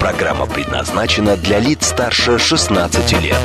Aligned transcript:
Программа 0.00 0.46
предназначена 0.46 1.36
для 1.36 1.58
лиц 1.58 1.86
старше 1.86 2.38
16 2.38 3.12
лет. 3.22 3.40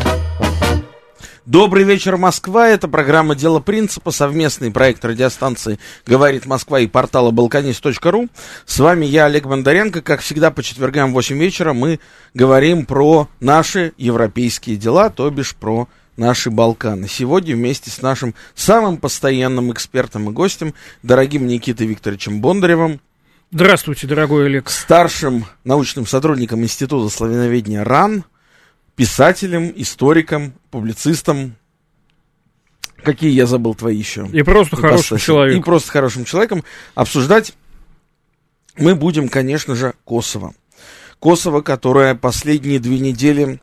Добрый 1.46 1.84
вечер, 1.84 2.18
Москва. 2.18 2.68
Это 2.70 2.88
программа 2.88 3.36
«Дело 3.36 3.60
принципа», 3.60 4.12
совместный 4.12 4.72
проект 4.72 5.04
радиостанции 5.04 5.80
«Говорит 6.06 6.46
Москва» 6.46 6.80
и 6.80 6.88
портала 6.88 7.32
«Балканист.ру». 7.32 8.28
С 8.66 8.80
вами 8.80 9.06
я, 9.06 9.26
Олег 9.26 9.48
Бондаренко. 9.48 10.02
Как 10.02 10.22
всегда, 10.22 10.52
по 10.52 10.62
четвергам 10.62 11.12
в 11.12 11.14
8 11.14 11.38
вечера 11.38 11.74
мы 11.74 12.00
говорим 12.34 12.86
про 12.86 13.28
наши 13.40 13.94
европейские 13.98 14.76
дела, 14.76 15.10
то 15.10 15.30
бишь 15.30 15.56
про 15.56 15.88
наши 16.18 16.52
Балканы. 16.52 17.08
Сегодня 17.08 17.56
вместе 17.56 17.90
с 17.90 18.02
нашим 18.02 18.36
самым 18.56 18.98
постоянным 18.98 19.72
экспертом 19.72 20.30
и 20.30 20.34
гостем, 20.34 20.74
дорогим 21.02 21.48
Никитой 21.48 21.88
Викторовичем 21.88 22.42
Бондаревым. 22.42 23.02
Здравствуйте, 23.54 24.08
дорогой 24.08 24.46
Олег. 24.46 24.70
Старшим 24.70 25.46
научным 25.66 26.08
сотрудником 26.08 26.64
Института 26.64 27.14
славяноведения 27.14 27.84
РАН, 27.84 28.24
писателем, 28.96 29.74
историком, 29.76 30.54
публицистом. 30.70 31.58
Какие 33.04 33.32
я 33.32 33.46
забыл 33.46 33.76
твои 33.76 33.98
еще? 33.98 34.26
И 34.32 34.42
просто 34.44 34.78
и 34.78 34.80
хорошим 34.80 35.18
человеком. 35.18 35.60
И 35.60 35.66
просто 35.66 35.92
хорошим 35.92 36.24
человеком. 36.24 36.64
Обсуждать 36.96 37.54
мы 38.78 38.96
будем, 38.96 39.28
конечно 39.28 39.76
же, 39.76 39.96
Косово. 40.06 40.54
Косово, 41.20 41.60
которое 41.60 42.16
последние 42.16 42.80
две 42.80 43.00
недели 43.00 43.60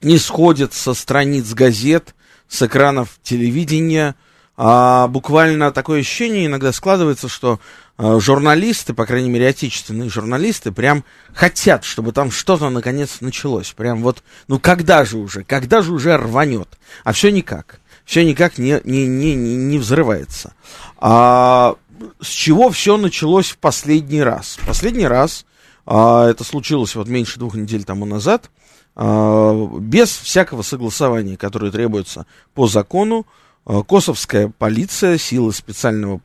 не 0.00 0.16
сходит 0.16 0.72
со 0.74 0.94
страниц 0.94 1.52
газет, 1.54 2.14
с 2.46 2.62
экранов 2.62 3.18
телевидения. 3.24 4.14
А 4.56 5.08
буквально 5.08 5.72
такое 5.72 6.00
ощущение 6.00 6.46
иногда 6.46 6.72
складывается, 6.72 7.28
что 7.28 7.60
журналисты, 7.98 8.92
по 8.92 9.06
крайней 9.06 9.30
мере, 9.30 9.48
отечественные 9.48 10.10
журналисты, 10.10 10.70
прям 10.70 11.04
хотят, 11.32 11.84
чтобы 11.84 12.12
там 12.12 12.30
что-то 12.30 12.68
наконец 12.68 13.20
началось. 13.20 13.72
Прям 13.72 14.02
вот, 14.02 14.22
ну 14.48 14.58
когда 14.58 15.04
же 15.04 15.16
уже, 15.16 15.44
когда 15.44 15.82
же 15.82 15.92
уже 15.92 16.16
рванет? 16.16 16.68
А 17.04 17.12
все 17.12 17.30
никак. 17.30 17.80
Все 18.04 18.24
никак 18.24 18.58
не, 18.58 18.80
не, 18.84 19.06
не, 19.06 19.34
не 19.34 19.78
взрывается. 19.78 20.52
А 20.98 21.76
с 22.20 22.28
чего 22.28 22.70
все 22.70 22.96
началось 22.96 23.50
в 23.50 23.58
последний 23.58 24.22
раз? 24.22 24.58
Последний 24.66 25.06
раз, 25.06 25.44
а, 25.84 26.28
это 26.28 26.44
случилось 26.44 26.94
вот 26.94 27.08
меньше 27.08 27.38
двух 27.38 27.54
недель 27.54 27.84
тому 27.84 28.04
назад, 28.06 28.50
а, 28.94 29.66
без 29.78 30.10
всякого 30.10 30.62
согласования, 30.62 31.36
которое 31.36 31.72
требуется 31.72 32.26
по 32.54 32.66
закону, 32.66 33.26
а, 33.64 33.82
косовская 33.82 34.52
полиция, 34.56 35.18
силы 35.18 35.52
специального 35.52 36.20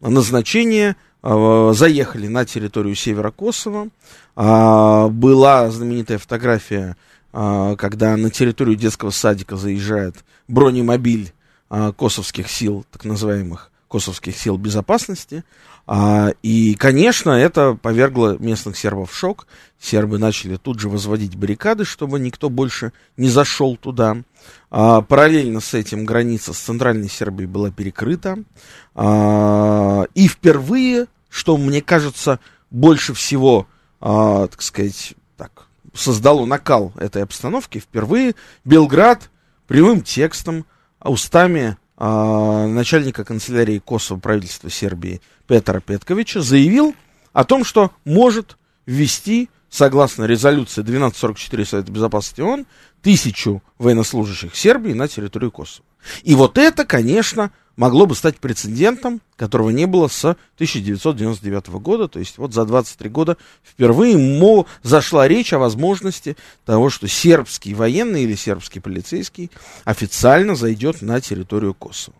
а, 0.00 0.10
назначения 0.10 0.96
заехали 1.22 2.28
на 2.28 2.44
территорию 2.44 2.94
севера 2.94 3.32
Косово. 3.32 3.88
Была 4.36 5.68
знаменитая 5.70 6.18
фотография, 6.18 6.96
когда 7.32 8.16
на 8.16 8.30
территорию 8.30 8.76
детского 8.76 9.10
садика 9.10 9.56
заезжает 9.56 10.14
бронемобиль 10.46 11.32
косовских 11.68 12.48
сил, 12.48 12.84
так 12.92 13.04
называемых 13.04 13.72
косовских 13.88 14.36
сил 14.36 14.56
безопасности. 14.56 15.42
А, 15.86 16.32
и, 16.42 16.74
конечно, 16.74 17.30
это 17.30 17.78
повергло 17.80 18.36
местных 18.38 18.76
сербов 18.76 19.12
в 19.12 19.16
шок. 19.16 19.46
Сербы 19.80 20.18
начали 20.18 20.56
тут 20.56 20.80
же 20.80 20.88
возводить 20.88 21.36
баррикады, 21.36 21.84
чтобы 21.84 22.18
никто 22.18 22.50
больше 22.50 22.92
не 23.16 23.28
зашел 23.28 23.76
туда. 23.76 24.16
А, 24.70 25.00
параллельно 25.02 25.60
с 25.60 25.74
этим 25.74 26.04
граница 26.04 26.52
с 26.52 26.58
центральной 26.58 27.08
Сербией 27.08 27.48
была 27.48 27.70
перекрыта. 27.70 28.38
А, 28.94 30.06
и 30.14 30.26
впервые, 30.26 31.06
что 31.28 31.56
мне 31.56 31.80
кажется 31.80 32.40
больше 32.70 33.14
всего, 33.14 33.68
а, 34.00 34.48
так 34.48 34.62
сказать, 34.62 35.14
так, 35.36 35.66
создало 35.94 36.46
накал 36.46 36.92
этой 36.96 37.22
обстановки, 37.22 37.78
впервые 37.78 38.34
Белград 38.64 39.30
прямым 39.68 40.02
текстом, 40.02 40.66
устами 41.00 41.76
а, 41.76 41.85
начальника 41.98 43.24
канцелярии 43.24 43.78
Косово 43.78 44.18
правительства 44.18 44.70
Сербии 44.70 45.20
Петра 45.46 45.80
Петковича 45.80 46.42
заявил 46.42 46.94
о 47.32 47.44
том, 47.44 47.64
что 47.64 47.90
может 48.04 48.56
ввести, 48.84 49.48
согласно 49.70 50.24
резолюции 50.24 50.82
1244 50.82 51.64
Совета 51.64 51.92
Безопасности 51.92 52.40
ООН, 52.40 52.66
тысячу 53.02 53.62
военнослужащих 53.78 54.56
Сербии 54.56 54.92
на 54.92 55.08
территорию 55.08 55.50
Косово. 55.50 55.84
И 56.22 56.34
вот 56.34 56.58
это, 56.58 56.84
конечно, 56.84 57.50
могло 57.76 58.06
бы 58.06 58.14
стать 58.14 58.38
прецедентом, 58.38 59.20
которого 59.36 59.70
не 59.70 59.86
было 59.86 60.08
с 60.08 60.24
1999 60.24 61.68
года, 61.68 62.08
то 62.08 62.18
есть 62.18 62.38
вот 62.38 62.52
за 62.52 62.64
23 62.64 63.08
года 63.10 63.36
впервые 63.64 64.16
мо, 64.16 64.66
зашла 64.82 65.28
речь 65.28 65.52
о 65.52 65.58
возможности 65.58 66.36
того, 66.64 66.90
что 66.90 67.06
сербский 67.06 67.74
военный 67.74 68.24
или 68.24 68.34
сербский 68.34 68.80
полицейский 68.80 69.50
официально 69.84 70.56
зайдет 70.56 71.02
на 71.02 71.20
территорию 71.20 71.74
Косово. 71.74 72.16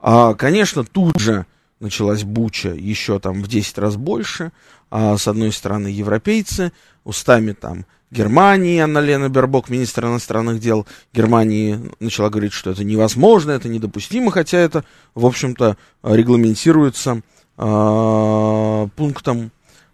А, 0.00 0.34
конечно, 0.34 0.84
тут 0.84 1.18
же 1.18 1.46
началась 1.80 2.24
буча 2.24 2.70
еще 2.70 3.18
там 3.18 3.42
в 3.42 3.48
10 3.48 3.78
раз 3.78 3.96
больше. 3.96 4.52
А, 4.90 5.16
с 5.16 5.28
одной 5.28 5.52
стороны, 5.52 5.88
европейцы 5.88 6.72
устами 7.04 7.52
там 7.52 7.86
Германии, 8.10 8.78
Анна 8.78 8.98
Лена 8.98 9.28
Бербок, 9.28 9.68
министр 9.68 10.06
иностранных 10.06 10.60
дел 10.60 10.86
Германии, 11.12 11.78
начала 12.00 12.30
говорить, 12.30 12.52
что 12.52 12.70
это 12.70 12.84
невозможно, 12.84 13.50
это 13.52 13.68
недопустимо, 13.68 14.30
хотя 14.30 14.58
это, 14.58 14.84
в 15.14 15.26
общем-то, 15.26 15.76
регламентируется 16.02 17.20
э, 17.56 18.88
пунктом 18.96 19.50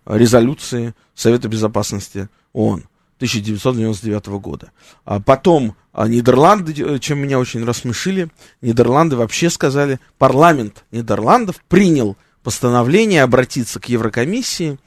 резолюции 0.07 0.95
Совета 1.15 1.49
Безопасности 1.49 2.29
ООН 2.53 2.85
1999 3.17 4.27
года. 4.41 4.71
А 5.05 5.21
потом 5.21 5.77
а 5.93 6.09
Нидерланды, 6.09 6.99
чем 6.99 7.19
меня 7.19 7.39
очень 7.39 7.65
рассмешили, 7.65 8.29
Нидерланды 8.61 9.17
вообще 9.17 9.49
сказали, 9.49 10.01
парламент 10.19 10.85
Нидерландов 10.91 11.57
принял 11.69 12.17
постановление 12.43 13.23
обратиться 13.23 13.79
к 13.79 13.89
Еврокомиссии 13.89 14.79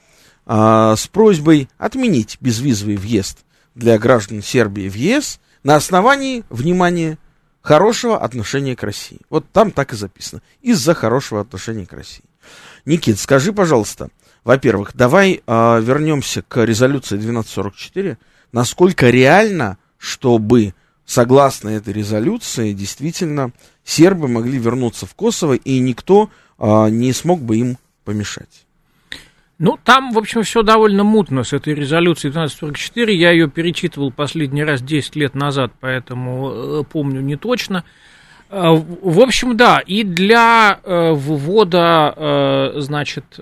а, 0.50 0.96
с 0.96 1.06
просьбой 1.06 1.68
отменить 1.76 2.38
безвизовый 2.40 2.96
въезд 2.96 3.40
для 3.74 3.98
граждан 3.98 4.42
Сербии 4.42 4.88
в 4.88 4.94
ЕС 4.94 5.40
на 5.62 5.76
основании, 5.76 6.42
внимания 6.48 7.18
хорошего 7.60 8.18
отношения 8.18 8.74
к 8.74 8.82
России. 8.82 9.20
Вот 9.28 9.44
там 9.52 9.70
так 9.70 9.92
и 9.92 9.96
записано. 9.96 10.40
Из-за 10.62 10.94
хорошего 10.94 11.42
отношения 11.42 11.84
к 11.84 11.92
России. 11.92 12.24
Никит, 12.86 13.18
скажи, 13.18 13.52
пожалуйста, 13.52 14.08
во-первых, 14.42 14.92
давай 14.94 15.42
э, 15.46 15.80
вернемся 15.82 16.40
к 16.40 16.64
резолюции 16.64 17.16
1244. 17.16 18.16
Насколько 18.50 19.10
реально, 19.10 19.76
чтобы, 19.98 20.72
согласно 21.04 21.68
этой 21.68 21.92
резолюции, 21.92 22.72
действительно 22.72 23.52
сербы 23.84 24.28
могли 24.28 24.58
вернуться 24.58 25.04
в 25.04 25.14
Косово, 25.14 25.52
и 25.54 25.78
никто 25.78 26.30
э, 26.58 26.88
не 26.88 27.12
смог 27.12 27.42
бы 27.42 27.58
им 27.58 27.76
помешать? 28.04 28.64
Ну, 29.58 29.76
там, 29.82 30.12
в 30.12 30.18
общем, 30.18 30.44
все 30.44 30.62
довольно 30.62 31.02
мутно 31.02 31.42
с 31.42 31.52
этой 31.52 31.74
резолюцией 31.74 32.30
1244. 32.30 33.14
Я 33.14 33.32
ее 33.32 33.48
перечитывал 33.48 34.12
последний 34.12 34.62
раз 34.62 34.80
10 34.80 35.16
лет 35.16 35.34
назад, 35.34 35.72
поэтому 35.80 36.50
э, 36.50 36.84
помню 36.88 37.20
не 37.20 37.34
точно. 37.34 37.82
Э, 38.50 38.70
в 38.70 39.18
общем, 39.18 39.56
да, 39.56 39.80
и 39.80 40.04
для 40.04 40.78
э, 40.84 41.10
ввода, 41.12 42.72
значит, 42.76 43.40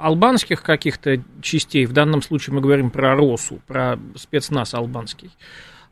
албанских 0.00 0.62
каких-то 0.62 1.22
частей, 1.40 1.86
в 1.86 1.92
данном 1.92 2.20
случае 2.20 2.54
мы 2.54 2.60
говорим 2.60 2.90
про 2.90 3.14
РОСУ, 3.14 3.60
про 3.68 3.96
спецназ 4.16 4.74
албанский, 4.74 5.30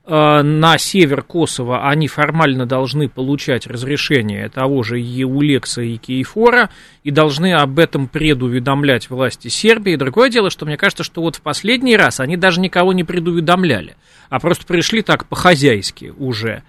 на 0.06 0.78
север 0.78 1.22
Косово 1.22 1.88
они 1.88 2.06
формально 2.06 2.64
должны 2.64 3.08
получать 3.08 3.66
разрешение 3.66 4.48
того 4.48 4.82
же 4.82 4.98
Еулекса 4.98 5.82
и 5.82 5.96
Кейфора 5.96 6.70
и 7.02 7.10
должны 7.10 7.54
об 7.54 7.78
этом 7.78 8.06
предуведомлять 8.06 9.10
власти 9.10 9.48
Сербии. 9.48 9.96
Другое 9.96 10.30
дело, 10.30 10.50
что 10.50 10.64
мне 10.64 10.76
кажется, 10.76 11.02
что 11.02 11.22
вот 11.22 11.36
в 11.36 11.40
последний 11.40 11.96
раз 11.96 12.20
они 12.20 12.36
даже 12.36 12.60
никого 12.60 12.92
не 12.92 13.04
предуведомляли, 13.04 13.96
а 14.28 14.38
просто 14.38 14.64
пришли 14.66 15.02
так 15.02 15.26
по-хозяйски 15.26 16.12
уже. 16.16 16.62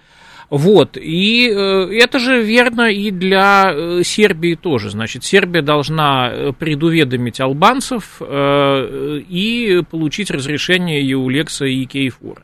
Вот, 0.50 0.96
и 0.96 1.50
э, 1.50 1.98
это 2.02 2.18
же 2.18 2.42
верно 2.42 2.90
и 2.90 3.10
для 3.10 3.70
э, 3.70 4.02
Сербии 4.02 4.54
тоже. 4.54 4.88
Значит, 4.88 5.22
Сербия 5.22 5.60
должна 5.60 6.30
э, 6.30 6.52
предуведомить 6.58 7.38
албанцев 7.38 8.16
э, 8.20 9.20
и 9.28 9.82
получить 9.90 10.30
разрешение 10.30 11.06
Еулекса 11.06 11.66
и 11.66 11.84
Кейфура, 11.84 12.42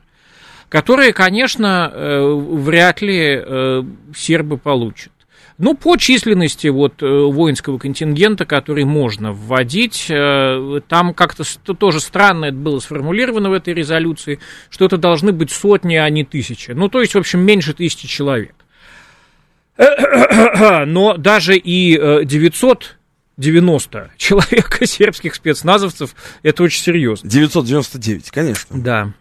которые, 0.75 1.13
конечно, 1.13 1.89
э, 1.89 2.33
вряд 2.33 3.01
ли 3.01 3.41
э, 3.41 3.83
сербы 4.13 4.57
получат. 4.57 5.13
Ну, 5.57 5.73
по 5.73 5.95
численности 5.95 6.67
вот 6.67 7.01
э, 7.01 7.07
воинского 7.07 7.77
контингента, 7.77 8.43
который 8.43 8.83
можно 8.83 9.31
вводить, 9.31 10.07
там 10.09 11.13
как-то 11.13 11.45
тоже 11.75 12.01
странно 12.01 12.45
это 12.45 12.57
было 12.57 12.79
сформулировано 12.79 13.51
в 13.51 13.53
этой 13.53 13.73
резолюции, 13.73 14.39
что 14.69 14.83
это 14.83 14.97
должны 14.97 15.31
быть 15.31 15.49
сотни, 15.49 15.95
а 15.95 16.09
не 16.09 16.25
тысячи. 16.25 16.71
Ну, 16.71 16.89
то 16.89 16.99
есть, 16.99 17.15
в 17.15 17.19
общем, 17.19 17.39
меньше 17.39 17.73
тысячи 17.73 18.05
человек. 18.09 18.55
Но 19.77 21.15
даже 21.15 21.55
и 21.55 21.95
990 22.25 23.97
э, 23.97 24.09
человек 24.17 24.77
сербских 24.83 25.35
спецназовцев, 25.35 26.13
это 26.43 26.63
очень 26.63 26.81
серьезно. 26.81 27.29
999, 27.29 28.29
конечно. 28.31 28.83
Да. 28.83 29.13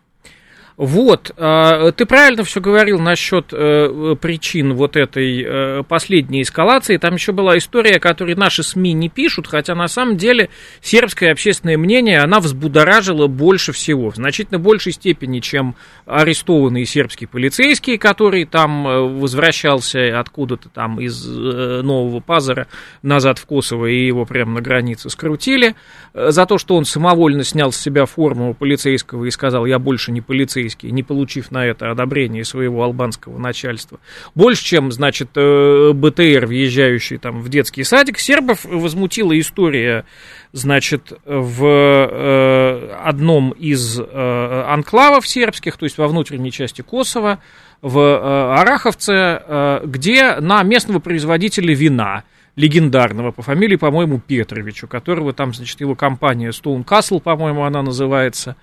Вот, 0.76 1.30
а, 1.36 1.92
ты 1.92 2.04
правильно 2.04 2.42
все 2.42 2.60
говорил 2.60 2.98
насчет 2.98 3.52
э, 3.52 4.16
причин 4.20 4.74
вот 4.74 4.96
этой 4.96 5.44
э, 5.46 5.82
последней 5.84 6.42
эскалации. 6.42 6.96
Там 6.96 7.14
еще 7.14 7.30
была 7.30 7.56
история, 7.56 7.96
о 7.96 8.00
которой 8.00 8.34
наши 8.34 8.64
СМИ 8.64 8.92
не 8.92 9.08
пишут, 9.08 9.46
хотя 9.46 9.76
на 9.76 9.86
самом 9.86 10.16
деле 10.16 10.50
сербское 10.80 11.30
общественное 11.30 11.78
мнение, 11.78 12.18
она 12.18 12.40
взбудоражила 12.40 13.28
больше 13.28 13.70
всего, 13.70 14.10
в 14.10 14.16
значительно 14.16 14.58
большей 14.58 14.92
степени, 14.92 15.38
чем 15.38 15.76
арестованный 16.06 16.86
сербский 16.86 17.26
полицейский, 17.26 17.96
который 17.96 18.44
там 18.44 18.88
э, 18.88 19.00
возвращался 19.00 20.18
откуда-то 20.18 20.70
там 20.70 21.00
из 21.00 21.24
Нового 21.24 22.18
Пазара 22.18 22.66
назад 23.02 23.38
в 23.38 23.46
Косово, 23.46 23.86
и 23.86 24.06
его 24.06 24.24
прямо 24.24 24.54
на 24.54 24.60
границе 24.60 25.08
скрутили, 25.08 25.76
за 26.14 26.46
то, 26.46 26.58
что 26.58 26.74
он 26.74 26.84
самовольно 26.84 27.44
снял 27.44 27.70
с 27.70 27.76
себя 27.76 28.06
форму 28.06 28.54
полицейского 28.54 29.24
и 29.24 29.30
сказал, 29.30 29.66
я 29.66 29.78
больше 29.78 30.10
не 30.10 30.20
полицейский, 30.20 30.63
полицейские, 30.64 30.92
не 30.92 31.02
получив 31.02 31.50
на 31.50 31.66
это 31.66 31.90
одобрение 31.90 32.44
своего 32.44 32.82
албанского 32.82 33.38
начальства, 33.38 33.98
больше, 34.34 34.64
чем, 34.64 34.92
значит, 34.92 35.30
э, 35.36 35.92
БТР, 35.92 36.46
въезжающий 36.46 37.18
там 37.18 37.40
в 37.40 37.48
детский 37.48 37.84
садик, 37.84 38.18
сербов 38.18 38.64
возмутила 38.64 39.38
история, 39.38 40.04
значит, 40.52 41.12
в 41.24 41.64
э, 41.64 42.96
одном 43.04 43.50
из 43.52 44.00
э, 44.00 44.64
анклавов 44.68 45.26
сербских, 45.26 45.76
то 45.76 45.84
есть 45.84 45.98
во 45.98 46.08
внутренней 46.08 46.50
части 46.50 46.82
Косово, 46.82 47.38
в 47.82 48.58
Араховце, 48.58 49.82
где 49.84 50.36
на 50.40 50.62
местного 50.62 51.00
производителя 51.00 51.74
вина 51.74 52.24
легендарного 52.56 53.30
по 53.30 53.42
фамилии, 53.42 53.76
по-моему, 53.76 54.20
Петровичу, 54.20 54.88
которого 54.88 55.34
там, 55.34 55.52
значит, 55.52 55.78
его 55.80 55.94
компания 55.94 56.48
Stone 56.48 56.86
Castle, 56.86 57.20
по-моему, 57.20 57.64
она 57.64 57.82
называется, 57.82 58.56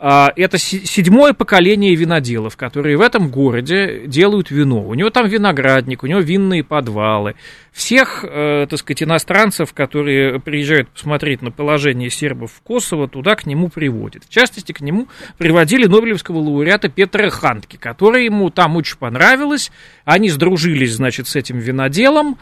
это 0.00 0.56
седьмое 0.56 1.34
поколение 1.34 1.94
виноделов, 1.94 2.56
которые 2.56 2.96
в 2.96 3.02
этом 3.02 3.28
городе 3.28 4.04
делают 4.06 4.50
вино. 4.50 4.80
У 4.80 4.94
него 4.94 5.10
там 5.10 5.28
виноградник, 5.28 6.02
у 6.02 6.06
него 6.06 6.20
винные 6.20 6.64
подвалы. 6.64 7.34
Всех, 7.70 8.24
э, 8.26 8.66
так 8.68 8.78
сказать, 8.78 9.02
иностранцев, 9.02 9.74
которые 9.74 10.40
приезжают 10.40 10.88
посмотреть 10.88 11.42
на 11.42 11.50
положение 11.50 12.08
сербов 12.08 12.52
в 12.52 12.62
Косово, 12.62 13.08
туда 13.08 13.34
к 13.34 13.44
нему 13.44 13.68
приводят. 13.68 14.24
В 14.24 14.30
частности, 14.30 14.72
к 14.72 14.80
нему 14.80 15.06
приводили 15.36 15.86
Нобелевского 15.86 16.38
лауреата 16.38 16.88
Петра 16.88 17.28
Хантки, 17.28 17.76
который 17.76 18.24
ему 18.24 18.48
там 18.48 18.76
очень 18.76 18.96
понравилось. 18.96 19.70
Они 20.06 20.30
сдружились, 20.30 20.94
значит, 20.94 21.28
с 21.28 21.36
этим 21.36 21.58
виноделом. 21.58 22.38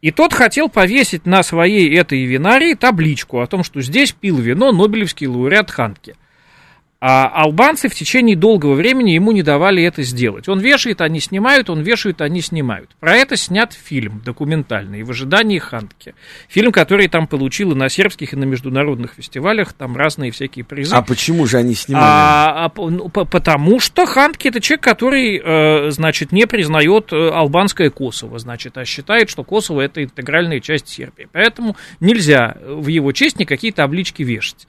И 0.00 0.12
тот 0.12 0.32
хотел 0.32 0.68
повесить 0.68 1.26
на 1.26 1.42
своей 1.42 1.92
этой 1.94 2.24
винарии 2.24 2.74
табличку 2.74 3.40
о 3.40 3.46
том, 3.48 3.64
что 3.64 3.80
здесь 3.82 4.12
пил 4.12 4.36
вино 4.38 4.70
Нобелевский 4.70 5.26
лауреат 5.26 5.72
Хантки. 5.72 6.14
А 7.02 7.28
албанцы 7.28 7.88
в 7.88 7.94
течение 7.94 8.36
долгого 8.36 8.74
времени 8.74 9.12
ему 9.12 9.32
не 9.32 9.42
давали 9.42 9.82
это 9.82 10.02
сделать. 10.02 10.50
Он 10.50 10.60
вешает, 10.60 11.00
они 11.00 11.18
снимают, 11.18 11.70
он 11.70 11.80
вешает, 11.80 12.20
они 12.20 12.42
снимают. 12.42 12.90
Про 13.00 13.16
это 13.16 13.36
снят 13.36 13.72
фильм 13.72 14.20
документальный 14.22 15.02
«В 15.02 15.10
ожидании 15.10 15.58
Хантки». 15.58 16.14
Фильм, 16.48 16.72
который 16.72 17.08
там 17.08 17.26
получил 17.26 17.72
и 17.72 17.74
на 17.74 17.88
сербских, 17.88 18.34
и 18.34 18.36
на 18.36 18.44
международных 18.44 19.14
фестивалях, 19.14 19.72
там 19.72 19.96
разные 19.96 20.30
всякие 20.30 20.62
призы. 20.62 20.94
А 20.94 21.00
почему 21.00 21.46
же 21.46 21.56
они 21.56 21.74
снимали? 21.74 22.04
А, 22.04 22.66
а, 22.66 22.90
ну, 22.90 23.08
потому 23.08 23.80
что 23.80 24.04
Хантки 24.04 24.48
это 24.48 24.60
человек, 24.60 24.84
который, 24.84 25.40
э, 25.42 25.90
значит, 25.92 26.32
не 26.32 26.46
признает 26.46 27.14
э, 27.14 27.30
албанское 27.30 27.88
Косово, 27.88 28.38
значит, 28.38 28.76
а 28.76 28.84
считает, 28.84 29.30
что 29.30 29.42
Косово 29.42 29.80
это 29.80 30.04
интегральная 30.04 30.60
часть 30.60 30.88
Сербии. 30.88 31.28
Поэтому 31.32 31.76
нельзя 31.98 32.58
в 32.62 32.88
его 32.88 33.12
честь 33.12 33.38
никакие 33.38 33.72
таблички 33.72 34.22
вешать. 34.22 34.66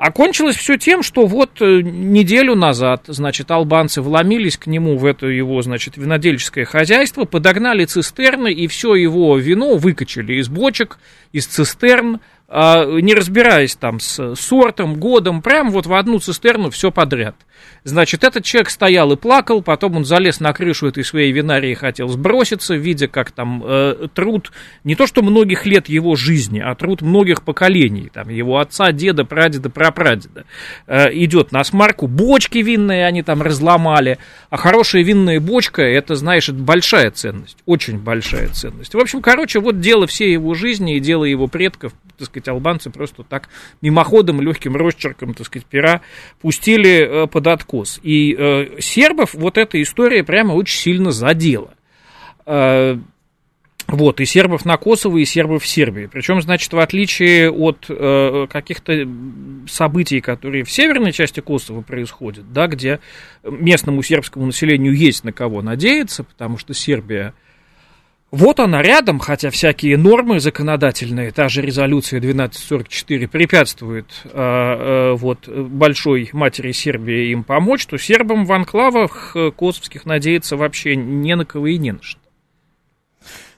Окончилось 0.00 0.56
все 0.56 0.78
тем, 0.78 1.02
что 1.02 1.26
вот 1.26 1.60
э, 1.60 1.82
неделю 1.82 2.54
назад, 2.54 3.02
значит, 3.08 3.50
албанцы 3.50 4.00
вломились 4.00 4.56
к 4.56 4.66
нему 4.66 4.96
в 4.96 5.04
это 5.04 5.26
его, 5.26 5.60
значит, 5.60 5.98
винодельческое 5.98 6.64
хозяйство, 6.64 7.26
подогнали 7.26 7.84
цистерны 7.84 8.50
и 8.50 8.66
все 8.66 8.94
его 8.94 9.36
вино 9.36 9.76
выкачали 9.76 10.40
из 10.40 10.48
бочек, 10.48 10.98
из 11.32 11.44
цистерн, 11.44 12.20
не 12.50 13.14
разбираясь 13.14 13.76
там 13.76 14.00
с 14.00 14.34
сортом, 14.34 14.96
годом, 14.96 15.40
прям 15.40 15.70
вот 15.70 15.86
в 15.86 15.94
одну 15.94 16.18
цистерну 16.18 16.70
все 16.70 16.90
подряд. 16.90 17.36
Значит, 17.84 18.24
этот 18.24 18.44
человек 18.44 18.70
стоял 18.70 19.12
и 19.12 19.16
плакал, 19.16 19.62
потом 19.62 19.96
он 19.96 20.04
залез 20.04 20.40
на 20.40 20.52
крышу 20.52 20.88
этой 20.88 21.04
своей 21.04 21.32
винарии 21.32 21.70
и 21.70 21.74
хотел 21.74 22.08
сброситься, 22.08 22.74
видя, 22.74 23.08
как 23.08 23.30
там 23.30 23.62
э, 23.64 24.08
труд, 24.14 24.52
не 24.84 24.94
то 24.94 25.06
что 25.06 25.22
многих 25.22 25.64
лет 25.64 25.88
его 25.88 26.14
жизни, 26.14 26.60
а 26.60 26.74
труд 26.74 27.00
многих 27.00 27.42
поколений, 27.42 28.10
там, 28.12 28.28
его 28.28 28.58
отца, 28.58 28.92
деда, 28.92 29.24
прадеда, 29.24 29.70
прапрадеда, 29.70 30.44
э, 30.86 31.08
идет 31.12 31.52
на 31.52 31.64
смарку. 31.64 32.06
Бочки 32.06 32.58
винные 32.58 33.06
они 33.06 33.22
там 33.22 33.40
разломали, 33.40 34.18
а 34.50 34.56
хорошая 34.56 35.02
винная 35.02 35.40
бочка, 35.40 35.82
это, 35.82 36.16
знаешь, 36.16 36.48
это 36.48 36.58
большая 36.58 37.10
ценность, 37.10 37.56
очень 37.64 37.98
большая 37.98 38.48
ценность. 38.48 38.94
В 38.94 38.98
общем, 38.98 39.22
короче, 39.22 39.58
вот 39.60 39.80
дело 39.80 40.06
всей 40.06 40.32
его 40.32 40.54
жизни 40.54 40.96
и 40.96 41.00
дело 41.00 41.24
его 41.24 41.46
предков, 41.46 41.92
так 42.18 42.26
сказать, 42.26 42.39
албанцы 42.48 42.90
просто 42.90 43.22
так 43.22 43.48
мимоходом, 43.80 44.40
легким 44.40 44.76
росчерком, 44.76 45.34
так 45.34 45.46
сказать, 45.46 45.66
пера 45.66 46.00
пустили 46.40 47.24
э, 47.24 47.26
под 47.26 47.46
откос. 47.46 48.00
И 48.02 48.34
э, 48.36 48.80
сербов 48.80 49.34
вот 49.34 49.58
эта 49.58 49.80
история 49.82 50.24
прямо 50.24 50.52
очень 50.52 50.78
сильно 50.78 51.10
задела. 51.10 51.74
Э, 52.46 52.96
вот, 53.90 54.20
и 54.20 54.24
сербов 54.24 54.64
на 54.64 54.76
Косово, 54.76 55.18
и 55.18 55.24
сербов 55.24 55.64
в 55.64 55.66
Сербии. 55.66 56.06
Причем, 56.06 56.40
значит, 56.40 56.72
в 56.72 56.78
отличие 56.78 57.50
от 57.50 57.86
э, 57.88 58.46
каких-то 58.48 59.08
событий, 59.66 60.20
которые 60.20 60.62
в 60.62 60.70
северной 60.70 61.12
части 61.12 61.40
Косово 61.40 61.82
происходят, 61.82 62.52
да, 62.52 62.68
где 62.68 63.00
местному 63.42 64.02
сербскому 64.02 64.46
населению 64.46 64.94
есть 64.94 65.24
на 65.24 65.32
кого 65.32 65.60
надеяться, 65.60 66.22
потому 66.22 66.56
что 66.56 66.72
Сербия 66.72 67.34
вот 68.30 68.60
она 68.60 68.80
рядом, 68.80 69.18
хотя 69.18 69.50
всякие 69.50 69.96
нормы 69.96 70.38
законодательные, 70.38 71.32
та 71.32 71.48
же 71.48 71.62
резолюция 71.62 72.18
1244 72.18 73.26
препятствует 73.26 74.06
э, 74.24 74.30
э, 74.32 75.12
вот, 75.16 75.48
большой 75.48 76.30
матери 76.32 76.70
Сербии 76.70 77.32
им 77.32 77.42
помочь, 77.42 77.86
то 77.86 77.98
сербам 77.98 78.44
в 78.44 78.52
анклавах 78.52 79.32
э, 79.34 79.50
косовских 79.50 80.06
надеяться 80.06 80.56
вообще 80.56 80.94
не 80.94 81.34
на 81.34 81.44
кого 81.44 81.66
и 81.66 81.78
не 81.78 81.92
на 81.92 82.02
что. 82.02 82.19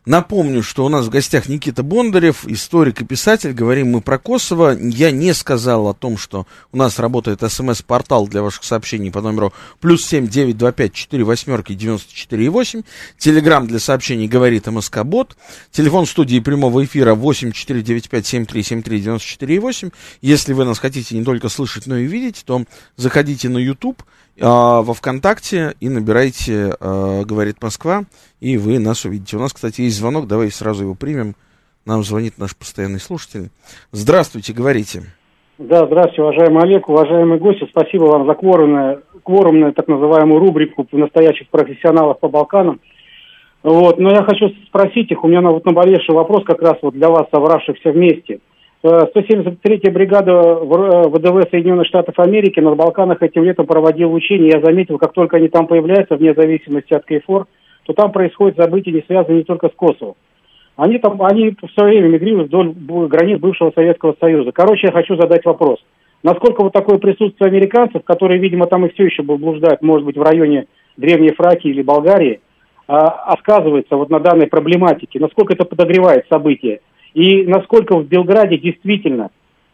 Напомню, 0.05 0.65
что 0.65 0.85
у 0.85 0.89
нас 0.89 1.07
в 1.07 1.11
гостях 1.11 1.49
Никита 1.49 1.85
Бондарев, 1.85 2.45
историк 2.49 3.03
и 3.03 3.05
писатель. 3.05 3.53
Говорим 3.53 3.93
мы 3.93 4.01
про 4.01 4.19
Косово. 4.19 4.77
Я 4.77 5.13
не 5.13 5.33
сказал 5.33 5.87
о 5.87 5.95
том, 5.95 6.19
что 6.19 6.49
у 6.73 6.77
нас 6.77 6.99
работает 6.99 7.41
смс-портал 7.41 8.27
для 8.27 8.43
ваших 8.43 8.65
сообщений 8.65 9.13
по 9.13 9.21
номеру 9.21 9.53
плюс 9.81 10.05
семь 10.05 10.27
девять 10.27 10.59
два 10.59 10.73
пять 10.73 10.93
четыре 10.93 11.23
восьмерки 11.23 11.75
девяносто 11.75 12.13
четыре 12.13 12.51
восемь. 12.51 12.83
Телеграмм 13.17 13.69
для 13.69 13.79
сообщений 13.79 14.27
говорит 14.27 14.67
МСК 14.67 15.05
Бот. 15.05 15.37
Телефон 15.71 16.07
студии 16.07 16.41
прямого 16.41 16.85
эфира 16.85 17.15
восемь 17.15 17.53
четыре 17.53 17.83
девять 17.83 18.11
пять 18.11 18.27
семь 18.27 18.45
три 18.45 18.65
семь 18.65 18.83
три 18.83 19.01
девяносто 19.01 19.29
четыре 19.29 19.61
восемь. 19.61 19.91
Если 20.21 20.53
вы 20.53 20.65
нас 20.65 20.81
хотите 20.81 21.17
не 21.17 21.23
только 21.23 21.49
слышать, 21.49 21.87
но 21.87 21.97
и 21.97 22.07
видеть, 22.07 22.43
то 22.45 22.65
заходите 22.97 23.49
на 23.49 23.59
YouTube 23.59 24.03
во 24.39 24.95
ВКонтакте 24.95 25.75
и 25.81 25.89
набирайте 25.89 26.75
а, 26.81 27.23
«Говорит 27.25 27.63
Москва», 27.63 28.05
и 28.41 28.57
вы 28.57 28.79
нас 28.79 29.05
увидите. 29.05 29.37
У 29.37 29.41
нас, 29.41 29.53
кстати, 29.53 29.83
есть 29.83 29.97
звонок, 29.97 30.27
давай 30.27 30.51
сразу 30.51 30.85
его 30.85 30.95
примем. 30.95 31.35
Нам 31.85 32.03
звонит 32.03 32.39
наш 32.39 32.57
постоянный 32.57 33.01
слушатель. 33.01 33.51
Здравствуйте, 33.91 34.53
говорите. 34.53 35.03
Да, 35.59 35.87
здравствуйте, 35.87 36.23
уважаемый 36.23 36.63
Олег, 36.63 36.89
уважаемые 36.89 37.39
гости. 37.39 37.67
Спасибо 37.71 38.05
вам 38.05 38.27
за 38.27 38.35
кворумную, 38.35 39.03
кворумную 39.23 39.73
так 39.75 39.89
называемую 39.89 40.41
рубрику 40.41 40.87
настоящих 40.93 41.49
профессионалов 41.49 42.19
по 42.21 42.29
Балканам. 42.29 42.81
Вот, 43.63 43.99
но 43.99 44.11
я 44.11 44.25
хочу 44.25 44.49
спросить 44.67 45.11
их, 45.11 45.23
у 45.23 45.29
меня 45.29 45.41
вот 45.43 45.65
наболевший 45.65 46.15
вопрос 46.15 46.45
как 46.45 46.61
раз 46.63 46.79
вот 46.83 46.95
для 46.95 47.09
вас, 47.09 47.27
собравшихся 47.31 47.93
вместе– 47.93 48.41
173-я 48.85 49.93
бригада 49.93 50.33
э, 50.33 51.09
ВДВ 51.09 51.49
Соединенных 51.51 51.87
Штатов 51.87 52.19
Америки 52.19 52.59
на 52.59 52.75
Балканах 52.75 53.23
этим 53.23 53.45
летом 53.45 53.67
проводила 53.67 54.11
учения. 54.11 54.51
Я 54.55 54.61
заметил, 54.61 54.99
как 54.99 55.13
только 55.13 55.37
они 55.37 55.49
там 55.49 55.69
появляются, 55.69 56.17
вне 56.17 56.35
зависимости 56.35 56.93
от 56.93 57.05
КФОР, 57.05 57.47
то 57.85 57.93
там 57.93 58.11
происходят 58.11 58.57
события, 58.57 58.91
не 58.91 59.05
связанные 59.07 59.45
только 59.45 59.69
с 59.69 59.73
Косово. 59.73 60.17
Они 60.77 60.99
там, 60.99 61.23
они 61.23 61.51
в 61.51 61.71
свое 61.75 62.01
время 62.01 62.15
мигрируют 62.15 62.49
вдоль 62.49 62.75
границ 63.09 63.39
бывшего 63.39 63.73
Советского 63.73 64.17
Союза. 64.19 64.51
Короче, 64.53 64.89
я 64.89 64.93
хочу 64.93 65.17
задать 65.17 65.45
вопрос. 65.45 65.79
Насколько 66.25 66.63
вот 66.63 66.73
такое 66.73 66.99
присутствие 66.99 67.49
американцев, 67.49 68.03
которые, 68.05 68.41
видимо, 68.41 68.67
там 68.67 68.87
и 68.87 68.93
все 68.93 69.05
еще 69.05 69.23
блуждают, 69.23 69.83
может 69.83 70.07
быть, 70.07 70.17
в 70.17 70.23
районе 70.23 70.67
Древней 70.97 71.33
Фракии 71.35 71.69
или 71.69 71.83
Болгарии, 71.83 72.41
а, 72.89 73.37
сказывается 73.39 73.97
вот 73.97 74.11
на 74.11 74.19
данной 74.19 74.47
проблематике, 74.47 75.21
насколько 75.21 75.55
это 75.55 75.65
подогревает 75.65 76.27
события, 76.29 76.81
и 77.15 77.45
насколько 77.45 77.97
в 77.97 78.07
Белграде 78.07 78.59
действительно 78.59 79.31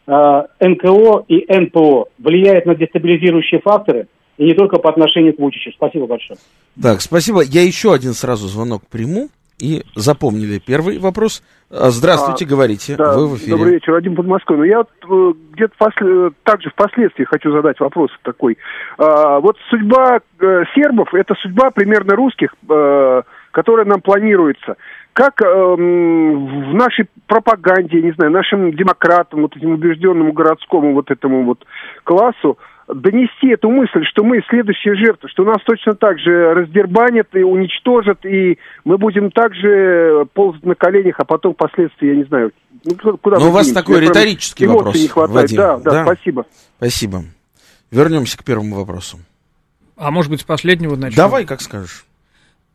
а, 0.07 0.47
НКО 0.59 1.25
и 1.27 1.45
НПО 1.47 2.05
влияют 2.17 2.65
на 2.65 2.75
дестабилизирующие 2.75 3.61
факторы, 3.61 4.07
и 4.37 4.45
не 4.45 4.53
только 4.53 4.79
по 4.79 4.89
отношению 4.89 5.35
к 5.35 5.39
Вучичу. 5.39 5.71
Спасибо 5.73 6.07
большое. 6.07 6.39
Так, 6.81 7.01
спасибо. 7.01 7.41
Я 7.43 7.61
еще 7.61 7.93
один 7.93 8.13
сразу 8.13 8.47
звонок 8.47 8.83
приму. 8.89 9.29
И 9.59 9.83
запомнили 9.93 10.57
первый 10.57 10.99
вопрос. 10.99 11.43
А, 11.69 11.89
здравствуйте, 11.89 12.45
а, 12.45 12.47
говорите, 12.47 12.95
да, 12.95 13.17
вы 13.17 13.27
в 13.27 13.35
эфире. 13.35 13.51
Добрый 13.51 13.73
вечер, 13.73 13.91
Вадим 13.91 14.15
под 14.15 14.25
Москвой. 14.25 14.59
Ну, 14.59 14.63
я 14.63 14.79
э, 14.81 15.33
где-то 15.51 15.73
после, 15.77 16.31
также 16.43 16.69
впоследствии 16.69 17.25
хочу 17.25 17.51
задать 17.51 17.77
вопрос 17.81 18.09
такой. 18.23 18.57
А, 18.97 19.41
вот 19.41 19.57
судьба 19.69 20.21
э, 20.39 20.63
сербов, 20.73 21.13
это 21.13 21.35
судьба 21.41 21.71
примерно 21.71 22.15
русских, 22.15 22.55
э, 22.69 23.21
которая 23.51 23.85
нам 23.85 24.01
планируется. 24.01 24.75
Как 25.13 25.41
э, 25.41 25.45
в 25.45 26.73
нашей 26.73 27.07
пропаганде, 27.27 28.01
не 28.01 28.11
знаю, 28.11 28.31
нашим 28.31 28.71
демократам, 28.73 29.41
вот 29.41 29.55
этим 29.55 29.71
убежденному 29.71 30.31
городскому 30.31 30.93
вот 30.93 31.11
этому 31.11 31.43
вот 31.43 31.65
классу, 32.03 32.57
донести 32.87 33.49
эту 33.49 33.69
мысль, 33.69 34.03
что 34.09 34.23
мы 34.23 34.41
следующие 34.49 34.95
жертвы, 34.95 35.29
что 35.29 35.43
нас 35.43 35.57
точно 35.63 35.93
так 35.93 36.19
же 36.19 36.53
раздербанят 36.53 37.27
и 37.33 37.43
уничтожат, 37.43 38.25
и 38.25 38.57
мы 38.83 38.97
будем 38.97 39.31
также 39.31 40.25
ползать 40.33 40.63
на 40.63 40.75
коленях, 40.75 41.15
а 41.19 41.25
потом 41.25 41.53
впоследствии, 41.53 42.09
я 42.09 42.15
не 42.15 42.23
знаю, 42.23 42.51
ну, 42.85 43.17
куда 43.17 43.39
Но 43.39 43.49
у 43.49 43.51
вас 43.51 43.71
такой 43.71 43.99
риторический 43.99 44.67
вопрос, 44.67 44.95
не 44.95 45.07
хватает. 45.07 45.41
Вадим. 45.41 45.57
Да, 45.57 45.77
да, 45.77 45.91
да, 45.91 46.03
спасибо. 46.03 46.45
Спасибо. 46.77 47.23
Вернемся 47.91 48.37
к 48.37 48.43
первому 48.43 48.77
вопросу. 48.77 49.19
А 49.97 50.11
может 50.11 50.31
быть, 50.31 50.41
с 50.41 50.43
последнего 50.43 50.95
начнем? 50.95 51.17
Давай, 51.17 51.45
как 51.45 51.61
скажешь. 51.61 52.05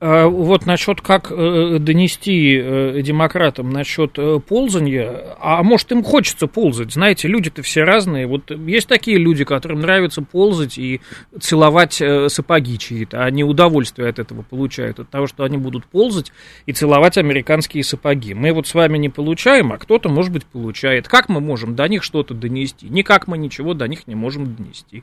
А, 0.07 0.27
вот 0.27 0.67
насчет 0.67 1.01
как 1.01 1.33
э, 1.33 1.79
донести 1.81 2.61
э, 2.63 3.01
демократам 3.01 3.71
насчет 3.71 4.19
э, 4.19 4.39
ползания, 4.39 5.35
а 5.41 5.63
может 5.63 5.93
им 5.93 6.05
хочется 6.05 6.47
ползать, 6.47 6.93
знаете, 6.93 7.27
люди-то 7.27 7.63
все 7.63 7.85
разные, 7.85 8.27
вот 8.27 8.51
есть 8.51 8.87
такие 8.87 9.17
люди, 9.17 9.45
которым 9.45 9.81
нравится 9.81 10.21
ползать 10.21 10.77
и 10.77 11.01
целовать 11.41 12.03
сапоги 12.29 12.79
чьи-то, 12.79 13.25
они 13.25 13.45
удовольствие 13.45 14.11
от 14.11 14.19
этого 14.19 14.43
получают, 14.43 15.01
от 15.01 15.09
того, 15.09 15.27
что 15.27 15.43
они 15.43 15.57
будут 15.57 15.87
ползать 15.87 16.33
и 16.67 16.75
целовать 16.75 17.17
американские 17.17 17.83
сапоги. 17.83 18.35
Мы 18.35 18.53
вот 18.53 18.67
с 18.67 18.75
вами 18.75 18.99
не 18.99 19.09
получаем, 19.09 19.73
а 19.73 19.79
кто-то, 19.79 20.11
может 20.11 20.33
быть, 20.33 20.45
получает. 20.45 21.09
Как 21.09 21.31
мы 21.31 21.41
можем 21.41 21.77
до 21.77 21.89
них 21.89 22.03
что-то 22.03 22.35
донести? 22.35 22.91
Никак 22.91 23.27
мы 23.27 23.39
ничего 23.39 23.73
до 23.73 23.89
них 23.89 24.07
не 24.07 24.15
можем 24.15 24.55
донести. 24.55 25.03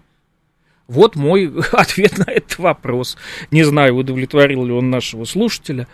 Вот 0.92 1.16
мой 1.16 1.52
ответ 1.72 2.18
на 2.18 2.30
этот 2.30 2.60
вопрос. 2.60 3.18
Не 3.50 3.64
знаю, 3.64 3.96
удовлетворил 3.96 4.66
ли 4.66 4.74
он 4.74 4.90
нашего 4.90 5.24
слушателя. 5.24 5.88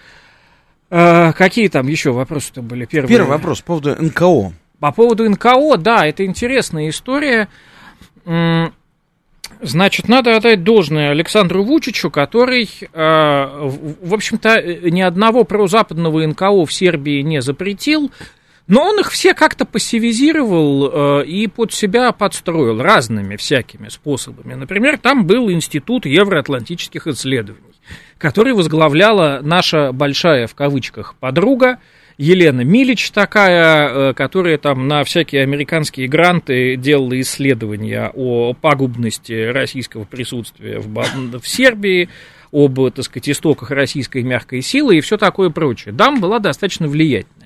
А, 0.89 1.33
какие 1.33 1.67
там 1.67 1.87
еще 1.87 2.11
вопросы-то 2.11 2.61
были? 2.61 2.85
Первый, 2.85 3.07
Первый 3.07 3.29
вопрос 3.29 3.61
по 3.61 3.79
поводу 3.79 3.95
НКО. 4.03 4.53
По 4.79 4.91
поводу 4.91 5.29
НКО, 5.29 5.77
да, 5.77 6.05
это 6.05 6.25
интересная 6.25 6.89
история. 6.89 7.47
Значит, 9.61 10.07
надо 10.07 10.35
отдать 10.35 10.63
должное 10.63 11.11
Александру 11.11 11.63
Вучичу, 11.63 12.11
который, 12.11 12.69
а, 12.93 13.69
в 14.01 14.13
общем-то, 14.13 14.61
ни 14.89 15.01
одного 15.01 15.43
прозападного 15.45 16.25
НКО 16.25 16.65
в 16.65 16.73
Сербии 16.73 17.21
не 17.21 17.41
запретил, 17.41 18.11
но 18.67 18.83
он 18.83 18.99
их 18.99 19.11
все 19.11 19.33
как-то 19.33 19.65
пассивизировал 19.65 21.21
э, 21.21 21.25
и 21.25 21.47
под 21.47 21.73
себя 21.73 22.11
подстроил 22.11 22.81
разными 22.81 23.35
всякими 23.37 23.87
способами. 23.89 24.53
Например, 24.53 24.97
там 24.97 25.25
был 25.25 25.49
Институт 25.49 26.05
евроатлантических 26.05 27.07
исследований, 27.07 27.63
который 28.17 28.53
возглавляла 28.53 29.39
наша 29.41 29.91
большая 29.93 30.47
в 30.47 30.55
кавычках 30.55 31.15
подруга 31.15 31.79
Елена 32.17 32.61
Милич 32.61 33.11
такая, 33.11 33.89
э, 34.09 34.13
которая 34.13 34.57
там 34.57 34.87
на 34.87 35.03
всякие 35.03 35.43
американские 35.43 36.07
гранты 36.07 36.75
делала 36.75 37.19
исследования 37.21 38.11
о 38.13 38.53
пагубности 38.53 39.49
российского 39.51 40.03
присутствия 40.03 40.79
в, 40.79 41.39
в 41.39 41.47
Сербии, 41.47 42.09
об, 42.51 42.79
так 42.91 43.05
сказать, 43.05 43.29
истоках 43.29 43.71
российской 43.71 44.23
мягкой 44.23 44.61
силы 44.61 44.97
и 44.97 45.01
все 45.01 45.17
такое 45.17 45.51
прочее. 45.51 45.93
Дам 45.93 46.19
была 46.19 46.39
достаточно 46.39 46.87
влиятельная. 46.87 47.36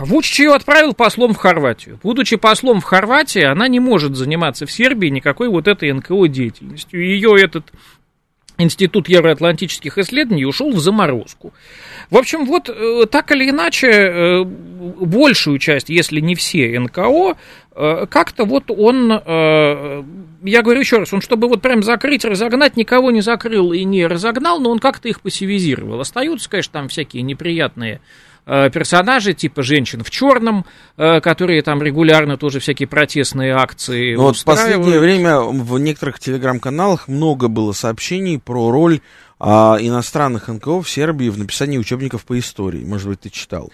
Вучич 0.00 0.40
ее 0.40 0.54
отправил 0.54 0.94
послом 0.94 1.34
в 1.34 1.36
Хорватию. 1.36 1.98
Будучи 2.02 2.36
послом 2.36 2.80
в 2.80 2.84
Хорватии, 2.84 3.42
она 3.42 3.68
не 3.68 3.80
может 3.80 4.16
заниматься 4.16 4.66
в 4.66 4.72
Сербии 4.72 5.08
никакой 5.08 5.48
вот 5.48 5.68
этой 5.68 5.92
НКО 5.92 6.28
деятельностью. 6.28 7.04
Ее 7.04 7.36
этот 7.42 7.72
Институт 8.58 9.08
евроатлантических 9.08 9.98
исследований 9.98 10.46
ушел 10.46 10.70
в 10.72 10.78
заморозку. 10.78 11.52
В 12.08 12.16
общем, 12.16 12.46
вот 12.46 12.70
э, 12.70 13.04
так 13.10 13.30
или 13.32 13.50
иначе, 13.50 13.88
э, 13.90 14.44
большую 14.44 15.58
часть, 15.58 15.90
если 15.90 16.20
не 16.20 16.34
все 16.34 16.78
НКО, 16.80 17.36
э, 17.74 18.06
как-то 18.08 18.46
вот 18.46 18.70
он, 18.70 19.10
я 19.10 20.62
говорю 20.62 20.80
еще 20.80 20.98
раз, 20.98 21.12
он 21.12 21.20
чтобы 21.20 21.48
вот 21.48 21.60
прям 21.60 21.82
закрыть, 21.82 22.24
разогнать, 22.24 22.78
никого 22.78 23.10
не 23.10 23.20
закрыл 23.20 23.72
и 23.72 23.84
не 23.84 24.06
разогнал, 24.06 24.58
но 24.58 24.70
он 24.70 24.78
как-то 24.78 25.08
их 25.08 25.20
пассивизировал. 25.20 26.00
Остаются, 26.00 26.48
конечно, 26.48 26.72
там 26.72 26.88
всякие 26.88 27.22
неприятные 27.22 28.00
персонажи, 28.46 29.34
типа 29.34 29.62
женщин 29.62 30.04
в 30.04 30.10
черном, 30.10 30.64
э, 30.96 31.20
которые 31.20 31.62
там 31.62 31.82
регулярно 31.82 32.36
тоже 32.36 32.60
всякие 32.60 32.86
протестные 32.86 33.54
акции 33.54 34.14
ну, 34.14 34.22
Вот 34.22 34.36
в 34.36 34.44
последнее 34.44 35.00
время 35.00 35.40
в 35.40 35.78
некоторых 35.78 36.20
телеграм-каналах 36.20 37.08
много 37.08 37.48
было 37.48 37.72
сообщений 37.72 38.38
про 38.38 38.70
роль 38.70 39.00
а, 39.38 39.76
иностранных 39.80 40.48
НКО 40.48 40.82
в 40.82 40.88
Сербии 40.88 41.28
в 41.28 41.38
написании 41.38 41.76
учебников 41.76 42.24
по 42.24 42.38
истории. 42.38 42.84
Может 42.84 43.08
быть, 43.08 43.20
ты 43.20 43.30
читал 43.30 43.70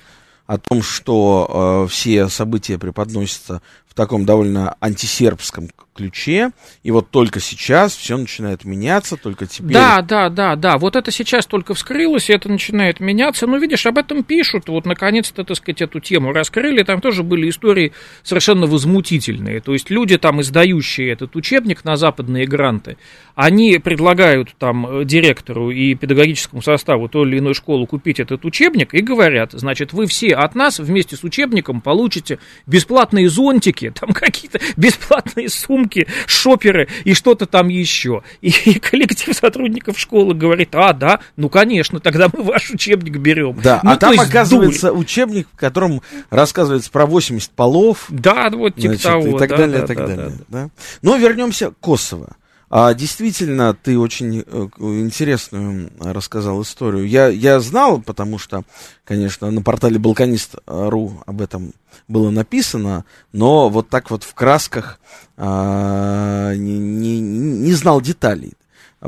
о 0.46 0.58
том, 0.58 0.82
что 0.82 1.84
э, 1.84 1.88
все 1.88 2.28
события 2.28 2.78
преподносятся 2.78 3.62
в 3.92 3.94
таком 3.94 4.24
довольно 4.24 4.74
антисербском 4.80 5.68
ключе, 5.94 6.52
и 6.82 6.90
вот 6.90 7.10
только 7.10 7.40
сейчас 7.40 7.94
все 7.94 8.16
начинает 8.16 8.64
меняться, 8.64 9.18
только 9.18 9.46
теперь... 9.46 9.74
Да, 9.74 10.00
да, 10.00 10.30
да, 10.30 10.56
да, 10.56 10.78
вот 10.78 10.96
это 10.96 11.10
сейчас 11.10 11.44
только 11.44 11.74
вскрылось, 11.74 12.30
и 12.30 12.32
это 12.32 12.48
начинает 12.48 13.00
меняться, 13.00 13.46
ну, 13.46 13.58
видишь, 13.58 13.84
об 13.84 13.98
этом 13.98 14.24
пишут, 14.24 14.68
вот, 14.68 14.86
наконец-то, 14.86 15.44
так 15.44 15.58
сказать, 15.58 15.82
эту 15.82 16.00
тему 16.00 16.32
раскрыли, 16.32 16.82
там 16.82 17.02
тоже 17.02 17.22
были 17.22 17.50
истории 17.50 17.92
совершенно 18.22 18.66
возмутительные, 18.66 19.60
то 19.60 19.74
есть 19.74 19.90
люди, 19.90 20.16
там, 20.16 20.40
издающие 20.40 21.10
этот 21.10 21.36
учебник 21.36 21.84
на 21.84 21.96
западные 21.96 22.46
гранты, 22.46 22.96
они 23.34 23.78
предлагают, 23.78 24.54
там, 24.58 25.04
директору 25.04 25.70
и 25.70 25.94
педагогическому 25.94 26.62
составу 26.62 27.08
той 27.08 27.28
или 27.28 27.38
иной 27.38 27.52
школы 27.52 27.86
купить 27.86 28.20
этот 28.20 28.46
учебник 28.46 28.94
и 28.94 29.02
говорят, 29.02 29.52
значит, 29.52 29.92
вы 29.92 30.06
все 30.06 30.28
от 30.28 30.54
нас 30.54 30.78
вместе 30.78 31.16
с 31.16 31.24
учебником 31.24 31.82
получите 31.82 32.38
бесплатные 32.66 33.28
зонтики, 33.28 33.81
сумки, 33.82 33.92
там 33.98 34.12
какие-то 34.12 34.60
бесплатные 34.76 35.48
сумки, 35.48 36.06
шоперы 36.26 36.88
и 37.04 37.14
что-то 37.14 37.46
там 37.46 37.68
еще. 37.68 38.22
И, 38.40 38.48
и 38.64 38.78
коллектив 38.78 39.34
сотрудников 39.34 39.98
школы 39.98 40.34
говорит, 40.34 40.74
а, 40.74 40.92
да, 40.92 41.20
ну, 41.36 41.48
конечно, 41.48 42.00
тогда 42.00 42.28
мы 42.32 42.42
ваш 42.42 42.70
учебник 42.70 43.16
берем. 43.16 43.58
Да, 43.62 43.80
ну, 43.82 43.92
а 43.92 43.96
там 43.96 44.18
оказывается 44.18 44.88
дурь. 44.88 45.00
учебник, 45.00 45.48
в 45.52 45.56
котором 45.56 46.02
рассказывается 46.30 46.90
про 46.90 47.06
80 47.06 47.50
полов. 47.50 48.06
Да, 48.08 48.50
вот 48.50 48.76
типа 48.76 48.94
значит, 48.94 49.02
того. 49.02 49.36
И 49.36 49.38
так 49.38 49.50
да, 49.50 49.56
далее, 49.56 49.78
да, 49.78 49.84
и 49.84 49.86
так 49.86 49.96
да, 49.96 50.06
далее. 50.06 50.32
Да. 50.48 50.62
Да. 50.62 50.70
Но 51.02 51.16
вернемся 51.16 51.70
к 51.70 51.78
Косово. 51.78 52.36
А, 52.74 52.94
действительно, 52.94 53.74
ты 53.74 53.98
очень 53.98 54.44
э, 54.46 54.68
интересную 54.78 55.90
рассказал 56.00 56.62
историю. 56.62 57.06
Я, 57.06 57.28
я 57.28 57.60
знал, 57.60 58.00
потому 58.00 58.38
что, 58.38 58.64
конечно, 59.04 59.50
на 59.50 59.60
портале 59.60 59.98
Балканист.ру 59.98 61.22
об 61.26 61.42
этом 61.42 61.74
было 62.08 62.30
написано, 62.30 63.04
но 63.30 63.68
вот 63.68 63.90
так 63.90 64.10
вот 64.10 64.24
в 64.24 64.32
красках 64.32 65.00
а, 65.36 66.54
не, 66.54 66.78
не, 66.78 67.20
не 67.20 67.74
знал 67.74 68.00
деталей 68.00 68.54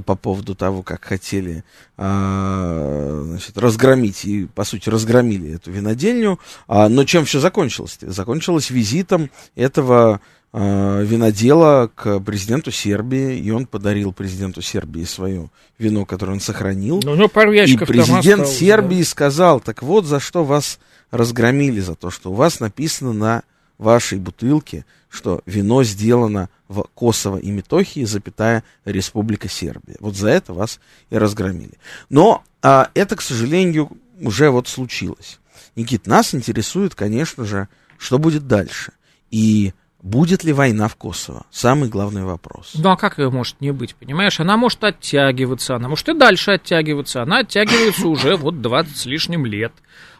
по 0.04 0.14
поводу 0.14 0.54
того, 0.54 0.82
как 0.82 1.02
хотели 1.02 1.64
а, 1.96 3.22
значит, 3.24 3.56
разгромить 3.56 4.26
и, 4.26 4.44
по 4.46 4.64
сути, 4.64 4.90
разгромили 4.90 5.54
эту 5.54 5.70
винодельню. 5.70 6.38
А, 6.66 6.90
но 6.90 7.04
чем 7.04 7.24
все 7.24 7.40
закончилось? 7.40 7.98
Закончилось 8.02 8.68
визитом 8.68 9.30
этого 9.54 10.20
винодела 10.56 11.90
к 11.92 12.20
президенту 12.20 12.70
Сербии, 12.70 13.36
и 13.38 13.50
он 13.50 13.66
подарил 13.66 14.12
президенту 14.12 14.62
Сербии 14.62 15.02
свое 15.02 15.50
вино, 15.78 16.04
которое 16.04 16.34
он 16.34 16.40
сохранил. 16.40 17.00
Ну, 17.02 17.16
ну, 17.16 17.28
пару 17.28 17.52
и 17.52 17.76
президент 17.76 18.42
осталось, 18.42 18.56
Сербии 18.56 18.98
да. 19.00 19.04
сказал, 19.04 19.60
так 19.60 19.82
вот, 19.82 20.04
за 20.04 20.20
что 20.20 20.44
вас 20.44 20.78
разгромили, 21.10 21.80
за 21.80 21.96
то, 21.96 22.10
что 22.10 22.30
у 22.30 22.34
вас 22.34 22.60
написано 22.60 23.12
на 23.12 23.42
вашей 23.78 24.18
бутылке, 24.18 24.86
что 25.08 25.42
вино 25.46 25.82
сделано 25.82 26.48
в 26.68 26.86
Косово 26.94 27.38
и 27.38 27.50
Метохии, 27.50 28.04
запятая 28.04 28.62
Республика 28.84 29.48
Сербия. 29.48 29.96
Вот 29.98 30.16
за 30.16 30.28
это 30.28 30.52
вас 30.52 30.78
и 31.10 31.16
разгромили. 31.16 31.78
Но 32.10 32.44
а, 32.62 32.90
это, 32.94 33.16
к 33.16 33.22
сожалению, 33.22 33.90
уже 34.20 34.50
вот 34.50 34.68
случилось. 34.68 35.40
Никит, 35.76 36.06
нас 36.06 36.34
интересует, 36.34 36.94
конечно 36.94 37.44
же, 37.44 37.68
что 37.98 38.18
будет 38.18 38.46
дальше. 38.46 38.92
И 39.30 39.72
Будет 40.04 40.44
ли 40.44 40.52
война 40.52 40.88
в 40.88 40.96
Косово? 40.96 41.46
Самый 41.50 41.88
главный 41.88 42.24
вопрос. 42.24 42.72
Ну 42.74 42.90
а 42.90 42.96
как 42.98 43.18
ее 43.18 43.30
может 43.30 43.58
не 43.62 43.70
быть, 43.70 43.94
понимаешь? 43.94 44.38
Она 44.38 44.58
может 44.58 44.84
оттягиваться, 44.84 45.76
она 45.76 45.88
может 45.88 46.06
и 46.10 46.12
дальше 46.12 46.50
оттягиваться. 46.50 47.22
Она 47.22 47.38
оттягивается 47.38 48.06
уже 48.08 48.36
вот 48.36 48.60
20 48.60 48.94
с 48.94 49.06
лишним 49.06 49.46
лет. 49.46 49.72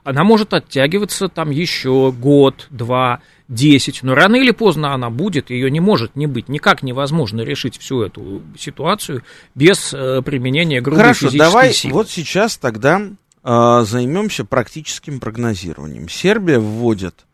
Она 0.02 0.24
может 0.24 0.54
оттягиваться 0.54 1.28
там 1.28 1.50
еще 1.50 2.12
год, 2.12 2.66
два, 2.70 3.20
десять. 3.48 4.02
Но 4.02 4.14
рано 4.14 4.36
или 4.36 4.52
поздно 4.52 4.94
она 4.94 5.10
будет, 5.10 5.50
ее 5.50 5.70
не 5.70 5.80
может 5.80 6.16
не 6.16 6.26
быть. 6.26 6.48
Никак 6.48 6.82
невозможно 6.82 7.42
решить 7.42 7.76
всю 7.76 8.00
эту 8.00 8.40
ситуацию 8.58 9.22
без 9.54 9.92
э, 9.92 10.22
применения 10.22 10.80
грубой 10.80 11.02
Хорошо, 11.02 11.26
физической 11.28 11.38
давай 11.38 11.72
силы. 11.74 11.92
вот 11.92 12.08
сейчас 12.08 12.56
тогда 12.56 13.02
э, 13.42 13.84
займемся 13.84 14.46
практическим 14.46 15.20
прогнозированием. 15.20 16.08
Сербия 16.08 16.58
вводит 16.58 17.26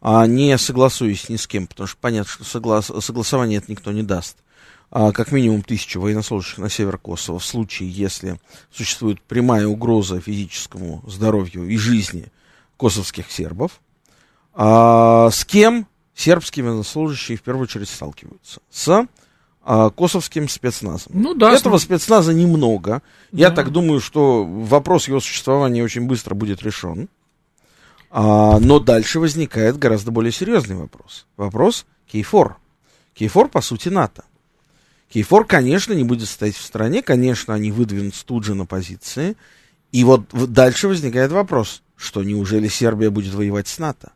а 0.00 0.26
не 0.26 0.56
согласуясь 0.58 1.28
ни 1.28 1.36
с 1.36 1.46
кем, 1.46 1.66
потому 1.66 1.86
что 1.86 1.96
понятно, 2.00 2.30
что 2.30 2.44
соглас, 2.44 2.90
согласование 3.00 3.58
это 3.58 3.70
никто 3.70 3.92
не 3.92 4.02
даст. 4.02 4.36
А, 4.90 5.12
как 5.12 5.32
минимум 5.32 5.62
тысячу 5.62 6.00
военнослужащих 6.00 6.58
на 6.58 6.70
север 6.70 6.98
Косово 6.98 7.38
в 7.38 7.44
случае, 7.44 7.90
если 7.90 8.40
существует 8.72 9.20
прямая 9.20 9.66
угроза 9.66 10.20
физическому 10.20 11.02
здоровью 11.06 11.68
и 11.68 11.76
жизни 11.76 12.32
косовских 12.76 13.30
сербов. 13.30 13.80
А, 14.54 15.30
с 15.30 15.44
кем 15.44 15.86
сербские 16.14 16.64
военнослужащие 16.64 17.36
в 17.36 17.42
первую 17.42 17.64
очередь 17.64 17.88
сталкиваются? 17.88 18.60
С 18.70 19.06
а, 19.62 19.90
косовским 19.90 20.48
спецназом. 20.48 21.12
Ну 21.14 21.34
да. 21.34 21.52
Этого 21.52 21.76
спецназа 21.76 22.32
немного. 22.32 23.02
Да. 23.30 23.38
Я 23.38 23.50
так 23.50 23.70
думаю, 23.70 24.00
что 24.00 24.44
вопрос 24.44 25.08
его 25.08 25.20
существования 25.20 25.84
очень 25.84 26.06
быстро 26.06 26.34
будет 26.34 26.62
решен. 26.62 27.10
А, 28.10 28.58
но 28.58 28.78
дальше 28.78 29.20
возникает 29.20 29.78
гораздо 29.78 30.10
более 30.10 30.32
серьезный 30.32 30.76
вопрос. 30.76 31.26
Вопрос 31.36 31.86
Кейфор. 32.06 32.56
Кейфор, 33.14 33.48
по 33.48 33.60
сути, 33.60 33.88
НАТО. 33.88 34.24
Кейфор, 35.12 35.44
конечно, 35.46 35.92
не 35.92 36.04
будет 36.04 36.28
стоять 36.28 36.56
в 36.56 36.62
стране, 36.62 37.02
конечно, 37.02 37.54
они 37.54 37.70
выдвинутся 37.70 38.24
тут 38.24 38.44
же 38.44 38.54
на 38.54 38.66
позиции. 38.66 39.36
И 39.90 40.04
вот 40.04 40.28
дальше 40.52 40.88
возникает 40.88 41.32
вопрос, 41.32 41.82
что 41.96 42.22
неужели 42.22 42.68
Сербия 42.68 43.10
будет 43.10 43.34
воевать 43.34 43.68
с 43.68 43.78
НАТО? 43.78 44.12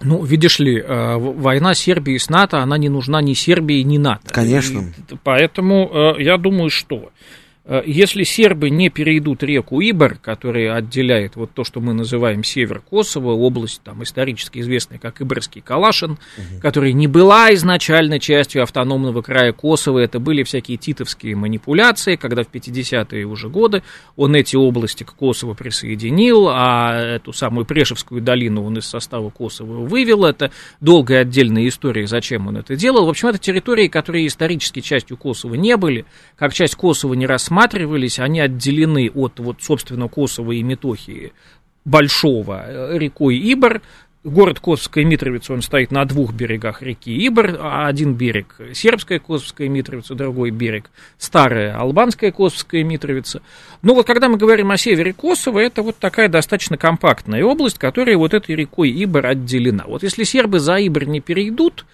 Ну, 0.00 0.24
видишь 0.24 0.58
ли, 0.58 0.80
э, 0.80 1.16
война 1.16 1.74
Сербии 1.74 2.16
с 2.16 2.28
НАТО, 2.28 2.58
она 2.58 2.76
не 2.76 2.88
нужна 2.88 3.22
ни 3.22 3.34
Сербии, 3.34 3.82
ни 3.82 3.98
НАТО. 3.98 4.32
Конечно. 4.32 4.80
И 4.80 5.16
поэтому 5.22 6.16
э, 6.18 6.22
я 6.22 6.38
думаю, 6.38 6.70
что 6.70 7.10
если 7.86 8.24
сербы 8.24 8.70
не 8.70 8.88
перейдут 8.88 9.42
реку 9.44 9.80
Ибр, 9.80 10.16
которая 10.20 10.74
отделяет 10.74 11.36
вот 11.36 11.52
то, 11.52 11.62
что 11.62 11.80
мы 11.80 11.92
называем 11.92 12.42
север 12.42 12.80
Косово, 12.80 13.32
область 13.32 13.82
там 13.82 14.02
исторически 14.02 14.58
известная 14.58 14.98
как 14.98 15.22
Ибрский 15.22 15.60
Калашин, 15.60 16.12
угу. 16.12 16.60
которая 16.60 16.92
не 16.92 17.06
была 17.06 17.54
изначально 17.54 18.18
частью 18.18 18.64
автономного 18.64 19.22
края 19.22 19.52
Косово, 19.52 20.00
это 20.00 20.18
были 20.18 20.42
всякие 20.42 20.76
титовские 20.76 21.36
манипуляции, 21.36 22.16
когда 22.16 22.42
в 22.42 22.50
50-е 22.50 23.24
уже 23.26 23.48
годы 23.48 23.84
он 24.16 24.34
эти 24.34 24.56
области 24.56 25.04
к 25.04 25.12
Косово 25.12 25.54
присоединил, 25.54 26.48
а 26.48 27.00
эту 27.00 27.32
самую 27.32 27.64
Прешевскую 27.64 28.22
долину 28.22 28.64
он 28.64 28.78
из 28.78 28.86
состава 28.86 29.30
Косово 29.30 29.86
вывел, 29.86 30.24
это 30.24 30.50
долгая 30.80 31.20
отдельная 31.20 31.68
история, 31.68 32.08
зачем 32.08 32.48
он 32.48 32.56
это 32.56 32.74
делал. 32.74 33.06
В 33.06 33.10
общем, 33.10 33.28
это 33.28 33.38
территории, 33.38 33.86
которые 33.86 34.26
исторически 34.26 34.80
частью 34.80 35.16
Косово 35.16 35.54
не 35.54 35.76
были, 35.76 36.04
как 36.36 36.52
часть 36.52 36.74
Косово 36.74 37.14
не 37.14 37.26
рассматривали, 37.26 37.51
рассматривались, 37.52 38.18
они 38.18 38.40
отделены 38.40 39.10
от, 39.14 39.38
вот, 39.38 39.58
собственно, 39.60 40.08
Косово 40.08 40.52
и 40.52 40.62
Метохии 40.62 41.32
большого 41.84 42.64
э, 42.66 42.98
рекой 42.98 43.36
Ибр. 43.52 43.82
Город 44.24 44.60
Косовская 44.60 45.04
Митровица, 45.04 45.52
он 45.52 45.62
стоит 45.62 45.90
на 45.90 46.04
двух 46.04 46.32
берегах 46.32 46.80
реки 46.80 47.10
Ибр, 47.26 47.58
один 47.60 48.14
берег 48.14 48.54
сербская 48.72 49.18
Косовская 49.18 49.68
Митровица, 49.68 50.14
другой 50.14 50.50
берег 50.50 50.92
старая 51.18 51.76
албанская 51.76 52.30
Косовская 52.30 52.84
Митровица. 52.84 53.42
Ну 53.82 53.94
вот 53.94 54.06
когда 54.06 54.28
мы 54.28 54.36
говорим 54.38 54.70
о 54.70 54.76
севере 54.76 55.12
Косово, 55.12 55.58
это 55.58 55.82
вот 55.82 55.96
такая 55.96 56.28
достаточно 56.28 56.76
компактная 56.76 57.44
область, 57.44 57.78
которая 57.78 58.16
вот 58.16 58.32
этой 58.32 58.54
рекой 58.54 58.90
Ибр 58.92 59.26
отделена. 59.26 59.84
Вот 59.88 60.04
если 60.04 60.22
сербы 60.22 60.60
за 60.60 60.76
Ибр 60.76 61.04
не 61.04 61.20
перейдут, 61.20 61.84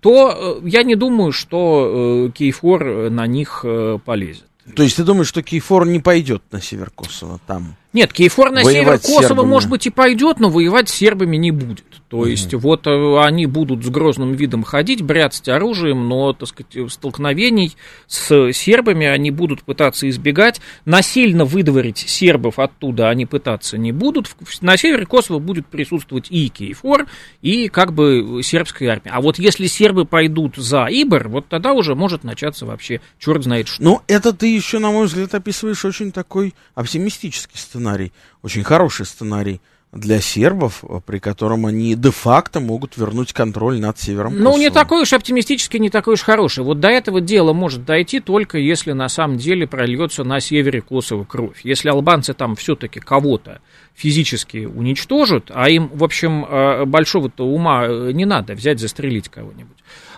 то 0.00 0.58
э, 0.64 0.68
я 0.68 0.82
не 0.82 0.96
думаю, 0.96 1.30
что 1.30 2.26
э, 2.26 2.30
Кейфор 2.36 3.10
на 3.10 3.28
них 3.28 3.64
полезет. 4.04 4.46
То 4.74 4.82
есть 4.82 4.96
ты 4.96 5.04
думаешь, 5.04 5.28
что 5.28 5.42
Кейфор 5.42 5.86
не 5.86 6.00
пойдет 6.00 6.42
на 6.50 6.60
север 6.60 6.90
Косово 6.90 7.40
там? 7.46 7.76
Нет, 7.92 8.12
Кейфор 8.12 8.50
на 8.50 8.64
север 8.64 8.98
Косово, 8.98 9.44
может 9.44 9.70
быть, 9.70 9.86
и 9.86 9.90
пойдет, 9.90 10.40
но 10.40 10.50
воевать 10.50 10.88
с 10.88 10.94
сербами 10.94 11.36
не 11.36 11.50
будет. 11.50 11.95
То 12.08 12.18
угу. 12.18 12.26
есть 12.26 12.54
вот 12.54 12.86
э, 12.86 13.18
они 13.20 13.46
будут 13.46 13.84
с 13.84 13.88
грозным 13.88 14.34
видом 14.34 14.62
ходить, 14.62 15.02
бряцать 15.02 15.48
оружием, 15.48 16.08
но, 16.08 16.32
так 16.32 16.48
сказать, 16.48 16.92
столкновений 16.92 17.76
с 18.06 18.52
сербами 18.52 19.06
они 19.06 19.32
будут 19.32 19.62
пытаться 19.62 20.08
избегать. 20.08 20.60
Насильно 20.84 21.44
выдворить 21.44 21.98
сербов 21.98 22.60
оттуда 22.60 23.08
они 23.08 23.26
пытаться 23.26 23.76
не 23.76 23.90
будут. 23.90 24.30
На 24.60 24.76
севере 24.76 25.04
Косово 25.04 25.40
будет 25.40 25.66
присутствовать 25.66 26.28
и 26.30 26.48
Кейфор, 26.48 27.06
и 27.42 27.68
как 27.68 27.92
бы 27.92 28.40
сербская 28.42 28.90
армия. 28.90 29.10
А 29.10 29.20
вот 29.20 29.38
если 29.40 29.66
сербы 29.66 30.04
пойдут 30.04 30.56
за 30.56 30.86
Ибр, 30.86 31.28
вот 31.28 31.48
тогда 31.48 31.72
уже 31.72 31.96
может 31.96 32.22
начаться 32.22 32.66
вообще 32.66 33.00
черт 33.18 33.42
знает 33.42 33.66
что. 33.66 33.82
Ну, 33.82 34.02
это 34.06 34.32
ты 34.32 34.54
еще, 34.54 34.78
на 34.78 34.92
мой 34.92 35.06
взгляд, 35.06 35.34
описываешь 35.34 35.84
очень 35.84 36.12
такой 36.12 36.54
оптимистический 36.74 37.58
сценарий, 37.58 38.12
очень 38.42 38.62
хороший 38.62 39.06
сценарий 39.06 39.60
для 39.92 40.20
сербов, 40.20 40.84
при 41.06 41.18
котором 41.18 41.64
они 41.66 41.94
де-факто 41.94 42.60
могут 42.60 42.96
вернуть 42.96 43.32
контроль 43.32 43.80
над 43.80 43.98
севером 43.98 44.34
Ну, 44.36 44.50
Косово. 44.50 44.58
не 44.58 44.70
такой 44.70 45.02
уж 45.02 45.12
оптимистический, 45.12 45.78
не 45.78 45.90
такой 45.90 46.14
уж 46.14 46.22
хороший. 46.22 46.64
Вот 46.64 46.80
до 46.80 46.88
этого 46.88 47.20
дела 47.20 47.52
может 47.52 47.84
дойти 47.84 48.20
только 48.20 48.58
если 48.58 48.92
на 48.92 49.08
самом 49.08 49.38
деле 49.38 49.66
прольется 49.66 50.24
на 50.24 50.40
севере 50.40 50.82
Косово 50.82 51.24
кровь. 51.24 51.60
Если 51.64 51.88
албанцы 51.88 52.34
там 52.34 52.56
все-таки 52.56 53.00
кого-то 53.00 53.60
физически 53.94 54.66
уничтожат, 54.66 55.50
а 55.54 55.70
им, 55.70 55.88
в 55.92 56.04
общем, 56.04 56.44
э, 56.44 56.84
большого-то 56.84 57.46
ума 57.46 57.86
э, 57.86 58.12
не 58.12 58.26
надо 58.26 58.52
взять, 58.54 58.78
застрелить 58.80 59.28
кого-нибудь. 59.28 59.76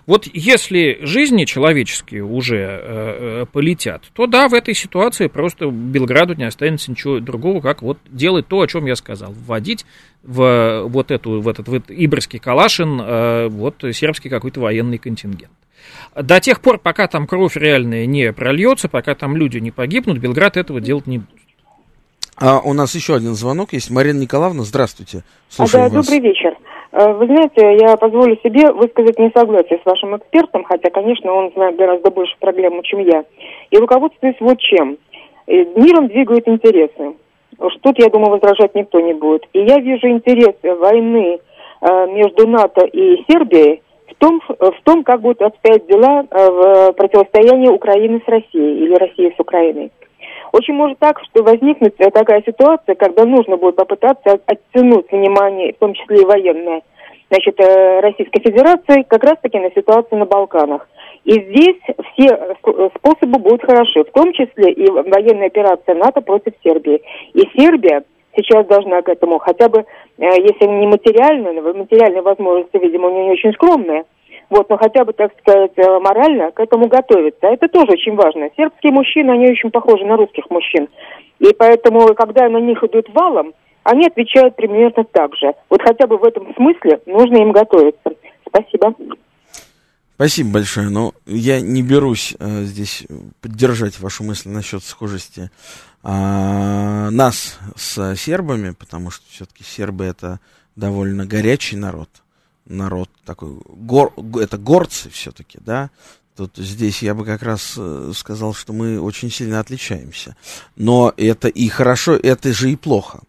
Вот 0.09 0.27
если 0.33 1.01
жизни 1.03 1.45
человеческие 1.45 2.25
уже 2.25 2.57
э, 2.57 3.43
э, 3.43 3.47
полетят, 3.53 4.05
то 4.15 4.27
да, 4.27 4.49
в 4.49 4.55
этой 4.55 4.73
ситуации 4.73 5.27
просто 5.27 5.67
Белграду 5.67 6.33
не 6.33 6.45
останется 6.45 6.91
ничего 6.91 7.21
другого, 7.21 7.61
как 7.61 7.83
вот 7.83 7.99
делать 8.09 8.49
то, 8.49 8.63
о 8.63 8.67
чем 8.67 8.87
я 8.87 8.97
сказал, 8.97 9.35
вводить 9.35 9.85
в 10.23 10.85
вот 10.87 11.11
эту 11.11 11.43
в 11.43 11.47
этот, 11.47 11.69
в 11.69 11.75
этот 11.75 11.91
Ибрский 11.91 12.39
Калашин 12.39 12.99
э, 12.99 13.49
вот 13.49 13.85
сербский 13.93 14.31
какой-то 14.31 14.61
военный 14.61 14.97
контингент. 14.97 15.53
До 16.17 16.41
тех 16.41 16.63
пор, 16.63 16.79
пока 16.79 17.07
там 17.07 17.27
кровь 17.27 17.57
реальная 17.57 18.07
не 18.07 18.33
прольется, 18.33 18.89
пока 18.89 19.15
там 19.15 19.37
люди 19.37 19.59
не 19.59 19.73
погибнут, 19.73 20.21
Белград 20.21 20.57
этого 20.57 20.81
делать 20.81 21.07
не 21.07 21.19
будет. 21.19 21.29
А 22.41 22.61
у 22.61 22.73
нас 22.73 22.95
еще 22.95 23.15
один 23.15 23.35
звонок 23.35 23.75
есть. 23.75 23.91
Марина 23.91 24.21
Николаевна, 24.21 24.63
здравствуйте. 24.63 25.23
Слушаем 25.51 25.85
а, 25.85 25.91
да, 25.91 25.97
вас. 25.97 26.07
добрый 26.07 26.21
вечер. 26.21 26.57
Э, 26.99 27.13
вы 27.13 27.27
знаете, 27.27 27.77
я 27.81 27.97
позволю 27.97 28.37
себе 28.43 28.73
высказать 28.73 29.19
несогласие 29.21 29.79
с 29.81 29.87
вашим 29.87 30.17
экспертом, 30.17 30.65
хотя, 30.65 30.91
конечно, 30.91 31.33
он 31.33 31.53
знает 31.55 31.77
гораздо 31.77 32.11
больше 32.11 32.35
проблем, 32.41 32.83
чем 32.83 32.99
я. 33.01 33.25
И 33.71 33.79
руководствуюсь 33.79 34.35
вот 34.41 34.59
чем. 34.59 34.99
Э, 35.47 35.65
миром 35.77 36.09
двигают 36.09 36.49
интересы. 36.49 37.15
Уж 37.59 37.73
тут, 37.83 38.01
я 38.01 38.09
думаю, 38.09 38.33
возражать 38.33 38.75
никто 38.75 38.99
не 38.99 39.15
будет. 39.15 39.45
И 39.53 39.61
я 39.61 39.79
вижу 39.79 40.09
интересы 40.09 40.75
войны 40.75 41.39
э, 41.81 42.07
между 42.09 42.49
НАТО 42.49 42.85
и 42.87 43.23
Сербией 43.29 43.81
в 44.09 44.15
том, 44.17 44.41
в 44.49 44.83
том, 44.83 45.05
как 45.05 45.21
будут 45.21 45.41
обстоять 45.43 45.87
дела 45.87 46.25
в 46.31 46.93
противостоянии 46.95 47.69
Украины 47.69 48.21
с 48.25 48.29
Россией 48.29 48.85
или 48.85 48.95
России 48.95 49.33
с 49.37 49.39
Украиной. 49.39 49.93
Очень 50.53 50.75
может 50.75 50.99
так, 50.99 51.21
что 51.25 51.43
возникнет 51.43 51.97
такая 51.97 52.43
ситуация, 52.47 52.95
когда 52.95 53.25
нужно 53.25 53.57
будет 53.57 53.77
попытаться 53.77 54.41
оттянуть 54.47 55.11
внимание, 55.13 55.73
в 55.73 55.79
том 55.79 55.95
числе 55.95 56.23
и 56.23 56.25
военное, 56.25 56.83
значит, 57.31 57.61
э, 57.61 58.01
Российской 58.01 58.41
Федерации, 58.41 59.03
как 59.03 59.25
раз-таки 59.25 59.59
на 59.59 59.71
ситуацию 59.71 60.19
на 60.19 60.27
Балканах. 60.27 60.89
И 61.25 61.33
здесь 61.33 61.81
все 62.13 62.57
способы 62.97 63.39
будут 63.39 63.63
хороши, 63.63 64.05
в 64.05 64.13
том 64.13 64.33
числе 64.33 64.73
и 64.73 64.91
военная 64.91 65.49
операция 65.49 65.95
НАТО 65.95 66.21
против 66.23 66.55
Сербии. 66.63 67.03
И 67.35 67.41
Сербия 67.57 68.05
сейчас 68.35 68.67
должна 68.67 69.03
к 69.03 69.09
этому 69.09 69.39
хотя 69.39 69.69
бы, 69.69 69.81
э, 69.81 69.85
если 70.19 70.67
не 70.67 70.87
материально, 70.87 71.53
материальные 71.75 72.23
возможности, 72.23 72.79
видимо, 72.79 73.09
у 73.09 73.11
нее 73.11 73.25
не 73.25 73.33
очень 73.33 73.53
скромные– 73.53 74.05
вот, 74.51 74.71
но 74.71 74.79
хотя 74.79 75.05
бы, 75.05 75.13
так 75.13 75.33
сказать, 75.41 75.73
э, 75.77 75.99
морально 76.01 76.51
к 76.53 76.61
этому 76.61 76.89
готовиться. 76.89 77.41
А 77.43 77.53
это 77.53 77.69
тоже 77.69 77.93
очень 77.93 78.15
важно. 78.15 78.49
Сербские 78.57 78.93
мужчины, 78.93 79.33
они 79.33 79.51
очень 79.51 79.71
похожи 79.71 80.05
на 80.07 80.17
русских 80.17 80.49
мужчин. 80.51 80.89
И 81.39 81.53
поэтому, 81.57 82.15
когда 82.15 82.49
на 82.49 82.59
них 82.59 82.83
идут 82.83 83.09
валом, 83.11 83.53
они 83.85 84.07
отвечают 84.07 84.57
примерно 84.57 85.05
так 85.05 85.35
же. 85.37 85.53
Вот 85.69 85.83
хотя 85.83 86.07
бы 86.07 86.17
в 86.17 86.25
этом 86.25 86.55
смысле 86.55 87.01
нужно 87.07 87.37
им 87.37 87.53
готовиться. 87.53 88.11
Спасибо. 88.47 88.95
Спасибо 90.15 90.55
большое. 90.55 90.89
Но 90.89 91.13
я 91.27 91.61
не 91.61 91.83
берусь 91.83 92.35
э, 92.39 92.63
здесь 92.63 93.07
поддержать 93.43 94.01
вашу 94.01 94.25
мысль 94.25 94.49
насчет 94.49 94.83
схожести 94.83 95.43
э, 95.43 95.49
нас 96.03 97.59
с 97.77 98.17
сербами, 98.17 98.71
потому 98.71 99.11
что 99.11 99.25
все-таки 99.31 99.63
сербы 99.63 100.05
это 100.05 100.41
довольно 100.75 101.27
горячий 101.27 101.77
народ. 101.77 102.09
Народ 102.69 103.09
такой, 103.25 103.57
гор, 103.67 104.13
это 104.39 104.59
горцы 104.59 105.09
все-таки, 105.09 105.59
да. 105.65 105.91
Тут 106.37 106.53
здесь 106.57 107.03
я 107.03 107.15
бы 107.15 107.25
как 107.25 107.43
раз 107.43 107.75
э, 107.77 108.13
сказал, 108.15 108.53
что 108.53 108.73
мы 108.73 109.01
очень 109.01 109.31
сильно 109.31 109.59
отличаемся. 109.59 110.37
Но 110.77 111.13
это 111.17 111.49
и 111.49 111.67
хорошо, 111.69 112.15
это 112.15 112.53
же 112.53 112.71
и 112.71 112.77
плохо. 112.77 113.23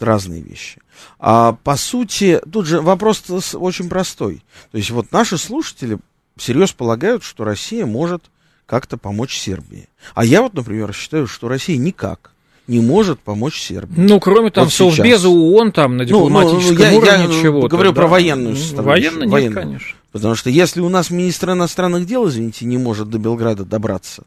Разные 0.00 0.42
вещи. 0.42 0.80
А 1.18 1.52
по 1.52 1.76
сути, 1.76 2.40
тут 2.50 2.66
же 2.66 2.80
вопрос 2.80 3.22
очень 3.54 3.88
простой. 3.88 4.42
То 4.72 4.78
есть 4.78 4.90
вот 4.90 5.12
наши 5.12 5.38
слушатели 5.38 5.98
всерьез 6.36 6.72
полагают, 6.72 7.22
что 7.22 7.44
Россия 7.44 7.86
может 7.86 8.24
как-то 8.64 8.96
помочь 8.96 9.38
Сербии. 9.38 9.88
А 10.14 10.24
я 10.24 10.42
вот, 10.42 10.54
например, 10.54 10.92
считаю, 10.92 11.26
что 11.26 11.48
Россия 11.48 11.76
никак 11.76 12.32
не 12.66 12.80
может 12.80 13.20
помочь 13.20 13.60
Сербии. 13.60 13.94
Ну, 14.00 14.18
кроме 14.20 14.50
там 14.50 14.64
вот 14.64 14.72
Совбеза 14.72 15.28
ООН, 15.28 15.72
там 15.72 15.96
на 15.96 16.04
дипломатическом 16.04 16.76
ну, 16.76 16.84
ну, 16.84 16.90
я, 16.90 16.96
уровне 16.96 17.34
я 17.34 17.42
чего 17.42 17.68
говорю 17.68 17.90
да? 17.90 17.94
про 17.94 18.06
военную 18.08 18.56
составляющую. 18.56 19.10
Военно 19.10 19.24
нет, 19.24 19.32
военную. 19.32 19.62
конечно. 19.62 19.96
Потому 20.12 20.34
что 20.34 20.50
если 20.50 20.80
у 20.80 20.88
нас 20.88 21.10
министр 21.10 21.52
иностранных 21.52 22.06
дел, 22.06 22.28
извините, 22.28 22.64
не 22.64 22.78
может 22.78 23.10
до 23.10 23.18
Белграда 23.18 23.64
добраться, 23.64 24.24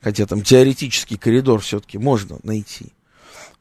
хотя 0.00 0.26
там 0.26 0.42
теоретический 0.42 1.16
коридор 1.16 1.60
все-таки 1.60 1.98
можно 1.98 2.38
найти, 2.42 2.86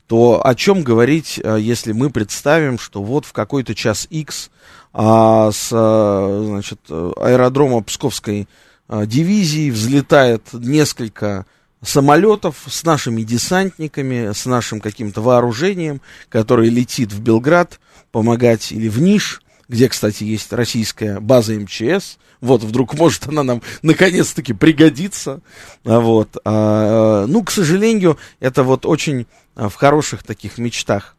то 0.07 0.41
о 0.43 0.55
чем 0.55 0.83
говорить, 0.83 1.39
э, 1.43 1.57
если 1.59 1.91
мы 1.91 2.09
представим, 2.09 2.79
что 2.79 3.03
вот 3.03 3.25
в 3.25 3.33
какой-то 3.33 3.75
час 3.75 4.07
X 4.09 4.49
а, 4.91 5.51
с 5.51 5.69
а, 5.71 6.43
значит, 6.47 6.79
аэродрома 6.89 7.83
Псковской 7.83 8.47
а, 8.87 9.05
дивизии 9.05 9.69
взлетает 9.69 10.41
несколько 10.51 11.45
самолетов 11.81 12.57
с 12.67 12.83
нашими 12.83 13.21
десантниками, 13.23 14.33
с 14.33 14.45
нашим 14.45 14.81
каким-то 14.81 15.21
вооружением, 15.21 16.01
которое 16.29 16.69
летит 16.69 17.11
в 17.11 17.21
Белград 17.21 17.79
помогать 18.11 18.71
или 18.71 18.89
в 18.89 19.01
Ниш, 19.01 19.41
где, 19.67 19.87
кстати, 19.87 20.23
есть 20.23 20.51
российская 20.51 21.19
база 21.19 21.53
МЧС. 21.53 22.17
Вот, 22.41 22.63
вдруг 22.63 22.93
может 22.93 23.27
она 23.27 23.43
нам 23.43 23.61
наконец-таки 23.81 24.53
пригодится. 24.53 25.41
Вот. 25.83 26.37
А, 26.45 27.25
ну, 27.27 27.43
к 27.43 27.51
сожалению, 27.51 28.17
это 28.39 28.63
вот 28.63 28.85
очень 28.85 29.27
в 29.55 29.73
хороших 29.75 30.23
таких 30.23 30.57
мечтах 30.57 31.15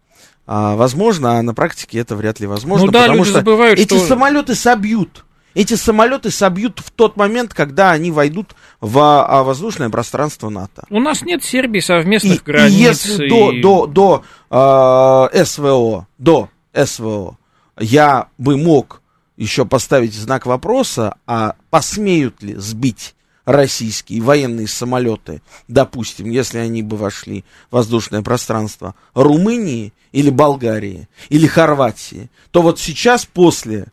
а, 0.53 0.75
возможно, 0.75 1.39
а 1.39 1.43
на 1.43 1.55
практике 1.55 2.01
это 2.01 2.17
вряд 2.17 2.41
ли 2.41 2.47
возможно. 2.49 2.87
Ну 2.87 2.93
да, 2.93 3.07
люди 3.07 3.23
что 3.23 3.35
забывают, 3.35 3.79
эти 3.79 3.95
что... 3.95 4.05
самолеты 4.05 4.57
собьют. 4.57 5.25
Эти 5.55 5.75
самолеты 5.75 6.31
собьют 6.31 6.81
в 6.81 6.91
тот 6.91 7.17
момент, 7.17 7.55
когда 7.55 7.91
они 7.91 8.11
войдут 8.11 8.55
в 8.81 8.99
а, 8.99 9.43
воздушное 9.43 9.91
пространство 9.91 10.49
НАТО. 10.49 10.85
У 10.91 11.01
нас 11.01 11.23
нет 11.23 11.43
Сербии 11.43 11.81
совместных 11.81 12.41
и, 12.41 12.45
границ. 12.45 12.73
И 12.73 12.83
если 12.83 13.27
и... 13.27 13.29
до, 13.29 13.87
до, 13.87 14.23
до 14.51 15.29
э, 15.35 15.45
СВО, 15.45 16.07
до 16.19 16.49
СВО 16.73 17.37
я 17.79 18.29
бы 18.39 18.57
мог 18.57 19.03
еще 19.37 19.65
поставить 19.65 20.15
знак 20.15 20.47
вопроса, 20.47 21.17
а 21.27 21.55
посмеют 21.71 22.43
ли 22.43 22.55
сбить 22.57 23.15
российские 23.47 24.23
военные 24.23 24.69
самолеты, 24.69 25.43
допустим, 25.67 26.31
если 26.31 26.59
они 26.59 26.83
бы 26.83 26.97
вошли 26.97 27.45
в 27.71 27.75
воздушное 27.75 28.23
пространство 28.23 28.95
Румынии 29.15 29.93
или 30.13 30.31
Болгарии 30.31 31.09
или 31.31 31.47
Хорватии, 31.47 32.31
то 32.51 32.63
вот 32.63 32.79
сейчас 32.79 33.25
после 33.25 33.87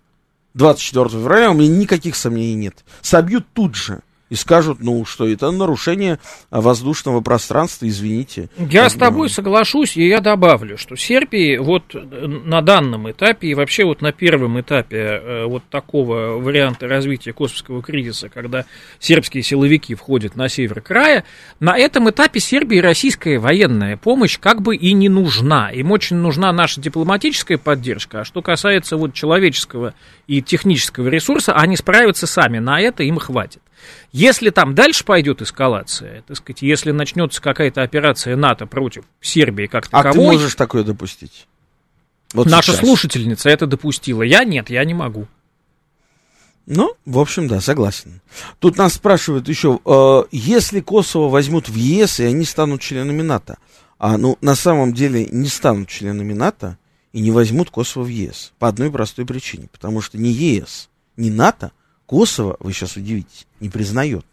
24 0.58 1.10
февраля 1.10 1.52
у 1.52 1.54
меня 1.54 1.70
никаких 1.70 2.15
сомнений 2.15 2.56
нет. 2.56 2.84
Собьют 3.02 3.46
тут 3.54 3.76
же 3.76 4.02
и 4.30 4.36
скажут, 4.36 4.80
ну, 4.82 5.06
что 5.06 5.28
это 5.28 5.52
нарушение 5.52 6.20
воздушного 6.52 7.22
пространства, 7.22 7.88
извините. 7.88 8.50
Я 8.58 8.90
с 8.90 8.94
тобой 8.94 9.30
соглашусь, 9.30 9.98
и 9.98 10.08
я 10.08 10.20
добавлю, 10.20 10.78
что 10.78 10.96
Сербии 10.96 11.58
вот 11.58 11.94
на 11.94 12.62
данном 12.62 13.10
этапе 13.10 13.50
и 13.50 13.54
вообще 13.54 13.86
вот 13.86 14.02
на 14.02 14.12
первом 14.12 14.60
этапе 14.60 14.98
э, 14.98 15.46
вот 15.46 15.63
такого 15.70 16.38
варианта 16.40 16.88
развития 16.88 17.34
космического 17.34 17.82
кризиса, 17.82 18.30
когда 18.30 18.66
сербские 19.00 19.44
силовики 19.44 19.96
входят 19.96 20.36
на 20.36 20.50
север 20.50 20.82
края, 20.82 21.24
на 21.60 21.78
этом 21.78 22.10
этапе 22.10 22.40
Сербии 22.40 22.78
российская 22.78 23.40
военная 23.40 23.98
помощь 23.98 24.38
как 24.40 24.62
бы 24.62 24.76
и 24.76 24.94
не 24.94 25.10
нужна. 25.10 25.72
Им 25.72 25.92
очень 25.92 26.18
нужна 26.18 26.52
наша 26.52 26.82
дипломатическая 26.82 27.58
поддержка, 27.58 28.22
а 28.22 28.26
что 28.26 28.42
касается 28.42 28.98
вот 28.98 29.13
человеческого 29.13 29.94
и 30.28 30.42
технического 30.42 31.08
ресурса, 31.08 31.54
они 31.54 31.78
справятся 31.78 32.28
сами, 32.28 32.60
на 32.60 32.80
это 32.82 33.04
им 33.04 33.18
хватит. 33.18 33.62
Если 34.12 34.50
там 34.50 34.76
дальше 34.76 35.04
пойдет 35.04 35.41
эскалация, 35.41 36.23
так 36.28 36.38
сказать, 36.38 36.62
если 36.62 36.91
начнется 36.91 37.41
какая-то 37.41 37.84
операция 37.84 38.36
НАТО 38.36 38.65
против 38.65 39.04
Сербии 39.21 39.67
как 39.67 39.88
таковой... 39.88 40.10
А 40.10 40.13
ты 40.13 40.19
можешь 40.19 40.56
такое 40.56 40.84
допустить? 40.84 41.47
Вот 42.34 42.47
Наша 42.47 42.71
сейчас. 42.71 42.82
слушательница 42.82 43.50
это 43.50 43.67
допустила. 43.67 44.21
Я 44.21 44.43
нет, 44.43 44.69
я 44.69 44.84
не 44.86 44.93
могу. 44.93 45.28
Ну, 46.65 46.93
в 47.06 47.17
общем, 47.19 47.47
да, 47.47 47.62
согласен. 47.62 48.21
Тут 48.60 48.78
нас 48.78 48.95
спрашивают 48.95 49.47
еще, 49.47 49.80
э, 49.86 50.23
если 50.32 50.82
Косово 50.82 51.30
возьмут 51.30 51.69
в 51.69 51.76
ЕС, 51.76 52.19
и 52.19 52.26
они 52.26 52.43
станут 52.43 52.82
членами 52.82 53.21
НАТО, 53.21 53.58
а 53.97 54.17
ну, 54.17 54.38
на 54.41 54.54
самом 54.56 54.93
деле 54.93 55.26
не 55.32 55.47
станут 55.47 55.88
членами 55.88 56.34
НАТО 56.34 56.78
и 57.13 57.21
не 57.21 57.32
возьмут 57.32 57.69
Косово 57.69 58.04
в 58.04 58.10
ЕС. 58.10 58.52
По 58.60 58.67
одной 58.67 58.91
простой 58.91 59.26
причине. 59.26 59.69
Потому 59.71 60.02
что 60.02 60.17
ни 60.17 60.28
ЕС, 60.28 60.89
ни 61.15 61.30
НАТО 61.30 61.71
Косово, 62.08 62.56
вы 62.60 62.74
сейчас 62.74 62.96
удивитесь, 62.96 63.46
не 63.60 63.70
признает. 63.70 64.26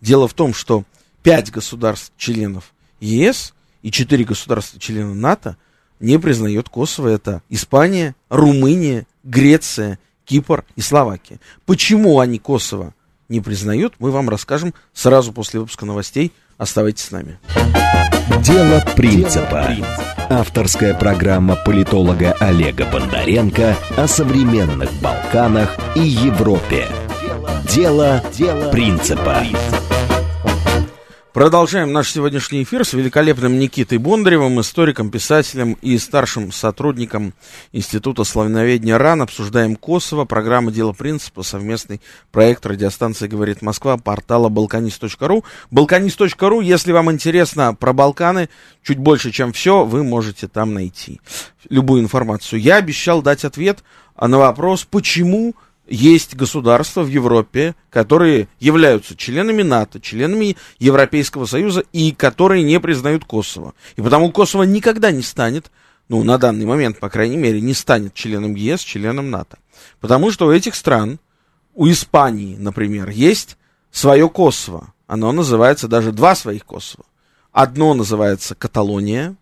Дело 0.00 0.26
в 0.28 0.32
том, 0.32 0.54
что 0.54 0.84
пять 1.22 1.50
государств-членов 1.50 2.72
ЕС 3.00 3.52
и 3.82 3.90
четыре 3.90 4.24
государства-члена 4.24 5.12
НАТО 5.14 5.56
не 5.98 6.18
признает 6.18 6.68
Косово. 6.68 7.08
Это 7.08 7.42
Испания, 7.50 8.14
Румыния, 8.30 9.06
Греция, 9.24 9.98
Кипр 10.24 10.64
и 10.76 10.80
Словакия. 10.80 11.40
Почему 11.66 12.20
они 12.20 12.38
Косово 12.38 12.94
не 13.28 13.40
признают, 13.40 13.94
мы 13.98 14.12
вам 14.12 14.28
расскажем 14.28 14.72
сразу 14.94 15.32
после 15.32 15.60
выпуска 15.60 15.84
новостей. 15.84 16.32
Оставайтесь 16.58 17.04
с 17.04 17.10
нами. 17.10 17.38
Дело 18.42 18.84
принципа. 18.96 19.74
Авторская 20.28 20.94
программа 20.94 21.56
политолога 21.56 22.32
Олега 22.38 22.86
Бондаренко 22.86 23.76
о 23.96 24.06
современных 24.06 24.92
Балканах 25.00 25.76
и 25.96 26.00
Европе. 26.00 26.88
Дело, 27.64 28.22
Дело 28.36 28.70
принципа. 28.70 29.44
Продолжаем 31.32 31.92
наш 31.92 32.10
сегодняшний 32.10 32.64
эфир 32.64 32.84
с 32.84 32.92
великолепным 32.92 33.56
Никитой 33.60 33.98
Бондаревым, 33.98 34.60
историком, 34.60 35.12
писателем 35.12 35.74
и 35.80 35.96
старшим 35.98 36.50
сотрудником 36.50 37.34
Института 37.70 38.24
славяноведения 38.24 38.98
РАН. 38.98 39.22
Обсуждаем 39.22 39.76
Косово, 39.76 40.24
программа 40.24 40.72
«Дело 40.72 40.92
принципа», 40.92 41.44
совместный 41.44 42.00
проект 42.32 42.66
радиостанции 42.66 43.28
«Говорит 43.28 43.62
Москва», 43.62 43.96
портала 43.96 44.48
balkanist.ru. 44.48 45.44
balkanist.ru, 45.70 46.64
если 46.64 46.90
вам 46.90 47.12
интересно 47.12 47.76
про 47.76 47.92
Балканы, 47.92 48.48
чуть 48.82 48.98
больше, 48.98 49.30
чем 49.30 49.52
все, 49.52 49.84
вы 49.84 50.02
можете 50.02 50.48
там 50.48 50.74
найти 50.74 51.20
любую 51.68 52.02
информацию. 52.02 52.60
Я 52.60 52.76
обещал 52.76 53.22
дать 53.22 53.44
ответ 53.44 53.84
на 54.20 54.36
вопрос, 54.36 54.84
почему 54.84 55.54
есть 55.90 56.36
государства 56.36 57.02
в 57.02 57.08
Европе, 57.08 57.74
которые 57.90 58.48
являются 58.60 59.16
членами 59.16 59.62
НАТО, 59.62 60.00
членами 60.00 60.56
Европейского 60.78 61.44
Союза 61.44 61.84
и 61.92 62.12
которые 62.12 62.62
не 62.62 62.78
признают 62.80 63.24
Косово. 63.24 63.74
И 63.96 64.02
потому 64.02 64.30
Косово 64.30 64.62
никогда 64.62 65.10
не 65.10 65.22
станет, 65.22 65.70
ну, 66.08 66.22
на 66.22 66.38
данный 66.38 66.64
момент, 66.64 67.00
по 67.00 67.10
крайней 67.10 67.36
мере, 67.36 67.60
не 67.60 67.74
станет 67.74 68.14
членом 68.14 68.54
ЕС, 68.54 68.80
членом 68.80 69.30
НАТО. 69.30 69.58
Потому 70.00 70.30
что 70.30 70.46
у 70.46 70.52
этих 70.52 70.76
стран, 70.76 71.18
у 71.74 71.88
Испании, 71.88 72.56
например, 72.56 73.10
есть 73.10 73.58
свое 73.90 74.28
Косово. 74.28 74.94
Оно 75.08 75.32
называется 75.32 75.88
даже 75.88 76.12
два 76.12 76.36
своих 76.36 76.64
Косово. 76.64 77.04
Одно 77.52 77.94
называется 77.94 78.54
Каталония, 78.54 79.34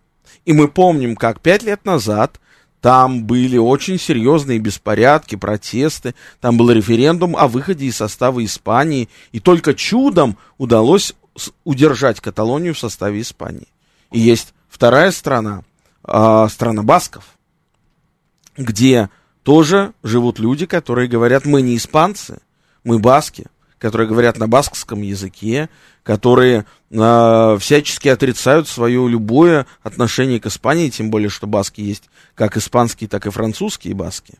и 0.45 0.53
мы 0.53 0.67
помним, 0.67 1.15
как 1.15 1.41
пять 1.41 1.61
лет 1.61 1.85
назад 1.85 2.39
там 2.81 3.25
были 3.25 3.57
очень 3.57 3.99
серьезные 3.99 4.59
беспорядки, 4.59 5.35
протесты. 5.35 6.15
Там 6.39 6.57
был 6.57 6.71
референдум 6.71 7.35
о 7.35 7.47
выходе 7.47 7.85
из 7.85 7.97
состава 7.97 8.43
Испании. 8.43 9.09
И 9.31 9.39
только 9.39 9.73
чудом 9.73 10.37
удалось 10.57 11.13
удержать 11.63 12.21
Каталонию 12.21 12.73
в 12.73 12.79
составе 12.79 13.21
Испании. 13.21 13.67
И 14.11 14.19
есть 14.19 14.53
вторая 14.69 15.11
страна, 15.11 15.63
э, 16.05 16.47
страна 16.49 16.83
Басков, 16.83 17.25
где 18.57 19.09
тоже 19.43 19.93
живут 20.03 20.39
люди, 20.39 20.65
которые 20.65 21.07
говорят, 21.07 21.45
мы 21.45 21.61
не 21.61 21.75
испанцы, 21.75 22.39
мы 22.83 22.99
баски, 22.99 23.47
которые 23.79 24.07
говорят 24.07 24.37
на 24.37 24.47
баскском 24.47 25.01
языке, 25.01 25.69
которые 26.03 26.65
э, 26.91 27.57
всячески 27.59 28.07
отрицают 28.09 28.67
свое 28.67 29.07
любое 29.09 29.65
отношение 29.81 30.39
к 30.39 30.45
Испании, 30.45 30.89
тем 30.89 31.09
более, 31.09 31.29
что 31.29 31.47
баски 31.47 31.81
есть 31.81 32.03
как 32.35 32.57
испанские, 32.57 33.07
так 33.07 33.25
и 33.25 33.31
французские 33.31 33.95
баски. 33.95 34.35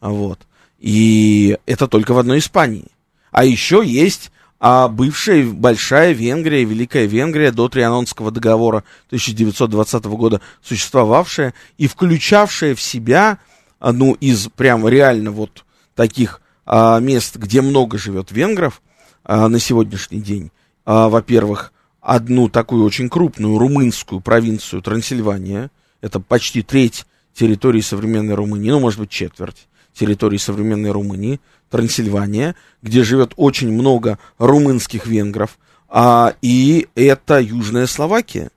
Вот. 0.00 0.40
И 0.78 1.58
это 1.66 1.88
только 1.88 2.12
в 2.12 2.18
одной 2.18 2.38
Испании. 2.38 2.88
А 3.30 3.44
еще 3.44 3.82
есть 3.84 4.30
а 4.64 4.86
бывшая 4.86 5.44
большая 5.44 6.12
Венгрия, 6.12 6.62
Великая 6.62 7.06
Венгрия 7.06 7.50
до 7.50 7.68
Трианонского 7.68 8.30
договора 8.30 8.84
1920 9.08 10.04
года 10.04 10.40
существовавшая 10.62 11.52
и 11.78 11.88
включавшая 11.88 12.76
в 12.76 12.80
себя, 12.80 13.38
а, 13.80 13.92
ну, 13.92 14.12
из 14.12 14.46
прям 14.46 14.86
реально 14.86 15.32
вот 15.32 15.64
таких 15.96 16.41
а, 16.64 16.98
мест, 17.00 17.36
где 17.36 17.60
много 17.60 17.98
живет 17.98 18.30
венгров 18.32 18.82
а, 19.24 19.48
на 19.48 19.58
сегодняшний 19.58 20.20
день, 20.20 20.50
а, 20.84 21.08
во-первых, 21.08 21.72
одну 22.00 22.48
такую 22.48 22.84
очень 22.84 23.08
крупную 23.08 23.58
румынскую 23.58 24.20
провинцию 24.20 24.82
Трансильвания, 24.82 25.70
это 26.00 26.20
почти 26.20 26.62
треть 26.62 27.06
территории 27.34 27.80
современной 27.80 28.34
Румынии, 28.34 28.70
ну, 28.70 28.80
может 28.80 28.98
быть, 28.98 29.10
четверть 29.10 29.68
территории 29.94 30.38
современной 30.38 30.90
Румынии, 30.90 31.40
Трансильвания, 31.70 32.54
где 32.82 33.02
живет 33.02 33.32
очень 33.36 33.72
много 33.72 34.18
румынских 34.38 35.06
венгров, 35.06 35.58
а, 35.88 36.34
и 36.42 36.88
это 36.94 37.38
Южная 37.40 37.86
Словакия, 37.86 38.50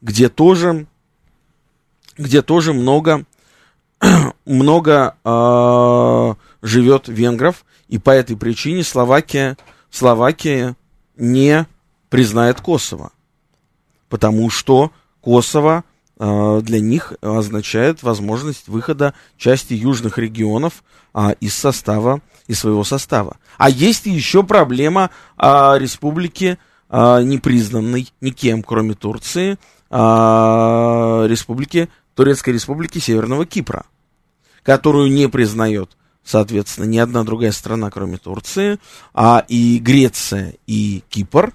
где 0.00 0.28
тоже, 0.28 0.86
где 2.16 2.42
тоже 2.42 2.72
много, 2.72 3.24
много 4.46 5.16
а, 5.24 6.36
живет 6.62 7.08
венгров, 7.08 7.64
и 7.88 7.98
по 7.98 8.10
этой 8.10 8.36
причине 8.36 8.84
Словакия, 8.84 9.58
Словакия 9.90 10.76
не 11.16 11.66
признает 12.08 12.60
Косово, 12.60 13.12
потому 14.08 14.48
что 14.48 14.92
Косово 15.20 15.84
а, 16.18 16.60
для 16.60 16.80
них 16.80 17.14
означает 17.20 18.02
возможность 18.02 18.68
выхода 18.68 19.12
части 19.36 19.74
южных 19.74 20.18
регионов 20.18 20.84
а, 21.12 21.32
из 21.40 21.54
состава, 21.54 22.20
из 22.46 22.60
своего 22.60 22.84
состава. 22.84 23.38
А 23.58 23.68
есть 23.68 24.06
еще 24.06 24.44
проблема 24.44 25.10
а, 25.36 25.76
республики, 25.78 26.58
непризнанной 26.90 28.12
никем, 28.20 28.62
кроме 28.62 28.92
Турции, 28.92 29.56
республики, 29.90 31.88
Турецкой 32.14 32.50
республики 32.50 32.98
Северного 32.98 33.46
Кипра, 33.46 33.86
которую 34.62 35.10
не 35.10 35.26
признает 35.30 35.96
соответственно, 36.24 36.86
ни 36.86 36.98
одна 36.98 37.24
другая 37.24 37.52
страна, 37.52 37.90
кроме 37.90 38.18
Турции, 38.18 38.78
а 39.14 39.44
и 39.48 39.78
Греция, 39.78 40.54
и 40.66 41.02
Кипр, 41.08 41.52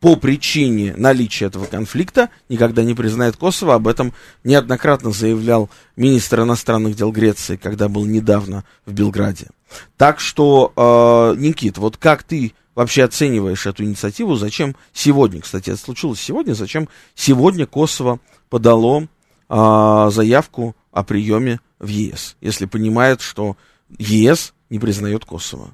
по 0.00 0.14
причине 0.14 0.94
наличия 0.96 1.46
этого 1.46 1.64
конфликта 1.64 2.30
никогда 2.48 2.84
не 2.84 2.94
признает 2.94 3.36
Косово. 3.36 3.74
Об 3.74 3.88
этом 3.88 4.12
неоднократно 4.44 5.10
заявлял 5.10 5.70
министр 5.96 6.42
иностранных 6.42 6.94
дел 6.94 7.10
Греции, 7.10 7.56
когда 7.56 7.88
был 7.88 8.04
недавно 8.06 8.64
в 8.86 8.92
Белграде. 8.92 9.48
Так 9.96 10.20
что, 10.20 10.72
э, 10.76 11.40
Никит, 11.40 11.78
вот 11.78 11.96
как 11.96 12.22
ты 12.22 12.52
вообще 12.74 13.04
оцениваешь 13.04 13.66
эту 13.66 13.84
инициативу? 13.84 14.36
Зачем 14.36 14.76
сегодня, 14.92 15.40
кстати, 15.40 15.70
это 15.70 15.80
случилось 15.80 16.20
сегодня, 16.20 16.54
зачем 16.54 16.88
сегодня 17.16 17.66
Косово 17.66 18.20
подало 18.50 19.08
э, 19.48 20.08
заявку 20.12 20.76
о 20.98 21.04
приеме 21.04 21.60
в 21.78 21.86
ЕС, 21.88 22.36
если 22.40 22.66
понимает, 22.66 23.20
что 23.20 23.56
ЕС 23.98 24.54
не 24.70 24.78
признает 24.78 25.24
Косово? 25.24 25.70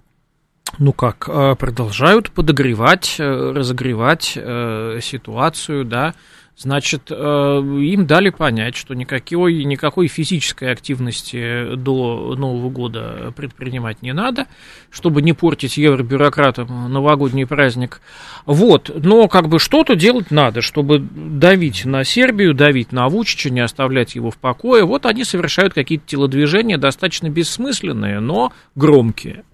ну 0.78 0.92
как, 0.92 1.28
э, 1.28 1.54
продолжают 1.56 2.30
подогревать, 2.30 3.16
э, 3.18 3.24
разогревать 3.24 4.32
э, 4.36 4.98
ситуацию, 5.00 5.84
да, 5.84 6.14
значит, 6.56 7.10
им 7.10 8.06
дали 8.06 8.30
понять, 8.30 8.76
что 8.76 8.94
никакой, 8.94 9.64
никакой 9.64 10.06
физической 10.08 10.70
активности 10.70 11.74
до 11.74 12.34
Нового 12.36 12.70
года 12.70 13.32
предпринимать 13.36 14.02
не 14.02 14.12
надо, 14.12 14.46
чтобы 14.90 15.20
не 15.22 15.32
портить 15.32 15.76
евробюрократам 15.76 16.92
новогодний 16.92 17.46
праздник. 17.46 18.00
Вот, 18.46 18.90
но 18.94 19.26
как 19.28 19.48
бы 19.48 19.58
что-то 19.58 19.96
делать 19.96 20.30
надо, 20.30 20.60
чтобы 20.60 20.98
давить 20.98 21.84
на 21.84 22.04
Сербию, 22.04 22.54
давить 22.54 22.92
на 22.92 23.08
Вучича, 23.08 23.50
не 23.50 23.60
оставлять 23.60 24.14
его 24.14 24.30
в 24.30 24.36
покое. 24.36 24.84
Вот 24.84 25.06
они 25.06 25.24
совершают 25.24 25.74
какие-то 25.74 26.06
телодвижения, 26.06 26.78
достаточно 26.78 27.28
бессмысленные, 27.28 28.20
но 28.20 28.52
громкие. 28.74 29.44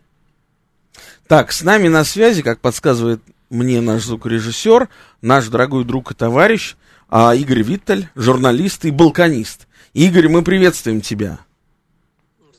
Так, 1.26 1.52
с 1.52 1.62
нами 1.62 1.88
на 1.88 2.04
связи, 2.04 2.42
как 2.42 2.60
подсказывает 2.60 3.22
мне 3.50 3.80
наш 3.80 4.02
звукорежиссер, 4.02 4.88
наш 5.22 5.48
дорогой 5.48 5.84
друг 5.84 6.10
и 6.12 6.14
товарищ 6.14 6.76
а, 7.10 7.34
Игорь 7.34 7.62
Виттель, 7.62 8.08
журналист 8.14 8.84
и 8.84 8.90
балканист. 8.90 9.66
Игорь, 9.92 10.28
мы 10.28 10.42
приветствуем 10.42 11.00
тебя. 11.00 11.40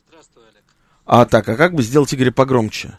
Здравствуй, 0.06 0.42
Олег. 0.44 0.62
А 1.06 1.24
так, 1.24 1.48
а 1.48 1.56
как 1.56 1.74
бы 1.74 1.82
сделать 1.82 2.14
Игоря 2.14 2.30
погромче? 2.30 2.98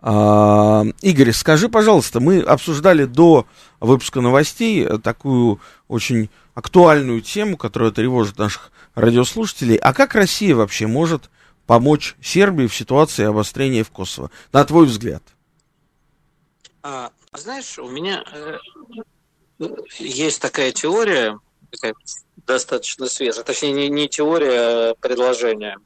А, 0.00 0.84
Игорь, 1.00 1.30
скажи, 1.32 1.68
пожалуйста, 1.68 2.18
мы 2.18 2.40
обсуждали 2.40 3.04
до 3.04 3.46
выпуска 3.78 4.20
новостей 4.20 4.84
такую 4.98 5.60
очень 5.86 6.28
актуальную 6.54 7.20
тему, 7.20 7.56
которая 7.56 7.92
тревожит 7.92 8.38
наших 8.38 8.72
радиослушателей. 8.96 9.76
А 9.76 9.94
как 9.94 10.16
Россия 10.16 10.56
вообще 10.56 10.88
может 10.88 11.30
помочь 11.66 12.16
Сербии 12.20 12.66
в 12.66 12.74
ситуации 12.74 13.24
обострения 13.26 13.84
в 13.84 13.90
Косово, 13.90 14.32
на 14.52 14.64
твой 14.64 14.86
взгляд? 14.86 15.22
А, 16.82 17.10
знаешь, 17.32 17.78
у 17.78 17.88
меня 17.88 18.24
э, 18.32 18.56
есть 19.98 20.40
такая 20.40 20.72
теория, 20.72 21.38
такая 21.70 21.94
достаточно 22.46 23.06
свежая, 23.06 23.44
точнее 23.44 23.72
не, 23.72 23.88
не 23.88 24.08
теория, 24.08 24.90
а 24.90 24.94
предложение. 24.94 25.76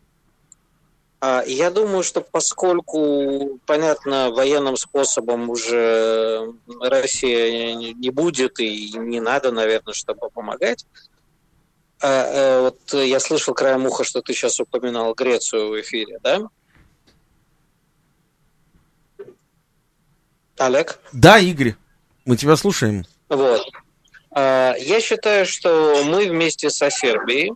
А, 1.21 1.43
я 1.47 1.71
думаю, 1.71 2.03
что 2.03 2.21
поскольку, 2.21 3.59
понятно, 3.67 4.31
военным 4.31 4.77
способом 4.77 5.51
уже 5.51 6.53
Россия 6.81 7.75
не 7.75 8.11
будет 8.11 8.61
и 8.61 8.93
не 8.97 9.21
надо, 9.21 9.51
наверное, 9.51 9.95
чтобы 9.95 10.31
помогать, 10.31 10.87
а, 12.01 12.09
а, 12.09 12.61
вот 12.63 12.93
я 12.93 13.19
слышал 13.21 13.55
краем 13.55 13.87
уха, 13.87 14.05
что 14.05 14.21
ты 14.21 14.35
сейчас 14.35 14.61
упоминал 14.61 15.15
Грецию 15.15 15.71
в 15.71 15.81
эфире, 15.81 16.19
да? 16.23 16.43
Олег? 20.59 21.01
Да, 21.13 21.39
Игорь, 21.39 21.75
мы 22.25 22.37
тебя 22.37 22.57
слушаем. 22.57 23.05
Вот. 23.29 23.63
А, 24.31 24.75
я 24.79 25.01
считаю, 25.01 25.47
что 25.47 26.03
мы 26.05 26.27
вместе 26.29 26.71
со 26.71 26.91
Сербией 26.91 27.53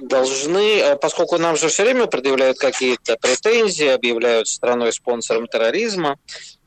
должны, 0.00 0.80
а, 0.80 0.96
поскольку 0.96 1.38
нам 1.38 1.56
же 1.56 1.68
все 1.68 1.84
время 1.84 2.06
предъявляют 2.06 2.58
какие-то 2.58 3.16
претензии, 3.16 3.86
объявляют 3.86 4.48
страной 4.48 4.92
спонсором 4.92 5.46
терроризма, 5.48 6.18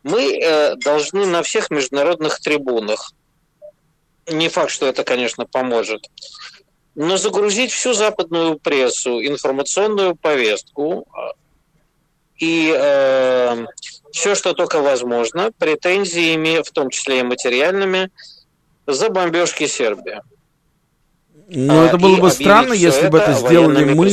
мы 0.03 0.37
э, 0.37 0.75
должны 0.75 1.25
на 1.25 1.43
всех 1.43 1.69
международных 1.69 2.39
трибунах, 2.39 3.11
не 4.29 4.47
факт, 4.47 4.71
что 4.71 4.87
это, 4.87 5.03
конечно, 5.03 5.45
поможет, 5.45 6.07
но 6.95 7.17
загрузить 7.17 7.71
всю 7.71 7.93
западную 7.93 8.57
прессу, 8.57 9.21
информационную 9.25 10.15
повестку 10.15 11.05
а, 11.11 11.33
и 12.37 12.73
э, 12.75 13.65
все, 14.17 14.35
что 14.35 14.53
только 14.53 14.81
возможно, 14.81 15.51
претензиями, 15.57 16.61
в 16.63 16.71
том 16.71 16.89
числе 16.89 17.19
и 17.19 17.23
материальными, 17.23 18.09
за 18.85 19.09
бомбежки 19.09 19.67
Сербии. 19.67 20.21
Ну, 21.49 21.83
это 21.83 21.97
было 21.97 22.17
бы 22.17 22.29
странно, 22.29 22.73
если 22.73 23.07
бы 23.07 23.19
это 23.19 23.33
сделали 23.33 23.93
мы. 23.93 24.09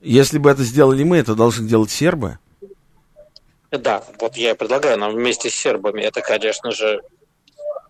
Если 0.00 0.38
бы 0.38 0.50
это 0.50 0.62
сделали 0.62 1.02
мы, 1.04 1.18
это 1.18 1.34
должны 1.34 1.68
делать 1.68 1.90
сербы. 1.90 2.38
Да, 3.70 4.02
вот 4.20 4.36
я 4.36 4.52
и 4.52 4.54
предлагаю 4.54 4.96
нам 4.96 5.12
вместе 5.12 5.50
с 5.50 5.54
сербами. 5.54 6.00
Это, 6.02 6.22
конечно 6.22 6.70
же, 6.70 7.02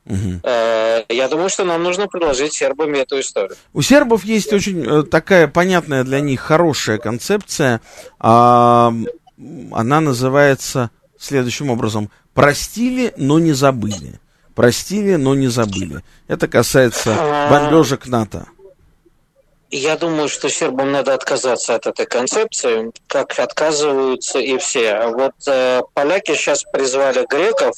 Угу. 0.09 0.41
Я 0.45 1.29
думаю, 1.29 1.49
что 1.49 1.65
нам 1.65 1.83
нужно 1.83 2.07
предложить 2.07 2.53
сербам 2.53 2.95
эту 2.95 3.19
историю. 3.19 3.57
У 3.73 3.83
сербов 3.83 4.25
есть 4.25 4.53
очень 4.53 4.87
э, 4.87 5.03
такая 5.03 5.49
понятная 5.49 6.05
для 6.05 6.21
них 6.21 6.41
хорошая 6.41 6.99
концепция. 6.99 7.81
А, 8.21 8.95
она 9.73 10.01
называется 10.01 10.91
следующим 11.19 11.71
образом. 11.71 12.11
Простили, 12.35 13.13
но 13.17 13.39
не 13.39 13.53
забыли. 13.53 14.21
Простили, 14.55 15.17
но 15.17 15.35
не 15.35 15.49
забыли. 15.49 16.03
Это 16.29 16.49
касается 16.49 17.15
а, 17.19 17.51
бомбежек 17.51 18.07
НАТО. 18.07 18.47
Я 19.71 19.97
думаю, 19.97 20.29
что 20.29 20.49
сербам 20.49 20.93
надо 20.93 21.13
отказаться 21.13 21.75
от 21.75 21.87
этой 21.87 22.07
концепции, 22.07 22.93
как 23.09 23.39
отказываются 23.39 24.39
и 24.39 24.57
все. 24.59 25.09
Вот 25.09 25.35
э, 25.49 25.83
поляки 25.93 26.35
сейчас 26.35 26.63
призвали 26.63 27.27
греков 27.29 27.77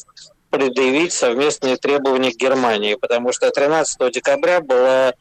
предъявить 0.51 1.13
совместные 1.13 1.77
требования 1.77 2.33
к 2.33 2.37
Германии, 2.37 2.95
потому 2.95 3.33
что 3.33 3.51
13 3.51 4.13
декабря 4.13 4.61
была, 4.61 5.15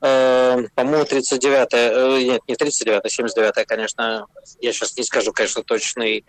э, 0.00 0.56
по-моему, 0.74 1.04
39 1.04 1.68
э, 1.72 2.22
нет, 2.22 2.42
не 2.48 2.56
39 2.56 3.12
79 3.12 3.66
конечно, 3.66 4.26
я 4.60 4.72
сейчас 4.72 4.96
не 4.96 5.04
скажу, 5.04 5.32
конечно, 5.32 5.62
точный, 5.62 6.24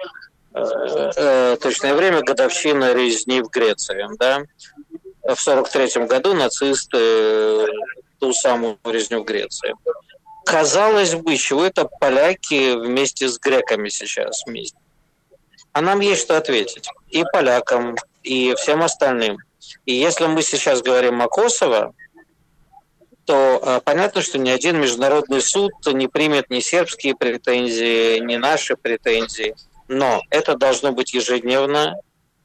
точное 0.54 1.94
время, 1.94 2.22
годовщина 2.22 2.94
резни 2.94 3.42
в 3.42 3.50
Греции, 3.50 4.06
да. 4.18 4.44
В 5.24 5.40
43 5.40 6.06
году 6.08 6.34
нацисты 6.34 6.98
э, 6.98 7.68
ту 8.20 8.34
самую 8.34 8.78
резню 8.84 9.22
в 9.22 9.26
Греции. 9.26 9.76
Казалось 10.46 11.14
бы, 11.14 11.38
чего 11.38 11.64
это 11.64 11.88
поляки 12.00 12.76
вместе 12.76 13.30
с 13.30 13.38
греками 13.38 13.90
сейчас 13.90 14.44
вместе? 14.46 14.78
А 15.74 15.82
нам 15.82 16.00
есть 16.00 16.24
что 16.24 16.38
ответить. 16.38 16.90
И 17.10 17.24
полякам, 17.32 17.96
и 18.24 18.56
всем 18.56 18.82
остальным. 18.82 19.38
И 19.86 19.94
если 19.94 20.26
мы 20.26 20.42
сейчас 20.42 20.82
говорим 20.82 21.22
о 21.22 21.28
Косово, 21.28 21.94
то 23.26 23.62
э, 23.64 23.82
понятно, 23.84 24.22
что 24.22 24.40
ни 24.40 24.50
один 24.50 24.82
международный 24.82 25.42
суд 25.42 25.72
не 25.86 26.08
примет 26.08 26.50
ни 26.50 26.60
сербские 26.60 27.16
претензии, 27.16 28.20
ни 28.20 28.36
наши 28.38 28.76
претензии. 28.76 29.56
Но 29.92 30.22
это 30.30 30.56
должно 30.56 30.94
быть 30.94 31.14
ежедневно 31.14 31.98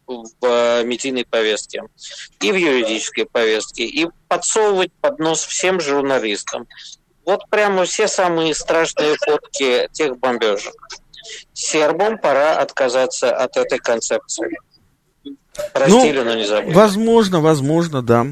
в 0.09 0.27
э, 0.43 0.83
медийной 0.85 1.25
повестке 1.25 1.85
и 2.41 2.51
в 2.51 2.57
юридической 2.57 3.25
повестке, 3.25 3.85
и 3.85 4.09
подсовывать 4.27 4.91
под 5.01 5.21
нос 5.21 5.45
всем 5.45 5.81
журналистам. 5.81 6.67
Вот 7.25 7.49
прямо 7.49 7.85
все 7.85 8.09
самые 8.09 8.53
страшные 8.53 9.15
фотки 9.17 9.89
тех 9.93 10.19
бомбежек. 10.19 10.75
Сербам 11.53 12.19
пора 12.19 12.59
отказаться 12.59 13.33
от 13.33 13.57
этой 13.57 13.79
концепции. 13.79 14.59
Простили, 15.73 16.19
ну, 16.19 16.25
но 16.25 16.35
не 16.35 16.47
забыли. 16.47 16.75
Возможно, 16.75 17.41
возможно, 17.41 18.03
да. 18.03 18.27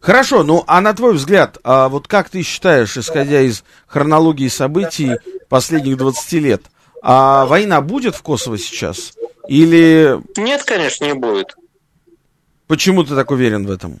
Хорошо, 0.00 0.42
ну 0.42 0.64
а 0.66 0.80
на 0.80 0.94
твой 0.94 1.12
взгляд, 1.12 1.58
а 1.64 1.90
вот 1.90 2.08
как 2.08 2.30
ты 2.30 2.42
считаешь, 2.42 2.96
исходя 2.96 3.42
из 3.42 3.62
хронологии 3.86 4.48
событий 4.48 5.18
последних 5.50 5.98
20 5.98 6.32
лет, 6.32 6.62
а 7.06 7.44
война 7.44 7.82
будет 7.82 8.16
в 8.16 8.22
Косово 8.22 8.56
сейчас? 8.56 9.12
Или... 9.46 10.18
Нет, 10.38 10.64
конечно, 10.64 11.04
не 11.04 11.12
будет. 11.12 11.54
Почему 12.66 13.04
ты 13.04 13.14
так 13.14 13.30
уверен 13.30 13.66
в 13.66 13.70
этом? 13.70 14.00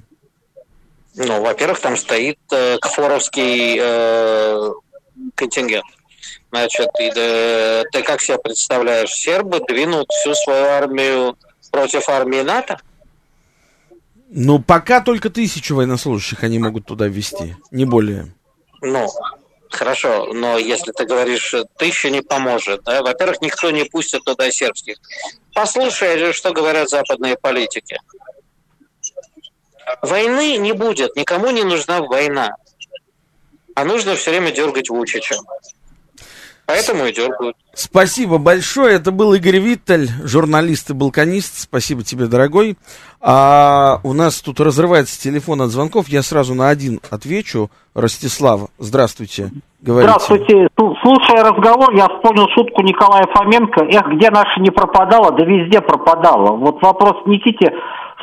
Ну, 1.14 1.42
во-первых, 1.42 1.80
там 1.80 1.98
стоит 1.98 2.38
э, 2.50 2.78
кфоровский 2.78 3.76
э, 3.78 4.70
контингент. 5.34 5.84
Значит, 6.50 6.88
и, 6.98 7.10
да, 7.10 7.82
ты 7.92 8.02
как 8.02 8.22
себе 8.22 8.38
представляешь, 8.38 9.10
сербы 9.10 9.60
двинут 9.68 10.08
всю 10.10 10.34
свою 10.34 10.64
армию 10.64 11.36
против 11.70 12.08
армии 12.08 12.40
НАТО? 12.40 12.80
Ну, 14.30 14.60
пока 14.60 15.02
только 15.02 15.28
тысячу 15.28 15.74
военнослужащих 15.74 16.42
они 16.42 16.58
могут 16.58 16.86
туда 16.86 17.06
ввести, 17.06 17.54
не 17.70 17.84
более. 17.84 18.32
Ну, 18.80 19.06
хорошо, 19.74 20.32
но 20.32 20.58
если 20.58 20.92
ты 20.92 21.04
говоришь, 21.04 21.54
тысяча 21.76 22.10
не 22.10 22.22
поможет, 22.22 22.82
да? 22.84 23.02
во-первых, 23.02 23.40
никто 23.40 23.70
не 23.70 23.84
пустит 23.84 24.24
туда 24.24 24.50
сербских. 24.50 24.96
Послушай, 25.54 26.32
что 26.32 26.52
говорят 26.52 26.88
западные 26.88 27.36
политики. 27.36 27.98
Войны 30.02 30.56
не 30.56 30.72
будет, 30.72 31.16
никому 31.16 31.50
не 31.50 31.64
нужна 31.64 32.00
война. 32.00 32.56
А 33.74 33.84
нужно 33.84 34.14
все 34.14 34.30
время 34.30 34.52
дергать 34.52 34.88
Вучича. 34.88 35.36
Поэтому 36.66 37.04
и 37.04 37.12
дергают. 37.12 37.56
Спасибо 37.74 38.38
большое. 38.38 38.94
Это 38.96 39.10
был 39.10 39.34
Игорь 39.34 39.58
Виттель, 39.58 40.08
журналист 40.24 40.90
и 40.90 40.94
балканист. 40.94 41.58
Спасибо 41.60 42.02
тебе, 42.02 42.26
дорогой. 42.26 42.76
А 43.20 44.00
у 44.02 44.12
нас 44.12 44.40
тут 44.40 44.60
разрывается 44.60 45.20
телефон 45.20 45.60
от 45.62 45.70
звонков. 45.70 46.08
Я 46.08 46.22
сразу 46.22 46.54
на 46.54 46.68
один 46.68 47.00
отвечу. 47.10 47.70
Ростислав, 47.94 48.68
здравствуйте. 48.78 49.50
Говорите. 49.80 50.10
Здравствуйте. 50.10 50.68
Слушая 50.76 51.44
разговор, 51.44 51.94
я 51.94 52.08
вспомнил 52.08 52.48
шутку 52.54 52.82
Николая 52.82 53.26
Фоменко. 53.34 53.84
Эх, 53.84 54.06
где 54.16 54.30
наша 54.30 54.60
не 54.60 54.70
пропадала, 54.70 55.30
да 55.32 55.44
везде 55.44 55.80
пропадала. 55.80 56.56
Вот 56.56 56.80
вопрос 56.80 57.26
Никите 57.26 57.72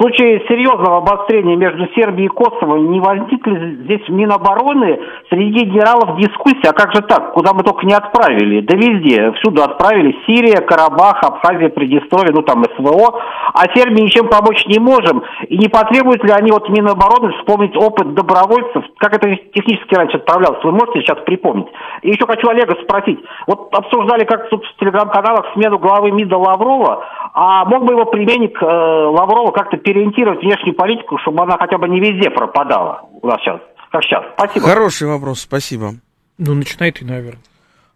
случае 0.01 0.43
серьезного 0.47 0.97
обострения 0.97 1.55
между 1.55 1.87
Сербией 1.93 2.25
и 2.25 2.29
Косово 2.29 2.77
не 2.77 2.99
возник 2.99 3.45
ли 3.45 3.75
здесь 3.83 4.01
в 4.07 4.11
Минобороны 4.11 4.99
среди 5.29 5.65
генералов 5.65 6.17
дискуссия, 6.17 6.69
а 6.69 6.73
как 6.73 6.93
же 6.93 7.01
так, 7.03 7.33
куда 7.33 7.53
мы 7.53 7.63
только 7.63 7.85
не 7.85 7.93
отправили? 7.93 8.61
Да 8.61 8.75
везде, 8.75 9.31
всюду 9.33 9.61
отправили. 9.61 10.17
Сирия, 10.25 10.61
Карабах, 10.61 11.21
Абхазия, 11.23 11.69
Приднестровье, 11.69 12.33
ну 12.33 12.41
там 12.41 12.63
СВО. 12.75 13.21
А 13.53 13.63
Сербии 13.75 14.01
ничем 14.01 14.27
помочь 14.27 14.65
не 14.65 14.79
можем. 14.79 15.23
И 15.47 15.57
не 15.57 15.67
потребуют 15.67 16.23
ли 16.23 16.31
они 16.31 16.51
вот 16.51 16.67
Минобороны 16.69 17.33
вспомнить 17.39 17.75
опыт 17.75 18.13
добровольцев, 18.13 18.83
как 18.97 19.15
это 19.15 19.29
технически 19.53 19.93
раньше 19.93 20.17
отправлялось? 20.17 20.63
Вы 20.63 20.71
можете 20.71 21.01
сейчас 21.01 21.19
припомнить? 21.25 21.67
И 22.01 22.09
еще 22.09 22.25
хочу 22.25 22.47
Олега 22.49 22.75
спросить. 22.83 23.19
Вот 23.47 23.73
обсуждали 23.73 24.23
как 24.25 24.49
тут 24.49 24.65
в 24.65 24.79
телеграм-каналах 24.79 25.53
смену 25.53 25.77
главы 25.77 26.11
МИДа 26.11 26.37
Лаврова, 26.37 27.03
а 27.33 27.65
мог 27.65 27.85
бы 27.85 27.93
его 27.93 28.05
применить 28.05 28.55
э, 28.59 28.65
Лаврова 28.65 29.51
как-то 29.51 29.77
переориентировать 29.91 30.41
внешнюю 30.41 30.75
политику, 30.75 31.17
чтобы 31.19 31.43
она 31.43 31.57
хотя 31.57 31.77
бы 31.77 31.87
не 31.89 31.99
везде 31.99 32.29
пропадала 32.29 33.09
у 33.21 33.27
нас 33.27 33.41
сейчас, 33.41 33.59
как 33.91 34.03
сейчас. 34.03 34.23
Спасибо. 34.35 34.65
Хороший 34.67 35.07
вопрос, 35.07 35.41
спасибо. 35.41 35.95
Ну, 36.37 36.53
начинай 36.53 36.91
ты, 36.91 37.05
наверное. 37.05 37.41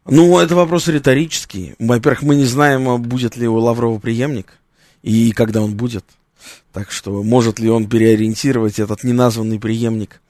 Ну, 0.06 0.38
это 0.38 0.56
вопрос 0.56 0.88
риторический. 0.88 1.74
Во-первых, 1.80 2.22
мы 2.22 2.36
не 2.36 2.44
знаем, 2.44 3.02
будет 3.02 3.38
ли 3.38 3.48
у 3.48 3.56
Лаврова 3.56 4.00
преемник 4.00 4.60
и 5.02 5.32
когда 5.32 5.62
он 5.62 5.76
будет. 5.76 6.06
Так 6.74 6.92
что 6.92 7.24
может 7.24 7.60
ли 7.60 7.70
он 7.70 7.88
переориентировать 7.88 8.78
этот 8.78 9.04
неназванный 9.04 9.60
преемник 9.60 10.22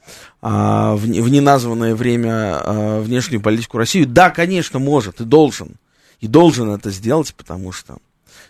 а, 0.41 0.95
в, 0.95 1.01
в 1.01 1.29
неназванное 1.29 1.95
время 1.95 2.31
а, 2.31 3.01
внешнюю 3.01 3.41
политику 3.41 3.77
России? 3.77 4.03
Да, 4.03 4.29
конечно, 4.29 4.79
может 4.79 5.19
и 5.19 5.25
должен. 5.25 5.75
И 6.21 6.27
должен 6.27 6.69
это 6.69 6.91
сделать, 6.91 7.33
потому 7.35 7.73
что, 7.73 7.97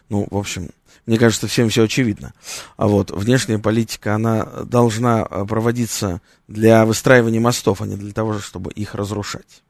ну, 0.09 0.27
в 0.29 0.37
общем, 0.37 0.69
мне 1.05 1.17
кажется, 1.17 1.47
всем 1.47 1.69
все 1.69 1.83
очевидно. 1.83 2.33
А 2.77 2.87
вот 2.87 3.11
внешняя 3.11 3.59
политика, 3.59 4.15
она 4.15 4.45
должна 4.63 5.27
э, 5.29 5.45
проводиться 5.45 6.21
для 6.47 6.85
выстраивания 6.85 7.39
мостов, 7.39 7.81
а 7.81 7.85
не 7.87 7.95
для 7.95 8.11
того, 8.11 8.39
чтобы 8.39 8.71
их 8.71 8.95
разрушать. 8.95 9.63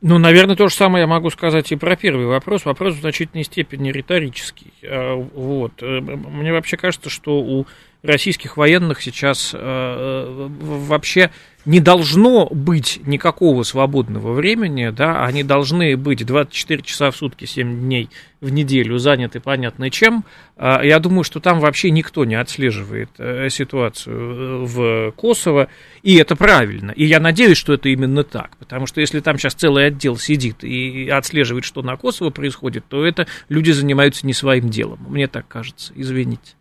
Ну, 0.00 0.18
наверное, 0.18 0.54
то 0.54 0.68
же 0.68 0.74
самое 0.74 1.02
я 1.02 1.08
могу 1.08 1.28
сказать 1.30 1.72
и 1.72 1.76
про 1.76 1.96
первый 1.96 2.26
вопрос. 2.26 2.64
Вопрос 2.64 2.94
в 2.94 3.00
значительной 3.00 3.42
степени 3.42 3.90
риторический. 3.90 4.72
А, 4.84 5.16
вот. 5.16 5.82
Э, 5.82 6.00
мне 6.00 6.52
вообще 6.52 6.76
кажется, 6.76 7.10
что 7.10 7.38
у 7.38 7.66
российских 8.02 8.56
военных 8.56 9.02
сейчас 9.02 9.50
э, 9.54 10.48
вообще 10.60 11.32
не 11.68 11.80
должно 11.80 12.46
быть 12.46 12.98
никакого 13.04 13.62
свободного 13.62 14.32
времени, 14.32 14.88
да, 14.88 15.26
они 15.26 15.42
должны 15.42 15.98
быть 15.98 16.24
24 16.24 16.82
часа 16.82 17.10
в 17.10 17.16
сутки, 17.16 17.44
7 17.44 17.80
дней 17.80 18.08
в 18.40 18.48
неделю 18.48 18.96
заняты 18.96 19.38
понятно 19.38 19.90
чем. 19.90 20.24
А, 20.56 20.82
я 20.82 20.98
думаю, 20.98 21.24
что 21.24 21.40
там 21.40 21.60
вообще 21.60 21.90
никто 21.90 22.24
не 22.24 22.36
отслеживает 22.36 23.10
э, 23.18 23.50
ситуацию 23.50 24.16
э, 24.16 24.64
в 24.64 25.12
Косово, 25.12 25.68
и 26.02 26.16
это 26.16 26.36
правильно. 26.36 26.90
И 26.92 27.04
я 27.04 27.20
надеюсь, 27.20 27.58
что 27.58 27.74
это 27.74 27.90
именно 27.90 28.24
так, 28.24 28.56
потому 28.56 28.86
что 28.86 29.02
если 29.02 29.20
там 29.20 29.36
сейчас 29.36 29.52
целый 29.52 29.88
отдел 29.88 30.16
сидит 30.16 30.64
и 30.64 31.10
отслеживает, 31.10 31.66
что 31.66 31.82
на 31.82 31.98
Косово 31.98 32.30
происходит, 32.30 32.86
то 32.88 33.04
это 33.04 33.26
люди 33.50 33.72
занимаются 33.72 34.26
не 34.26 34.32
своим 34.32 34.70
делом, 34.70 35.00
мне 35.06 35.28
так 35.28 35.46
кажется, 35.46 35.92
извините. 35.94 36.54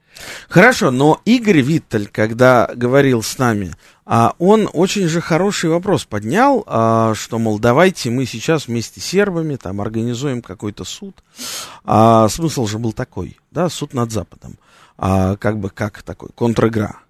Хорошо, 0.50 0.91
но 0.91 1.22
Игорь 1.26 1.62
Виттель, 1.62 2.08
когда 2.08 2.70
говорил 2.76 3.22
с 3.22 3.38
нами, 3.38 3.72
а, 4.10 4.36
он 4.39 4.70
очень 4.72 5.10
же 5.10 5.20
хороший 5.20 5.70
вопрос 5.70 6.06
поднял, 6.06 6.63
а, 6.65 7.13
что, 7.13 7.39
мол, 7.39 7.60
давайте 7.60 8.10
мы 8.10 8.26
сейчас 8.26 8.67
вместе 8.67 9.02
с 9.02 9.06
сербами 9.06 9.58
там 9.58 9.82
организуем 9.82 10.41
какой-то 10.41 10.86
суд. 10.86 11.22
А, 11.84 12.30
смысл 12.30 12.67
же 12.67 12.80
был 12.80 12.93
такой, 12.93 13.38
да, 13.52 13.67
суд 13.67 13.93
над 13.93 14.12
Западом. 14.12 14.58
Как 14.98 15.60
бы 15.60 15.70
как 15.70 16.02
такой, 16.02 16.30
контр-игра. 16.34 17.02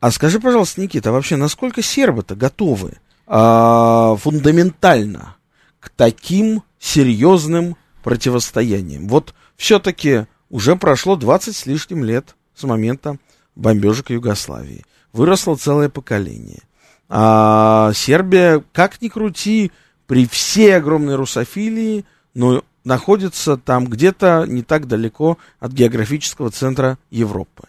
А 0.00 0.10
скажи, 0.10 0.40
пожалуйста, 0.40 0.80
Никита, 0.80 1.12
вообще 1.12 1.36
насколько 1.36 1.82
сербы-то 1.82 2.36
готовы 2.36 2.94
фундаментально 3.26 5.36
к 5.78 5.90
таким 5.90 6.62
серьезным 6.78 7.76
противостояниям? 8.02 9.08
Вот 9.08 9.34
все-таки 9.58 10.26
уже 10.48 10.74
прошло 10.76 11.16
20 11.16 11.54
с 11.54 11.66
лишним 11.66 12.02
лет 12.02 12.34
с 12.54 12.62
момента 12.62 13.18
бомбежек 13.54 14.08
Югославии. 14.08 14.86
Выросло 15.14 15.54
целое 15.54 15.88
поколение. 15.88 16.62
А 17.08 17.92
Сербия, 17.94 18.64
как 18.72 19.00
ни 19.00 19.08
крути, 19.08 19.70
при 20.08 20.26
всей 20.26 20.76
огромной 20.76 21.14
русофилии, 21.14 22.04
но 22.34 22.64
находится 22.82 23.56
там 23.56 23.86
где-то 23.86 24.44
не 24.48 24.62
так 24.62 24.88
далеко 24.88 25.38
от 25.60 25.70
географического 25.70 26.50
центра 26.50 26.98
Европы. 27.10 27.68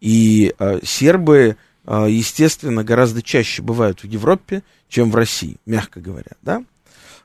И 0.00 0.52
э, 0.58 0.80
сербы, 0.82 1.56
э, 1.86 2.06
естественно, 2.08 2.82
гораздо 2.82 3.22
чаще 3.22 3.62
бывают 3.62 4.00
в 4.00 4.06
Европе, 4.06 4.64
чем 4.88 5.12
в 5.12 5.14
России, 5.14 5.58
мягко 5.66 6.00
говоря, 6.00 6.32
да? 6.42 6.64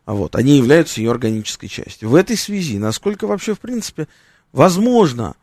Вот, 0.06 0.36
они 0.36 0.58
являются 0.58 1.02
ее 1.02 1.10
органической 1.10 1.68
частью. 1.70 2.10
В 2.10 2.16
этой 2.16 2.38
связи, 2.38 2.78
насколько 2.78 3.26
вообще, 3.26 3.56
в 3.56 3.60
принципе, 3.60 4.08
возможно 4.52 5.36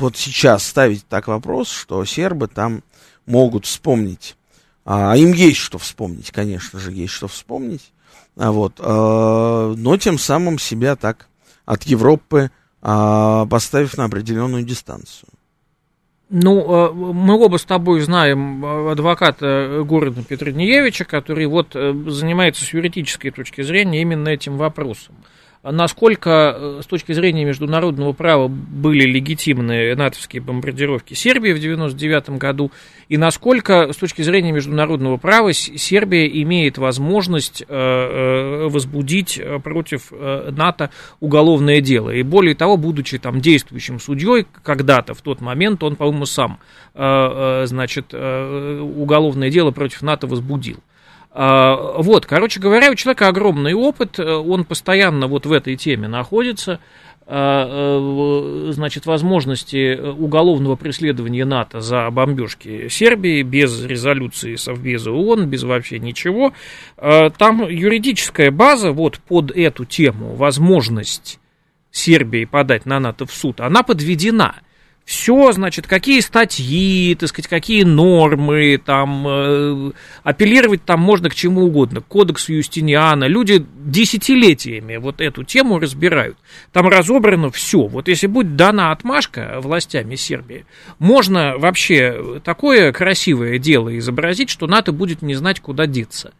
вот 0.00 0.16
сейчас 0.16 0.66
ставить 0.66 1.06
так 1.06 1.28
вопрос, 1.28 1.70
что 1.70 2.04
сербы 2.04 2.48
там 2.48 2.82
могут 3.26 3.66
вспомнить, 3.66 4.36
а 4.84 5.16
им 5.16 5.32
есть 5.32 5.58
что 5.58 5.78
вспомнить, 5.78 6.30
конечно 6.30 6.78
же, 6.78 6.92
есть 6.92 7.12
что 7.12 7.28
вспомнить, 7.28 7.92
а 8.36 8.52
вот, 8.52 8.74
а, 8.78 9.74
но 9.76 9.96
тем 9.96 10.18
самым 10.18 10.58
себя 10.58 10.96
так 10.96 11.28
от 11.66 11.84
Европы 11.84 12.50
а, 12.80 13.46
поставив 13.46 13.96
на 13.96 14.04
определенную 14.04 14.62
дистанцию. 14.64 15.28
Ну, 16.30 16.60
э, 16.60 16.92
мы 16.92 17.42
оба 17.42 17.56
с 17.56 17.64
тобой 17.64 18.00
знаем 18.00 18.64
адвоката 18.64 19.82
города 19.84 20.22
Петродниевича, 20.22 21.06
который 21.06 21.46
вот 21.46 21.74
э, 21.74 21.94
занимается 22.08 22.66
с 22.66 22.74
юридической 22.74 23.30
точки 23.30 23.62
зрения 23.62 24.02
именно 24.02 24.28
этим 24.28 24.58
вопросом. 24.58 25.14
Насколько 25.62 26.54
э, 26.56 26.80
с 26.82 26.86
точки 26.86 27.12
зрения 27.12 27.44
международного 27.44 28.12
права 28.12 28.48
были 28.48 29.04
легитимны 29.04 29.94
натовские 29.94 30.40
бомбардировки 30.40 31.14
Сербии 31.14 31.52
в 31.52 31.58
1999 31.58 32.38
году, 32.38 32.70
и 33.08 33.16
насколько 33.16 33.92
с 33.92 33.96
точки 33.96 34.22
зрения 34.22 34.52
международного 34.52 35.16
права 35.16 35.52
Сербия 35.52 36.26
имеет 36.42 36.78
возможность 36.78 37.62
э, 37.62 37.66
э, 37.68 38.68
возбудить 38.68 39.40
против 39.64 40.12
НАТО 40.12 40.90
уголовное 41.20 41.80
дело. 41.80 42.10
И 42.10 42.22
более 42.22 42.54
того, 42.54 42.76
будучи 42.76 43.18
там 43.18 43.40
действующим 43.40 43.98
судьей 43.98 44.46
когда-то, 44.62 45.14
в 45.14 45.22
тот 45.22 45.40
момент, 45.40 45.82
он, 45.82 45.96
по-моему, 45.96 46.26
сам, 46.26 46.58
значит, 46.94 48.12
уголовное 48.14 49.50
дело 49.50 49.70
против 49.70 50.02
НАТО 50.02 50.26
возбудил. 50.26 50.80
А, 51.30 52.00
вот, 52.00 52.26
короче 52.26 52.58
говоря, 52.58 52.90
у 52.90 52.94
человека 52.94 53.28
огромный 53.28 53.74
опыт, 53.74 54.18
э, 54.18 54.24
он 54.24 54.64
постоянно 54.64 55.26
вот 55.26 55.46
в 55.46 55.52
этой 55.52 55.76
теме 55.76 56.08
находится, 56.08 56.80
а, 57.26 58.68
э, 58.68 58.72
значит, 58.72 59.04
возможности 59.04 59.98
уголовного 59.98 60.76
преследования 60.76 61.44
НАТО 61.44 61.80
за 61.80 62.10
бомбежки 62.10 62.88
Сербии 62.88 63.42
без 63.42 63.84
резолюции 63.84 64.54
Совбеза 64.54 65.12
ООН, 65.12 65.46
без 65.46 65.64
вообще 65.64 65.98
ничего. 65.98 66.54
А, 66.96 67.28
там 67.28 67.68
юридическая 67.68 68.50
база 68.50 68.92
вот 68.92 69.18
под 69.18 69.50
эту 69.50 69.84
тему, 69.84 70.34
возможность 70.34 71.38
Сербии 71.90 72.46
подать 72.46 72.86
на 72.86 73.00
НАТО 73.00 73.26
в 73.26 73.32
суд, 73.32 73.60
она 73.60 73.82
подведена– 73.82 74.56
все, 75.08 75.52
значит, 75.52 75.86
какие 75.86 76.20
статьи, 76.20 77.14
так 77.14 77.30
сказать, 77.30 77.48
какие 77.48 77.82
нормы, 77.82 78.78
там, 78.84 79.24
э, 79.26 79.92
апеллировать 80.22 80.84
там 80.84 81.00
можно 81.00 81.30
к 81.30 81.34
чему 81.34 81.62
угодно, 81.62 82.02
к 82.02 82.06
кодексу 82.08 82.52
Юстиниана. 82.52 83.24
Люди 83.24 83.64
десятилетиями 83.86 84.98
вот 84.98 85.22
эту 85.22 85.44
тему 85.44 85.78
разбирают. 85.78 86.36
Там 86.72 86.88
разобрано 86.88 87.50
все. 87.50 87.86
Вот 87.86 88.06
если 88.06 88.26
будет 88.26 88.54
дана 88.54 88.92
отмашка 88.92 89.60
властями 89.62 90.14
Сербии, 90.14 90.66
можно 90.98 91.56
вообще 91.56 92.42
такое 92.44 92.92
красивое 92.92 93.58
дело 93.58 93.96
изобразить, 93.96 94.50
что 94.50 94.66
НАТО 94.66 94.92
будет 94.92 95.22
не 95.22 95.34
знать, 95.34 95.60
куда 95.60 95.86
деться. 95.86 96.34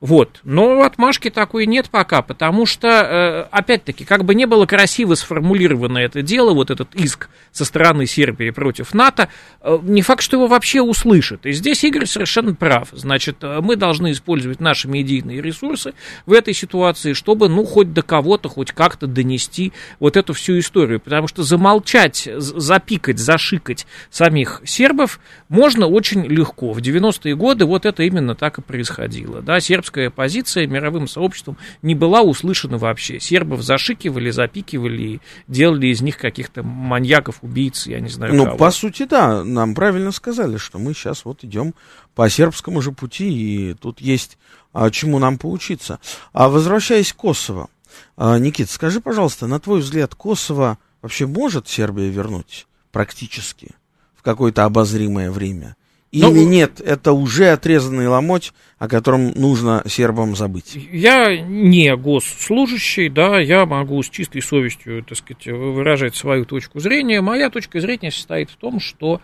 Вот. 0.00 0.40
Но 0.44 0.82
отмашки 0.82 1.30
такой 1.30 1.66
нет 1.66 1.88
пока, 1.88 2.20
потому 2.20 2.66
что, 2.66 2.88
э, 2.88 3.40
опять-таки, 3.50 4.04
как 4.04 4.24
бы 4.24 4.34
не 4.34 4.44
было 4.46 4.66
красиво 4.66 5.14
сформулировано 5.14 5.96
это 5.98 6.20
дело, 6.20 6.52
вот 6.52 6.70
этот 6.70 6.94
иск 6.94 7.30
со 7.50 7.64
стороны 7.64 8.04
Сербии 8.06 8.50
против 8.50 8.92
НАТО, 8.92 9.30
э, 9.62 9.78
не 9.82 10.02
факт, 10.02 10.22
что 10.22 10.36
его 10.36 10.48
вообще 10.48 10.82
услышат. 10.82 11.46
И 11.46 11.52
здесь 11.52 11.82
Игорь 11.82 12.04
совершенно 12.04 12.54
прав. 12.54 12.88
Значит, 12.92 13.38
э, 13.40 13.60
мы 13.62 13.76
должны 13.76 14.12
использовать 14.12 14.60
наши 14.60 14.86
медийные 14.86 15.40
ресурсы 15.40 15.94
в 16.26 16.34
этой 16.34 16.52
ситуации, 16.52 17.14
чтобы, 17.14 17.48
ну, 17.48 17.64
хоть 17.64 17.94
до 17.94 18.02
кого-то, 18.02 18.50
хоть 18.50 18.72
как-то 18.72 19.06
донести 19.06 19.72
вот 19.98 20.18
эту 20.18 20.34
всю 20.34 20.58
историю. 20.58 21.00
Потому 21.00 21.26
что 21.26 21.42
замолчать, 21.42 22.28
запикать, 22.36 23.18
зашикать 23.18 23.86
самих 24.10 24.60
сербов 24.66 25.20
можно 25.48 25.86
очень 25.86 26.26
легко. 26.26 26.74
В 26.74 26.78
90-е 26.78 27.34
годы 27.34 27.64
вот 27.64 27.86
это 27.86 28.02
именно 28.02 28.34
так 28.34 28.58
и 28.58 28.62
происходило. 28.62 29.40
Да, 29.40 29.58
серб 29.58 29.85
сербская 29.86 30.10
позиция 30.10 30.66
мировым 30.66 31.06
сообществом 31.06 31.56
не 31.82 31.94
была 31.94 32.22
услышана 32.22 32.76
вообще. 32.76 33.20
Сербов 33.20 33.62
зашикивали, 33.62 34.30
запикивали 34.30 35.02
и 35.02 35.20
делали 35.46 35.88
из 35.88 36.00
них 36.02 36.18
каких-то 36.18 36.62
маньяков, 36.62 37.38
убийц, 37.42 37.86
я 37.86 38.00
не 38.00 38.08
знаю 38.08 38.34
Ну, 38.34 38.44
кого. 38.44 38.56
по 38.56 38.70
сути, 38.70 39.04
да, 39.04 39.44
нам 39.44 39.74
правильно 39.74 40.10
сказали, 40.12 40.56
что 40.56 40.78
мы 40.78 40.92
сейчас 40.92 41.24
вот 41.24 41.44
идем 41.44 41.74
по 42.14 42.28
сербскому 42.28 42.82
же 42.82 42.90
пути, 42.92 43.28
и 43.28 43.74
тут 43.74 44.00
есть 44.00 44.38
а, 44.72 44.90
чему 44.90 45.18
нам 45.18 45.38
поучиться. 45.38 46.00
А 46.32 46.48
возвращаясь 46.48 47.12
к 47.12 47.16
Косово, 47.16 47.68
а, 48.16 48.38
Никит, 48.38 48.68
скажи, 48.70 49.00
пожалуйста, 49.00 49.46
на 49.46 49.60
твой 49.60 49.80
взгляд, 49.80 50.14
Косово 50.14 50.78
вообще 51.00 51.26
может 51.26 51.68
Сербия 51.68 52.08
вернуть 52.08 52.66
практически 52.90 53.70
в 54.16 54.22
какое-то 54.22 54.64
обозримое 54.64 55.30
время? 55.30 55.76
Ну, 56.18 56.30
Или 56.32 56.44
нет, 56.44 56.80
это 56.80 57.12
уже 57.12 57.48
отрезанный 57.48 58.08
ломоть, 58.08 58.52
о 58.78 58.88
котором 58.88 59.32
нужно 59.32 59.82
сербам 59.86 60.34
забыть? 60.34 60.76
Я 60.92 61.36
не 61.36 61.94
госслужащий, 61.96 63.08
да, 63.08 63.38
я 63.38 63.66
могу 63.66 64.02
с 64.02 64.08
чистой 64.08 64.40
совестью, 64.40 65.04
так 65.04 65.18
сказать, 65.18 65.46
выражать 65.46 66.16
свою 66.16 66.44
точку 66.44 66.80
зрения. 66.80 67.20
Моя 67.20 67.50
точка 67.50 67.80
зрения 67.80 68.10
состоит 68.10 68.50
в 68.50 68.56
том, 68.56 68.80
что 68.80 69.20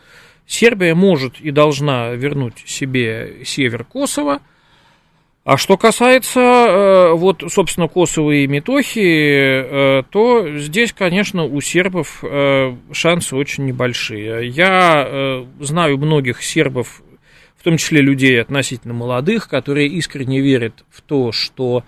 Сербия 0.47 0.95
может 0.95 1.41
и 1.41 1.51
должна 1.51 2.11
вернуть 2.11 2.63
себе 2.67 3.39
север 3.45 3.85
Косово, 3.85 4.41
а 5.45 5.57
что 5.57 5.77
касается, 5.77 6.41
э, 6.41 7.13
вот, 7.15 7.43
собственно, 7.49 7.89
Косово 7.89 8.31
и 8.31 8.47
Метохи, 8.47 9.01
э, 9.01 10.03
то 10.09 10.57
здесь, 10.57 10.93
конечно, 10.93 11.45
у 11.45 11.61
сербов 11.61 12.23
э, 12.23 12.77
шансы 12.93 13.35
очень 13.35 13.65
небольшие. 13.65 14.47
Я 14.49 15.45
знаю 15.59 15.99
многих 15.99 16.45
сербов, 16.45 17.03
в 17.57 17.65
том 17.65 17.77
числе 17.77 18.01
людей 18.03 18.41
относительно 18.41 18.95
молодых, 18.95 19.49
которые 19.49 19.89
искренне 19.89 20.41
верят 20.41 20.85
в 20.91 21.01
то, 21.03 21.33
что 21.33 21.83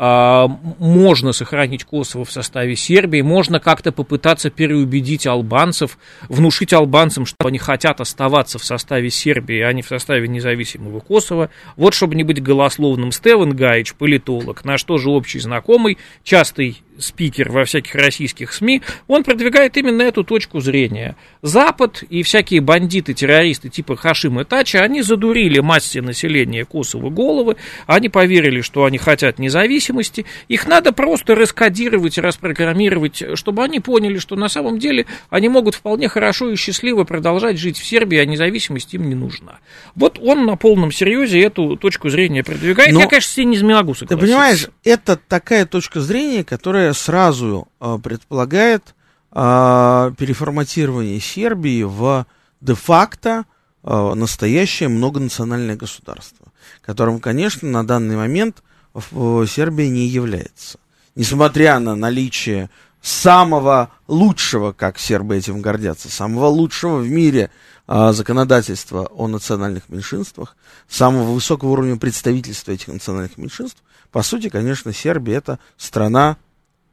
можно 0.00 1.32
сохранить 1.32 1.84
Косово 1.84 2.24
в 2.24 2.32
составе 2.32 2.74
Сербии, 2.74 3.20
можно 3.20 3.60
как-то 3.60 3.92
попытаться 3.92 4.48
переубедить 4.48 5.26
албанцев, 5.26 5.98
внушить 6.30 6.72
албанцам, 6.72 7.26
что 7.26 7.36
они 7.46 7.58
хотят 7.58 8.00
оставаться 8.00 8.58
в 8.58 8.64
составе 8.64 9.10
Сербии, 9.10 9.60
а 9.60 9.70
не 9.74 9.82
в 9.82 9.88
составе 9.88 10.26
независимого 10.26 11.00
Косово. 11.00 11.50
Вот, 11.76 11.92
чтобы 11.92 12.14
не 12.14 12.24
быть 12.24 12.42
голословным, 12.42 13.12
Стевен 13.12 13.54
Гаич, 13.54 13.92
политолог, 13.92 14.64
наш 14.64 14.84
тоже 14.84 15.10
общий 15.10 15.38
знакомый, 15.38 15.98
частый 16.24 16.82
спикер 17.00 17.50
во 17.50 17.64
всяких 17.64 17.94
российских 17.94 18.52
СМИ, 18.52 18.82
он 19.08 19.24
продвигает 19.24 19.76
именно 19.76 20.02
эту 20.02 20.24
точку 20.24 20.60
зрения. 20.60 21.16
Запад 21.42 22.02
и 22.08 22.22
всякие 22.22 22.60
бандиты, 22.60 23.14
террористы 23.14 23.68
типа 23.68 23.96
Хашима 23.96 24.44
Тача, 24.44 24.80
они 24.80 25.02
задурили 25.02 25.60
массе 25.60 26.02
населения 26.02 26.64
Косово 26.64 27.10
головы, 27.10 27.56
они 27.86 28.08
поверили, 28.08 28.60
что 28.60 28.84
они 28.84 28.98
хотят 28.98 29.38
независимости, 29.38 30.26
их 30.48 30.66
надо 30.66 30.92
просто 30.92 31.34
раскодировать, 31.34 32.18
распрограммировать, 32.18 33.22
чтобы 33.34 33.64
они 33.64 33.80
поняли, 33.80 34.18
что 34.18 34.36
на 34.36 34.48
самом 34.48 34.78
деле 34.78 35.06
они 35.30 35.48
могут 35.48 35.74
вполне 35.74 36.08
хорошо 36.08 36.50
и 36.50 36.56
счастливо 36.56 37.04
продолжать 37.04 37.58
жить 37.58 37.78
в 37.78 37.84
Сербии, 37.84 38.18
а 38.18 38.24
независимость 38.24 38.94
им 38.94 39.08
не 39.08 39.14
нужна. 39.14 39.58
Вот 39.94 40.18
он 40.20 40.46
на 40.46 40.56
полном 40.56 40.92
серьезе 40.92 41.40
эту 41.40 41.76
точку 41.76 42.10
зрения 42.10 42.44
продвигает. 42.44 42.92
Но, 42.92 43.00
Я, 43.00 43.06
конечно, 43.06 43.32
с 43.32 43.36
ней 43.36 43.44
не 43.46 43.58
могу 43.62 43.94
согласиться. 43.94 44.06
Ты 44.06 44.16
понимаешь, 44.16 44.66
это 44.84 45.16
такая 45.16 45.66
точка 45.66 46.00
зрения, 46.00 46.44
которая 46.44 46.89
сразу 46.92 47.68
э, 47.80 47.98
предполагает 48.02 48.94
э, 49.32 50.12
переформатирование 50.16 51.20
Сербии 51.20 51.82
в 51.82 52.26
де-факто 52.60 53.44
э, 53.82 54.14
настоящее 54.14 54.88
многонациональное 54.88 55.76
государство, 55.76 56.46
которым, 56.82 57.20
конечно, 57.20 57.68
на 57.68 57.86
данный 57.86 58.16
момент 58.16 58.62
Сербия 58.94 59.88
не 59.88 60.06
является. 60.06 60.78
Несмотря 61.14 61.78
на 61.78 61.94
наличие 61.94 62.70
самого 63.02 63.90
лучшего, 64.08 64.72
как 64.72 64.98
сербы 64.98 65.36
этим 65.36 65.62
гордятся, 65.62 66.10
самого 66.10 66.46
лучшего 66.46 66.98
в 66.98 67.08
мире 67.08 67.50
а, 67.86 68.12
законодательства 68.12 69.06
о 69.06 69.26
национальных 69.26 69.88
меньшинствах, 69.88 70.56
самого 70.88 71.32
высокого 71.32 71.70
уровня 71.70 71.96
представительства 71.96 72.72
этих 72.72 72.88
национальных 72.88 73.38
меньшинств, 73.38 73.82
по 74.12 74.22
сути, 74.22 74.48
конечно, 74.48 74.92
Сербия 74.92 75.36
это 75.36 75.58
страна 75.76 76.36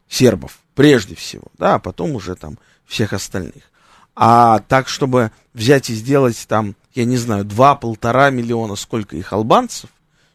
сербов, 0.10 0.60
прежде 0.76 1.16
всего, 1.16 1.46
да, 1.58 1.76
а 1.76 1.80
потом 1.80 2.12
уже 2.12 2.36
там 2.36 2.58
всех 2.86 3.14
остальных. 3.14 3.64
А 4.16 4.60
так, 4.68 4.88
чтобы 4.88 5.32
взять 5.54 5.90
и 5.90 5.94
сделать 5.94 6.46
там, 6.48 6.76
я 6.96 7.06
не 7.06 7.18
знаю, 7.18 7.46
два-полтора 7.46 8.30
миллиона, 8.30 8.76
сколько 8.76 9.16
их 9.16 9.32
албанцев, 9.34 9.90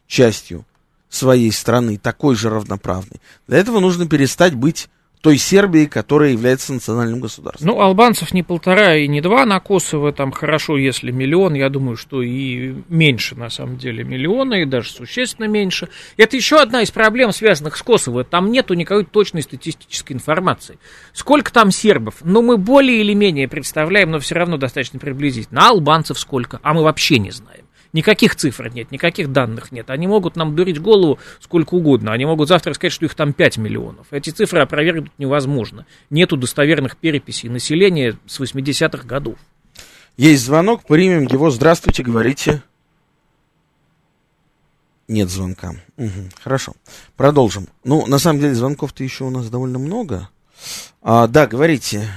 частью 0.07 0.65
своей 1.09 1.51
страны, 1.51 1.97
такой 1.97 2.35
же 2.35 2.49
равноправный, 2.49 3.21
для 3.47 3.57
этого 3.57 3.79
нужно 3.79 4.07
перестать 4.07 4.55
быть 4.55 4.89
той 5.23 5.37
Сербии, 5.37 5.85
которая 5.85 6.31
является 6.31 6.73
национальным 6.73 7.21
государством. 7.21 7.65
Ну, 7.65 7.79
албанцев 7.79 8.33
не 8.33 8.43
полтора 8.43 8.97
и 8.97 9.07
не 9.07 9.21
два 9.21 9.45
на 9.45 9.61
Косово, 9.61 10.11
там 10.11 10.33
хорошо, 10.33 10.77
если 10.77 11.11
миллион, 11.11 11.53
я 11.53 11.69
думаю, 11.69 11.95
что 11.95 12.21
и 12.21 12.75
меньше, 12.89 13.35
на 13.35 13.49
самом 13.49 13.77
деле, 13.77 14.03
миллиона, 14.03 14.55
и 14.55 14.65
даже 14.65 14.89
существенно 14.89 15.47
меньше. 15.47 15.87
Это 16.17 16.35
еще 16.35 16.57
одна 16.57 16.81
из 16.81 16.91
проблем, 16.91 17.31
связанных 17.31 17.77
с 17.77 17.83
Косово, 17.83 18.25
там 18.25 18.51
нету 18.51 18.73
никакой 18.73 19.05
точной 19.05 19.43
статистической 19.43 20.13
информации. 20.13 20.77
Сколько 21.13 21.53
там 21.53 21.71
сербов? 21.71 22.15
Ну, 22.21 22.41
мы 22.41 22.57
более 22.57 22.99
или 22.99 23.13
менее 23.13 23.47
представляем, 23.47 24.11
но 24.11 24.19
все 24.19 24.35
равно 24.35 24.57
достаточно 24.57 24.99
приблизительно. 24.99 25.67
А 25.67 25.69
албанцев 25.69 26.19
сколько? 26.19 26.59
А 26.63 26.73
мы 26.73 26.83
вообще 26.83 27.17
не 27.17 27.31
знаем. 27.31 27.62
Никаких 27.93 28.35
цифр 28.35 28.69
нет, 28.69 28.91
никаких 28.91 29.31
данных 29.31 29.71
нет. 29.71 29.91
Они 29.91 30.07
могут 30.07 30.35
нам 30.35 30.55
дурить 30.55 30.81
голову 30.81 31.19
сколько 31.39 31.75
угодно. 31.75 32.11
Они 32.11 32.25
могут 32.25 32.49
завтра 32.49 32.73
сказать, 32.73 32.91
что 32.91 33.05
их 33.05 33.13
там 33.13 33.33
5 33.33 33.57
миллионов. 33.57 34.07
Эти 34.09 34.31
цифры 34.31 34.61
опровергнуть 34.61 35.11
невозможно. 35.19 35.85
Нету 36.09 36.35
достоверных 36.35 36.97
переписей 36.97 37.49
населения 37.49 38.17
с 38.25 38.39
80-х 38.39 39.07
годов. 39.07 39.37
Есть 40.17 40.43
звонок, 40.43 40.83
примем 40.85 41.27
его. 41.27 41.51
Здравствуйте, 41.51 42.01
говорите. 42.01 42.63
Нет 45.07 45.29
звонка. 45.29 45.75
Угу, 45.97 46.29
хорошо. 46.41 46.73
Продолжим. 47.15 47.67
Ну, 47.83 48.07
на 48.07 48.17
самом 48.17 48.39
деле, 48.39 48.55
звонков-то 48.55 49.03
еще 49.03 49.25
у 49.25 49.29
нас 49.29 49.49
довольно 49.49 49.77
много. 49.77 50.29
А, 51.01 51.27
да, 51.27 51.45
говорите. 51.45 52.07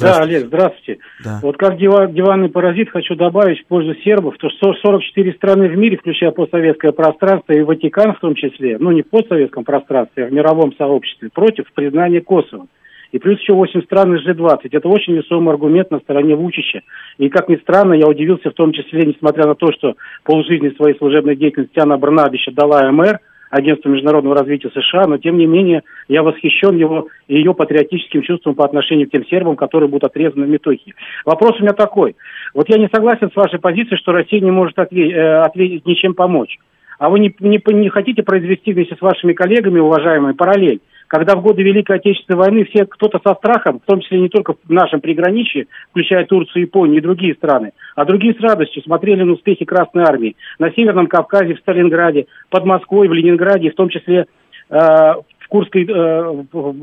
Да, 0.00 0.18
Олег, 0.22 0.46
здравствуйте. 0.46 1.00
Да. 1.24 1.38
Вот 1.42 1.56
как 1.56 1.76
диванный 1.76 2.48
паразит 2.48 2.90
хочу 2.90 3.14
добавить 3.14 3.60
в 3.60 3.66
пользу 3.66 3.94
сербов, 4.02 4.36
то 4.38 4.50
что 4.50 4.74
44 4.74 5.32
страны 5.34 5.68
в 5.68 5.76
мире, 5.76 5.96
включая 5.96 6.30
постсоветское 6.32 6.92
пространство 6.92 7.52
и 7.52 7.62
Ватикан 7.62 8.14
в 8.14 8.20
том 8.20 8.34
числе, 8.34 8.76
ну 8.78 8.90
не 8.90 9.02
в 9.02 9.08
постсоветском 9.08 9.64
пространстве, 9.64 10.24
а 10.24 10.28
в 10.28 10.32
мировом 10.32 10.74
сообществе, 10.76 11.30
против 11.32 11.72
признания 11.72 12.20
Косово. 12.20 12.66
И 13.10 13.18
плюс 13.18 13.40
еще 13.40 13.54
8 13.54 13.84
стран 13.84 14.14
из 14.16 14.28
G20. 14.28 14.68
Это 14.70 14.88
очень 14.88 15.14
весомый 15.14 15.54
аргумент 15.54 15.90
на 15.90 15.98
стороне 16.00 16.34
Вучича. 16.34 16.82
И, 17.16 17.30
как 17.30 17.48
ни 17.48 17.56
странно, 17.56 17.94
я 17.94 18.06
удивился 18.06 18.50
в 18.50 18.54
том 18.54 18.72
числе, 18.72 19.06
несмотря 19.06 19.46
на 19.46 19.54
то, 19.54 19.72
что 19.72 19.94
полжизни 20.24 20.70
своей 20.76 20.96
служебной 20.98 21.34
деятельности 21.34 21.78
Анна 21.78 21.96
Барнабича 21.96 22.52
дала 22.52 22.90
МР, 22.92 23.18
Агентству 23.50 23.90
международного 23.90 24.36
развития 24.36 24.70
США, 24.70 25.06
но 25.06 25.18
тем 25.18 25.38
не 25.38 25.46
менее 25.46 25.82
я 26.08 26.22
восхищен 26.22 26.76
его 26.76 27.08
и 27.26 27.36
ее 27.36 27.54
патриотическим 27.54 28.22
чувством 28.22 28.54
по 28.54 28.64
отношению 28.64 29.08
к 29.08 29.12
тем 29.12 29.24
сербам, 29.26 29.56
которые 29.56 29.88
будут 29.88 30.04
отрезаны 30.04 30.46
в 30.46 30.48
Метохии. 30.48 30.94
Вопрос 31.24 31.58
у 31.58 31.62
меня 31.62 31.72
такой. 31.72 32.16
Вот 32.54 32.68
я 32.68 32.78
не 32.78 32.88
согласен 32.92 33.30
с 33.30 33.36
вашей 33.36 33.58
позицией, 33.58 33.96
что 33.96 34.12
Россия 34.12 34.40
не 34.40 34.50
может 34.50 34.78
ответить, 34.78 35.14
э, 35.14 35.40
ответить 35.40 35.86
ничем 35.86 36.14
помочь. 36.14 36.58
А 36.98 37.08
вы 37.08 37.20
не, 37.20 37.34
не, 37.40 37.62
не 37.74 37.88
хотите 37.88 38.22
произвести 38.22 38.72
вместе 38.72 38.96
с 38.96 39.00
вашими 39.00 39.32
коллегами, 39.32 39.78
уважаемые, 39.78 40.34
параллель? 40.34 40.80
Когда 41.08 41.34
в 41.34 41.42
годы 41.42 41.62
Великой 41.62 41.96
Отечественной 41.96 42.38
войны 42.38 42.64
все 42.66 42.84
кто-то 42.84 43.18
со 43.26 43.34
страхом, 43.34 43.80
в 43.80 43.84
том 43.86 44.00
числе 44.00 44.20
не 44.20 44.28
только 44.28 44.52
в 44.52 44.70
нашем 44.70 45.00
приграничье, 45.00 45.66
включая 45.90 46.26
Турцию, 46.26 46.62
Японию 46.62 46.98
и 46.98 47.02
другие 47.02 47.34
страны, 47.34 47.72
а 47.96 48.04
другие 48.04 48.34
с 48.34 48.40
радостью 48.40 48.82
смотрели 48.82 49.22
на 49.22 49.32
успехи 49.32 49.64
Красной 49.64 50.04
Армии 50.04 50.36
на 50.58 50.70
Северном 50.70 51.06
Кавказе, 51.06 51.54
в 51.54 51.60
Сталинграде, 51.60 52.26
под 52.50 52.66
Москвой, 52.66 53.08
в 53.08 53.12
Ленинграде, 53.14 53.70
в 53.70 53.74
том 53.74 53.88
числе 53.88 54.26
э, 54.70 54.76
в 54.76 55.48
Курской, 55.48 55.84
э, 55.84 56.44
в 56.52 56.74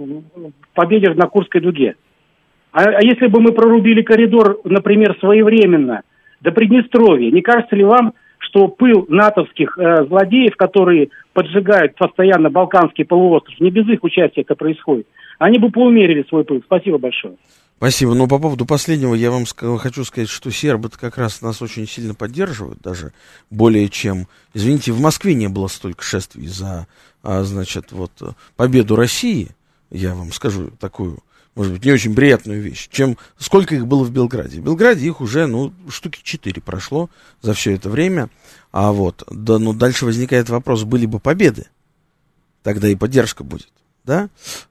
победе 0.73 1.13
на 1.13 1.27
Курской 1.27 1.61
дуге. 1.61 1.95
А, 2.71 2.83
а 2.83 2.99
если 3.03 3.27
бы 3.27 3.39
мы 3.39 3.51
прорубили 3.53 4.01
коридор, 4.01 4.59
например, 4.63 5.15
своевременно 5.19 6.01
до 6.41 6.51
Приднестровья, 6.51 7.31
не 7.31 7.41
кажется 7.41 7.75
ли 7.75 7.83
вам, 7.83 8.13
что 8.47 8.67
пыл 8.67 9.05
натовских 9.09 9.77
э, 9.77 10.05
злодеев, 10.05 10.55
которые 10.55 11.09
поджигают 11.33 11.95
постоянно 11.95 12.49
Балканский 12.49 13.05
полуостров, 13.05 13.59
не 13.59 13.69
без 13.69 13.87
их 13.87 14.03
участия 14.03 14.41
это 14.41 14.55
происходит, 14.55 15.07
они 15.39 15.59
бы 15.59 15.69
поумерили 15.69 16.25
свой 16.27 16.43
пыл. 16.43 16.61
Спасибо 16.65 16.97
большое. 16.97 17.35
Спасибо. 17.77 18.13
Но 18.13 18.27
по 18.27 18.39
поводу 18.39 18.65
последнего 18.65 19.13
я 19.13 19.31
вам 19.31 19.43
хочу 19.77 20.05
сказать, 20.05 20.29
что 20.29 20.49
сербы 20.49 20.89
как 20.89 21.17
раз 21.17 21.41
нас 21.41 21.61
очень 21.61 21.87
сильно 21.87 22.15
поддерживают, 22.15 22.79
даже 22.81 23.11
более 23.49 23.89
чем... 23.89 24.27
Извините, 24.53 24.93
в 24.93 25.01
Москве 25.01 25.33
не 25.33 25.49
было 25.49 25.67
столько 25.67 26.01
шествий 26.01 26.47
за, 26.47 26.87
а, 27.21 27.43
значит, 27.43 27.91
вот 27.91 28.11
победу 28.55 28.95
России, 28.95 29.49
я 29.91 30.15
вам 30.15 30.31
скажу 30.31 30.71
такую 30.79 31.19
может 31.55 31.73
быть, 31.73 31.85
не 31.85 31.91
очень 31.91 32.13
приятную 32.13 32.61
вещь, 32.61 32.89
чем 32.91 33.17
сколько 33.39 33.75
их 33.75 33.87
было 33.87 34.03
в 34.03 34.11
Белграде. 34.11 34.59
В 34.59 34.63
Белграде 34.63 35.07
их 35.07 35.21
уже, 35.21 35.47
ну, 35.47 35.73
штуки 35.89 36.19
четыре 36.21 36.61
прошло 36.61 37.09
за 37.41 37.53
все 37.53 37.73
это 37.73 37.89
время. 37.89 38.29
А 38.71 38.91
вот, 38.91 39.23
да, 39.31 39.57
ну, 39.57 39.73
дальше 39.73 40.05
возникает 40.05 40.49
вопрос, 40.49 40.83
были 40.83 41.05
бы 41.05 41.19
победы, 41.19 41.67
тогда 42.61 42.89
и 42.89 42.95
поддержка 42.95 43.45
будет, 43.45 43.69
да? 44.03 44.29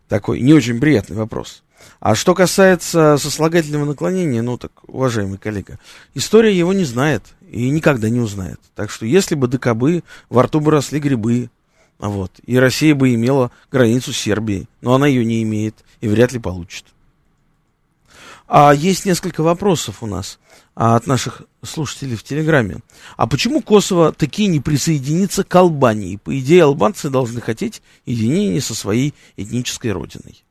Такой 0.09 0.41
не 0.41 0.53
очень 0.53 0.79
приятный 0.79 1.17
вопрос. 1.17 1.63
А 2.01 2.15
что 2.15 2.35
касается 2.35 3.17
сослагательного 3.19 3.87
наклонения, 3.87 4.43
ну 4.43 4.59
так, 4.59 4.73
уважаемый 4.87 5.39
коллега, 5.39 5.79
история 6.13 6.57
его 6.57 6.75
не 6.75 6.85
знает 6.85 7.23
и 7.51 7.71
никогда 7.71 8.11
не 8.11 8.21
узнает. 8.21 8.61
Так 8.75 8.91
что 8.91 9.07
если 9.07 9.35
бы 9.35 9.49
докобы, 9.49 10.03
во 10.29 10.43
рту 10.43 10.61
бы 10.61 10.71
росли 10.71 11.01
грибы, 11.01 11.49
вот. 11.99 12.33
И 12.45 12.59
Россия 12.59 12.95
бы 12.95 13.15
имела 13.15 13.51
границу 13.71 14.13
с 14.13 14.17
Сербией, 14.17 14.69
но 14.81 14.95
она 14.95 15.07
ее 15.07 15.25
не 15.25 15.43
имеет 15.43 15.85
и 16.01 16.09
вряд 16.09 16.33
ли 16.33 16.39
получит. 16.39 16.87
А 18.47 18.73
есть 18.75 19.07
несколько 19.07 19.43
вопросов 19.43 20.03
у 20.03 20.07
нас 20.07 20.39
а, 20.75 20.97
от 20.97 21.07
наших 21.07 21.43
слушателей 21.63 22.17
в 22.17 22.23
Телеграме. 22.23 22.81
А 23.17 23.27
почему 23.27 23.63
Косово 23.63 24.13
такие 24.13 24.49
не 24.49 24.61
присоединится 24.61 25.45
к 25.45 25.55
Албании? 25.55 26.17
По 26.17 26.39
идее, 26.39 26.65
албанцы 26.65 27.09
должны 27.09 27.41
хотеть 27.41 27.81
единения 28.05 28.61
со 28.61 28.75
своей 28.75 29.15
этнической 29.37 29.93
родиной. 29.93 30.44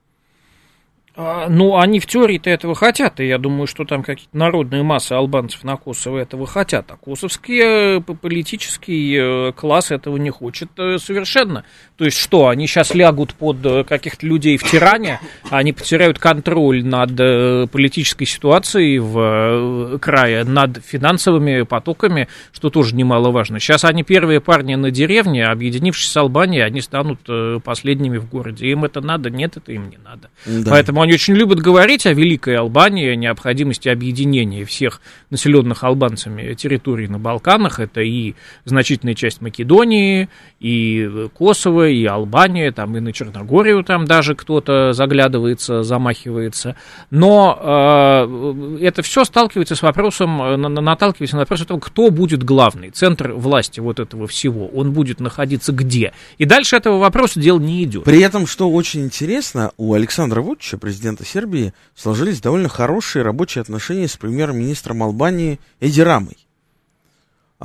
А, 1.15 1.47
ну, 1.47 1.77
они 1.77 1.99
в 1.99 2.07
теории-то 2.07 2.49
этого 2.49 2.73
хотят, 2.73 3.19
и 3.19 3.27
я 3.27 3.37
думаю, 3.37 3.67
что 3.67 3.85
там 3.85 4.01
какие-то 4.01 4.35
народные 4.35 4.81
массы 4.81 5.13
албанцев 5.13 5.63
на 5.63 5.77
Косово 5.77 6.17
этого 6.17 6.47
хотят, 6.47 6.89
а 6.89 6.97
косовский 6.97 7.97
э, 7.97 8.01
политический 8.01 9.15
э, 9.19 9.51
класс 9.51 9.91
этого 9.91 10.17
не 10.17 10.31
хочет 10.31 10.69
э, 10.77 10.97
совершенно. 10.97 11.65
То 11.97 12.05
есть 12.05 12.17
что, 12.17 12.47
они 12.47 12.65
сейчас 12.65 12.95
лягут 12.95 13.35
под 13.35 13.85
каких-то 13.85 14.25
людей 14.25 14.57
в 14.57 14.63
тиране, 14.63 15.19
они 15.51 15.71
потеряют 15.71 16.17
контроль 16.17 16.83
над 16.83 17.69
политической 17.69 18.25
ситуацией 18.25 18.97
в 18.97 19.99
крае, 19.99 20.43
над 20.43 20.83
финансовыми 20.83 21.61
потоками, 21.61 22.27
что 22.51 22.71
тоже 22.71 22.95
немаловажно. 22.95 23.59
Сейчас 23.59 23.85
они 23.85 24.03
первые 24.03 24.41
парни 24.41 24.73
на 24.73 24.89
деревне, 24.89 25.45
объединившись 25.45 26.09
с 26.09 26.17
Албанией, 26.17 26.65
они 26.65 26.81
станут 26.81 27.19
последними 27.63 28.17
в 28.17 28.27
городе. 28.27 28.67
Им 28.69 28.85
это 28.85 29.01
надо? 29.01 29.29
Нет, 29.29 29.57
это 29.57 29.71
им 29.71 29.91
не 29.91 29.97
надо. 29.97 30.31
Да. 30.47 30.71
Поэтому 30.71 31.02
они 31.03 31.13
очень 31.13 31.35
любят 31.35 31.59
говорить 31.59 32.05
о 32.05 32.13
Великой 32.13 32.57
Албании, 32.57 33.09
о 33.09 33.15
необходимости 33.15 33.89
объединения 33.89 34.65
всех 34.65 35.01
населенных 35.29 35.83
албанцами 35.83 36.53
территорий 36.53 37.07
на 37.07 37.19
Балканах. 37.19 37.79
Это 37.79 38.01
и 38.01 38.35
значительная 38.65 39.13
часть 39.13 39.41
Македонии, 39.41 40.29
и 40.59 41.27
Косово, 41.33 41.89
и 41.89 42.05
Албания, 42.05 42.71
там 42.71 42.95
и 42.97 42.99
на 42.99 43.13
Черногорию 43.13 43.83
там 43.83 44.05
даже 44.05 44.35
кто-то 44.35 44.93
заглядывается, 44.93 45.83
замахивается. 45.83 46.75
Но 47.11 47.59
э, 47.61 48.77
это 48.81 49.01
все 49.01 49.25
сталкивается 49.25 49.75
с 49.75 49.81
вопросом, 49.81 50.37
наталкивается 50.61 51.35
на 51.35 51.41
вопрос 51.41 51.61
о 51.61 51.65
том, 51.65 51.79
кто 51.79 52.09
будет 52.09 52.43
главный, 52.43 52.89
центр 52.89 53.33
власти 53.33 53.79
вот 53.79 53.99
этого 53.99 54.27
всего, 54.27 54.67
он 54.67 54.91
будет 54.93 55.19
находиться 55.19 55.71
где. 55.71 56.13
И 56.37 56.45
дальше 56.45 56.75
этого 56.77 56.97
вопроса 56.97 57.39
дело 57.39 57.59
не 57.59 57.83
идет. 57.83 58.03
При 58.05 58.21
этом, 58.21 58.47
что 58.47 58.69
очень 58.69 59.03
интересно, 59.03 59.71
у 59.77 59.93
Александра 59.93 60.41
Вучича, 60.41 60.77
президента 60.77 60.92
Сербии, 61.25 61.73
сложились 61.95 62.41
довольно 62.41 62.69
хорошие 62.69 63.23
рабочие 63.23 63.61
отношения 63.61 64.07
с 64.07 64.17
премьер-министром 64.17 65.03
Албании 65.03 65.59
Эди 65.79 66.01
Рамой. 66.01 66.37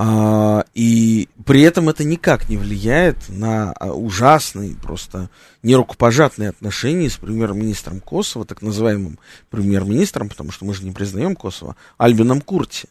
А, 0.00 0.64
и 0.74 1.28
при 1.44 1.62
этом 1.62 1.88
это 1.88 2.04
никак 2.04 2.48
не 2.48 2.56
влияет 2.56 3.16
на 3.28 3.72
а, 3.72 3.92
ужасные, 3.92 4.76
просто 4.76 5.28
нерукопожатные 5.64 6.50
отношения 6.50 7.10
с 7.10 7.16
премьер-министром 7.16 8.00
Косово, 8.00 8.44
так 8.44 8.62
называемым 8.62 9.18
премьер-министром, 9.50 10.28
потому 10.28 10.52
что 10.52 10.64
мы 10.64 10.74
же 10.74 10.84
не 10.84 10.92
признаем 10.92 11.34
Косово, 11.34 11.74
Альбином 11.96 12.40
Курти. 12.40 12.88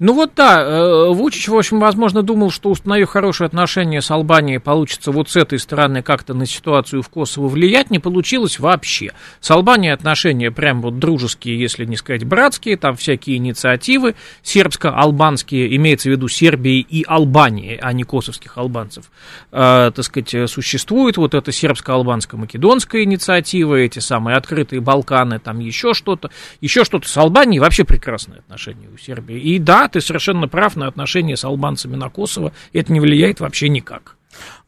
Ну 0.00 0.12
вот 0.12 0.32
да, 0.34 0.60
э, 0.60 1.08
Вучич, 1.10 1.46
в 1.46 1.56
общем, 1.56 1.78
возможно, 1.78 2.22
думал, 2.22 2.50
что 2.50 2.70
установив 2.70 3.10
хорошие 3.10 3.46
отношения 3.46 4.02
с 4.02 4.10
Албанией, 4.10 4.58
получится 4.58 5.12
вот 5.12 5.30
с 5.30 5.36
этой 5.36 5.60
стороны 5.60 6.02
как-то 6.02 6.34
на 6.34 6.46
ситуацию 6.46 7.00
в 7.00 7.08
Косово 7.08 7.46
влиять, 7.46 7.92
не 7.92 8.00
получилось 8.00 8.58
вообще. 8.58 9.12
С 9.38 9.52
Албанией 9.52 9.92
отношения 9.92 10.50
прям 10.50 10.82
вот 10.82 10.98
дружеские, 10.98 11.60
если 11.60 11.84
не 11.84 11.96
сказать 11.96 12.24
братские, 12.24 12.76
там 12.76 12.96
всякие 12.96 13.36
инициативы 13.36 14.16
сербско-албанские, 14.42 15.76
имеется 15.76 16.08
в 16.08 16.12
виду 16.12 16.26
Сербии 16.26 16.80
и 16.80 17.04
Албании, 17.06 17.78
а 17.80 17.92
не 17.92 18.02
косовских 18.02 18.58
албанцев, 18.58 19.12
э, 19.52 19.92
так 19.94 20.04
сказать, 20.04 20.50
существует 20.50 21.18
вот 21.18 21.34
эта 21.34 21.52
сербско-албанско-македонская 21.52 23.04
инициатива, 23.04 23.76
эти 23.76 24.00
самые 24.00 24.38
открытые 24.38 24.80
Балканы, 24.80 25.38
там 25.38 25.60
еще 25.60 25.94
что-то, 25.94 26.30
еще 26.60 26.82
что-то 26.82 27.08
с 27.08 27.16
Албанией, 27.16 27.60
вообще 27.60 27.84
прекрасные 27.84 28.40
отношения 28.40 28.88
у 28.92 28.98
Сербии. 28.98 29.38
И 29.38 29.60
да, 29.60 29.83
ты 29.88 30.00
совершенно 30.00 30.48
прав 30.48 30.76
на 30.76 30.86
отношения 30.86 31.36
с 31.36 31.44
албанцами 31.44 31.96
на 31.96 32.08
Косово, 32.10 32.52
это 32.72 32.92
не 32.92 33.00
влияет 33.00 33.40
вообще 33.40 33.68
никак. 33.68 34.16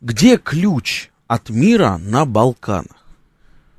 Где 0.01 0.37
ключ 0.37 1.11
от 1.27 1.51
мира 1.51 1.99
на 1.99 2.25
Балканах? 2.25 3.05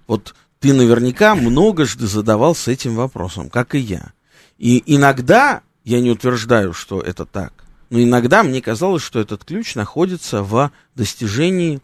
Вот 0.08 0.36
ты 0.60 0.74
наверняка 0.74 1.36
многожды 1.36 2.08
задавался 2.08 2.72
этим 2.72 2.96
вопросом, 2.96 3.50
как 3.50 3.76
и 3.76 3.80
я. 3.80 4.12
И 4.58 4.84
иногда, 4.86 5.62
я 5.84 6.02
не 6.02 6.12
утверждаю, 6.12 6.74
что 6.74 7.00
это 7.00 7.26
так, 7.26 7.54
но 7.90 8.02
иногда 8.02 8.44
мне 8.44 8.62
казалось, 8.62 9.04
что 9.04 9.20
этот 9.20 9.46
ключ 9.46 9.76
находится 9.76 10.44
в 10.44 10.72
достижении 10.96 11.80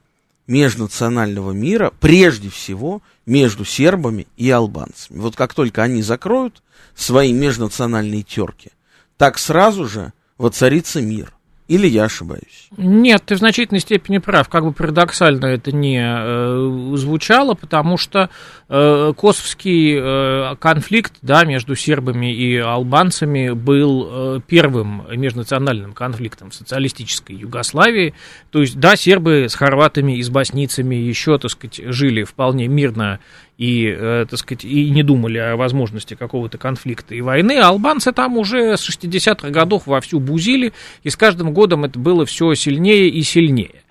межнационального 0.47 1.51
мира, 1.51 1.93
прежде 2.01 2.49
всего 2.49 3.01
между 3.25 3.63
сербами 3.63 4.27
и 4.35 4.49
албанцами. 4.49 5.19
Вот 5.19 5.35
как 5.35 5.53
только 5.53 5.83
они 5.83 6.01
закроют 6.01 6.61
свои 6.95 7.31
межнациональные 7.31 8.23
терки– 8.23 8.71
так 9.18 9.38
сразу 9.38 9.86
же 9.86 10.14
воцарится 10.38 11.01
мир. 11.01 11.34
Или 11.70 11.88
я 11.88 12.03
ошибаюсь? 12.03 12.68
Нет, 12.76 13.24
ты 13.26 13.36
в 13.36 13.38
значительной 13.38 13.80
степени 13.80 14.18
прав. 14.18 14.49
Как 14.49 14.66
бы 14.66 14.74
парадоксально 14.74 15.45
это 15.45 15.72
не 15.72 16.03
э, 16.05 16.95
звучало, 16.97 17.53
потому 17.53 17.97
что 17.97 18.30
э, 18.68 19.14
косовский 19.18 19.95
э, 19.97 20.55
конфликт 20.57 21.14
да, 21.22 21.45
между 21.45 21.76
сербами 21.76 22.36
и 22.36 22.57
албанцами 22.57 23.51
был 23.51 24.07
э, 24.09 24.39
первым 24.45 25.05
межнациональным 25.16 25.93
конфликтом 25.93 26.51
в 26.51 26.53
социалистической 26.55 27.38
Югославии. 27.38 28.14
То 28.51 28.59
есть, 28.59 28.78
да, 28.78 28.97
сербы 28.97 29.45
с 29.47 29.55
хорватами 29.55 30.18
и 30.18 30.22
с 30.22 30.30
боснийцами 30.30 30.95
еще, 30.95 31.38
так 31.38 31.49
сказать, 31.49 31.80
жили 31.86 32.24
вполне 32.24 32.68
мирно 32.68 33.20
и, 33.57 33.85
э, 33.85 34.25
так 34.29 34.39
сказать, 34.39 34.65
и 34.65 34.89
не 34.89 35.03
думали 35.03 35.37
о 35.37 35.55
возможности 35.55 36.15
какого-то 36.15 36.57
конфликта 36.57 37.15
и 37.15 37.21
войны, 37.21 37.59
а 37.59 37.69
албанцы 37.69 38.11
там 38.11 38.37
уже 38.37 38.77
с 38.77 38.87
60-х 38.87 39.49
годов 39.49 39.87
вовсю 39.87 40.19
бузили, 40.19 40.73
и 41.03 41.09
с 41.09 41.15
каждым 41.15 41.53
годом 41.53 41.85
это 41.85 41.99
было 41.99 42.25
все 42.25 42.53
сильнее 42.55 43.09
и 43.09 43.21
сильнее. 43.21 43.83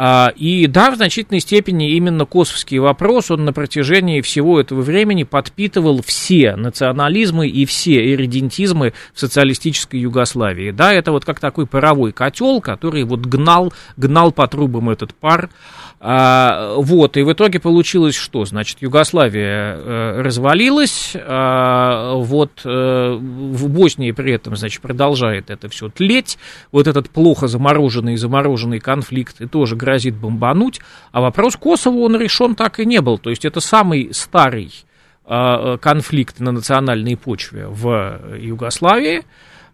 А, 0.00 0.32
и 0.36 0.68
да, 0.68 0.92
в 0.92 0.96
значительной 0.96 1.40
степени 1.40 1.96
именно 1.96 2.24
косовский 2.24 2.78
вопрос, 2.78 3.32
он 3.32 3.44
на 3.44 3.52
протяжении 3.52 4.20
всего 4.20 4.60
этого 4.60 4.80
времени 4.80 5.24
подпитывал 5.24 6.02
все 6.02 6.54
национализмы 6.54 7.48
и 7.48 7.66
все 7.66 8.12
иридентизмы 8.14 8.92
в 9.12 9.18
социалистической 9.18 9.98
Югославии. 9.98 10.70
Да, 10.70 10.92
это 10.92 11.10
вот 11.10 11.24
как 11.24 11.40
такой 11.40 11.66
паровой 11.66 12.12
котел, 12.12 12.60
который 12.60 13.02
вот 13.02 13.22
гнал, 13.22 13.72
гнал 13.96 14.30
по 14.30 14.46
трубам 14.46 14.88
этот 14.88 15.14
пар, 15.14 15.50
а, 16.00 16.74
вот, 16.76 17.16
и 17.16 17.22
в 17.22 17.32
итоге 17.32 17.58
получилось 17.58 18.14
что? 18.14 18.44
Значит, 18.44 18.78
Югославия 18.80 19.74
э, 19.74 20.22
развалилась, 20.22 21.16
а, 21.16 22.14
вот 22.14 22.60
э, 22.64 23.18
в 23.20 23.68
Боснии 23.68 24.12
при 24.12 24.32
этом, 24.32 24.54
значит, 24.54 24.80
продолжает 24.80 25.50
это 25.50 25.68
все 25.68 25.88
тлеть, 25.88 26.38
вот 26.70 26.86
этот 26.86 27.10
плохо 27.10 27.48
замороженный 27.48 28.16
замороженный 28.16 28.78
конфликт 28.78 29.40
и 29.40 29.46
тоже 29.46 29.74
грозит 29.74 30.14
бомбануть, 30.14 30.80
а 31.10 31.20
вопрос 31.20 31.56
Косово, 31.56 31.96
он 31.96 32.16
решен 32.16 32.54
так 32.54 32.78
и 32.78 32.86
не 32.86 33.00
был, 33.00 33.18
то 33.18 33.30
есть 33.30 33.44
это 33.44 33.58
самый 33.58 34.10
старый 34.12 34.72
а, 35.24 35.78
конфликт 35.78 36.38
на 36.38 36.52
национальной 36.52 37.16
почве 37.16 37.66
в 37.66 38.36
Югославии, 38.38 39.24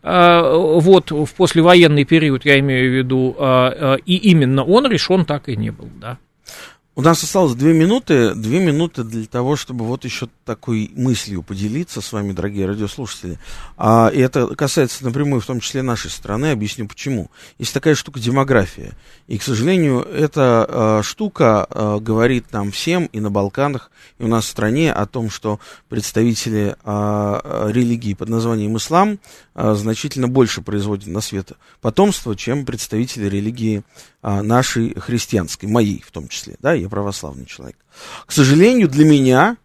вот 0.05 1.11
в 1.11 1.35
послевоенный 1.35 2.05
период, 2.05 2.45
я 2.45 2.59
имею 2.59 2.91
в 2.91 2.95
виду, 2.95 3.35
и 4.05 4.17
именно 4.17 4.63
он 4.63 4.87
решен 4.87 5.25
так 5.25 5.49
и 5.49 5.57
не 5.57 5.71
был, 5.71 5.89
да. 6.01 6.19
У 6.97 7.03
нас 7.03 7.25
осталось 7.25 7.55
две 7.55 7.73
минуты, 7.73 8.37
две 8.37 8.61
минуты 8.61 9.03
для 9.03 9.27
того, 9.27 9.57
чтобы 9.57 9.85
вот 9.85 10.05
еще 10.05 10.29
такой 10.45 10.93
мыслью 10.95 11.43
поделиться 11.43 12.01
с 12.01 12.13
вами, 12.13 12.31
дорогие 12.31 12.67
радиослушатели. 12.67 13.41
А, 13.77 14.13
и 14.15 14.21
это 14.21 14.47
касается 14.55 15.05
напрямую 15.05 15.41
в 15.41 15.47
том 15.47 15.59
числе 15.59 15.83
нашей 15.83 16.13
страны, 16.13 16.53
объясню 16.53 16.87
почему. 16.87 17.33
Есть 17.59 17.75
такая 17.75 17.97
штука 17.97 18.21
демография. 18.21 18.93
И, 19.27 19.39
к 19.39 19.43
сожалению, 19.43 20.03
эта 20.03 20.67
а, 20.69 21.03
штука 21.03 21.67
а, 21.69 21.99
говорит 21.99 22.53
нам 22.53 22.71
всем 22.71 23.07
и 23.07 23.19
на 23.19 23.29
Балканах, 23.29 23.91
и 24.21 24.23
у 24.23 24.29
нас 24.29 24.45
в 24.45 24.49
стране 24.49 24.93
о 24.93 25.05
том, 25.07 25.31
что 25.31 25.59
представители 25.89 26.77
а, 26.85 27.71
религии 27.73 28.15
под 28.15 28.29
названием 28.29 28.77
ислам 28.77 29.19
а, 29.55 29.75
значительно 29.75 30.29
больше 30.29 30.63
производят 30.63 31.09
на 31.09 31.21
свет 31.21 31.55
потомства, 31.81 32.37
чем 32.37 32.65
представители 32.65 33.29
религии 33.29 33.83
а, 34.23 34.43
нашей 34.43 34.95
христианской, 34.95 35.69
моей 35.69 36.03
в 36.07 36.11
том 36.11 36.29
числе, 36.29 36.57
да, 36.61 36.73
я 36.85 36.89
православный 36.91 37.47
человек. 37.47 37.77
К 38.27 38.33
сожалению, 38.33 38.89
для 38.89 39.05
меня 39.05 39.57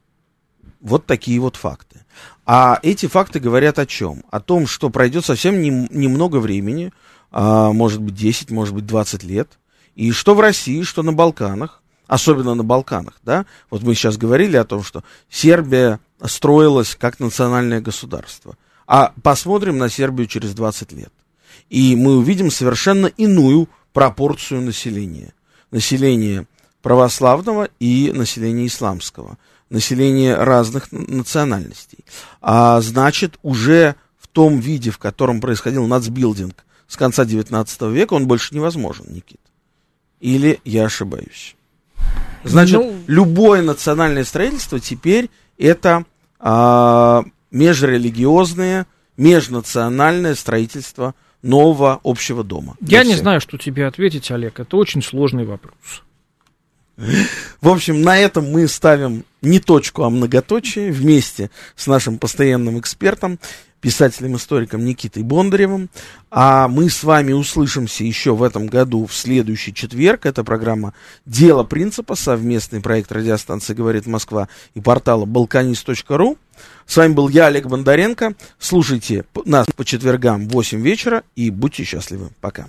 вот 0.82 1.06
такие 1.06 1.40
вот 1.40 1.56
факты. 1.56 2.06
А 2.46 2.80
эти 2.82 3.06
факты 3.06 3.40
говорят 3.40 3.80
о 3.80 3.86
чем? 3.86 4.24
О 4.32 4.40
том, 4.40 4.66
что 4.66 4.90
пройдет 4.90 5.26
совсем 5.26 5.62
немного 5.62 6.38
не 6.38 6.42
времени, 6.42 6.94
а, 7.32 7.72
может 7.72 8.02
быть 8.02 8.16
10, 8.16 8.50
может 8.52 8.74
быть 8.74 8.86
20 8.86 9.24
лет, 9.24 9.60
и 9.96 10.12
что 10.12 10.34
в 10.34 10.40
России, 10.40 10.82
что 10.84 11.04
на 11.04 11.14
Балканах, 11.14 11.84
особенно 12.08 12.56
на 12.56 12.64
Балканах, 12.64 13.20
да, 13.24 13.46
вот 13.70 13.84
мы 13.84 13.94
сейчас 13.94 14.18
говорили 14.18 14.58
о 14.58 14.66
том, 14.66 14.84
что 14.84 15.04
Сербия 15.30 16.00
строилась 16.24 16.96
как 16.96 17.20
национальное 17.20 17.82
государство, 17.82 18.58
а 18.88 19.14
посмотрим 19.22 19.78
на 19.78 19.90
Сербию 19.90 20.28
через 20.28 20.56
20 20.56 20.92
лет, 20.94 21.14
и 21.70 21.96
мы 21.96 22.18
увидим 22.18 22.50
совершенно 22.50 23.08
иную 23.08 23.70
пропорцию 23.94 24.62
населения. 24.62 25.34
Население 25.72 26.48
православного 26.82 27.70
и 27.80 28.12
население 28.14 28.68
исламского. 28.68 29.38
Население 29.70 30.36
разных 30.36 30.92
национальностей. 30.92 32.00
А 32.42 32.82
значит, 32.82 33.38
уже 33.44 33.96
в 34.18 34.28
том 34.28 34.60
виде, 34.60 34.90
в 34.90 34.98
котором 34.98 35.42
происходил 35.42 35.86
нацбилдинг 35.86 36.66
с 36.88 36.98
конца 36.98 37.26
19 37.26 37.82
века, 37.84 38.14
он 38.14 38.28
больше 38.28 38.56
невозможен, 38.56 39.06
Никит. 39.10 39.40
Или 40.20 40.60
я 40.66 40.86
ошибаюсь? 40.86 41.56
Значит, 42.44 42.78
ну... 42.78 42.96
любое 43.08 43.62
национальное 43.62 44.24
строительство 44.24 44.80
теперь 44.80 45.30
это 45.58 46.06
а, 46.40 47.24
межрелигиозное, 47.52 48.88
межнациональное 49.18 50.36
строительство– 50.36 51.14
нового 51.42 52.00
общего 52.04 52.44
дома. 52.44 52.76
Я 52.82 53.04
не 53.04 53.16
знаю, 53.16 53.42
что 53.42 53.58
тебе 53.58 53.88
ответить, 53.88 54.30
Олег. 54.32 54.60
Это 54.60 54.78
очень 54.78 55.02
сложный 55.02 55.46
вопрос. 55.46 56.04
В 57.62 57.70
общем, 57.70 58.02
на 58.02 58.18
этом 58.18 58.52
мы 58.52 58.68
ставим 58.68 59.26
не 59.42 59.60
точку, 59.60 60.04
а 60.04 60.10
многоточие 60.10 60.92
вместе 60.92 61.50
с 61.76 61.88
нашим 61.88 62.18
постоянным 62.18 62.80
экспертом, 62.80 63.40
писателем-историком 63.82 64.84
Никитой 64.84 65.24
Бондаревым. 65.24 65.90
А 66.30 66.68
мы 66.68 66.90
с 66.90 67.04
вами 67.04 67.32
услышимся 67.32 68.04
еще 68.04 68.36
в 68.36 68.44
этом 68.44 68.68
году 68.68 69.06
в 69.06 69.14
следующий 69.14 69.74
четверг. 69.74 70.26
Это 70.26 70.44
программа 70.44 70.94
«Дело 71.26 71.64
принципа», 71.64 72.16
совместный 72.16 72.82
проект 72.82 73.12
радиостанции 73.12 73.74
«Говорит 73.74 74.06
Москва» 74.06 74.50
и 74.74 74.82
портала 74.82 75.26
balkanist.ru. 75.26 76.38
С 76.86 76.98
вами 76.98 77.14
был 77.14 77.30
я, 77.30 77.48
Олег 77.48 77.68
Бондаренко. 77.68 78.34
Слушайте 78.60 79.24
нас 79.46 79.68
по 79.76 79.86
четвергам 79.86 80.48
в 80.48 80.52
8 80.52 80.82
вечера 80.82 81.24
и 81.36 81.50
будьте 81.50 81.84
счастливы. 81.84 82.30
Пока. 82.42 82.68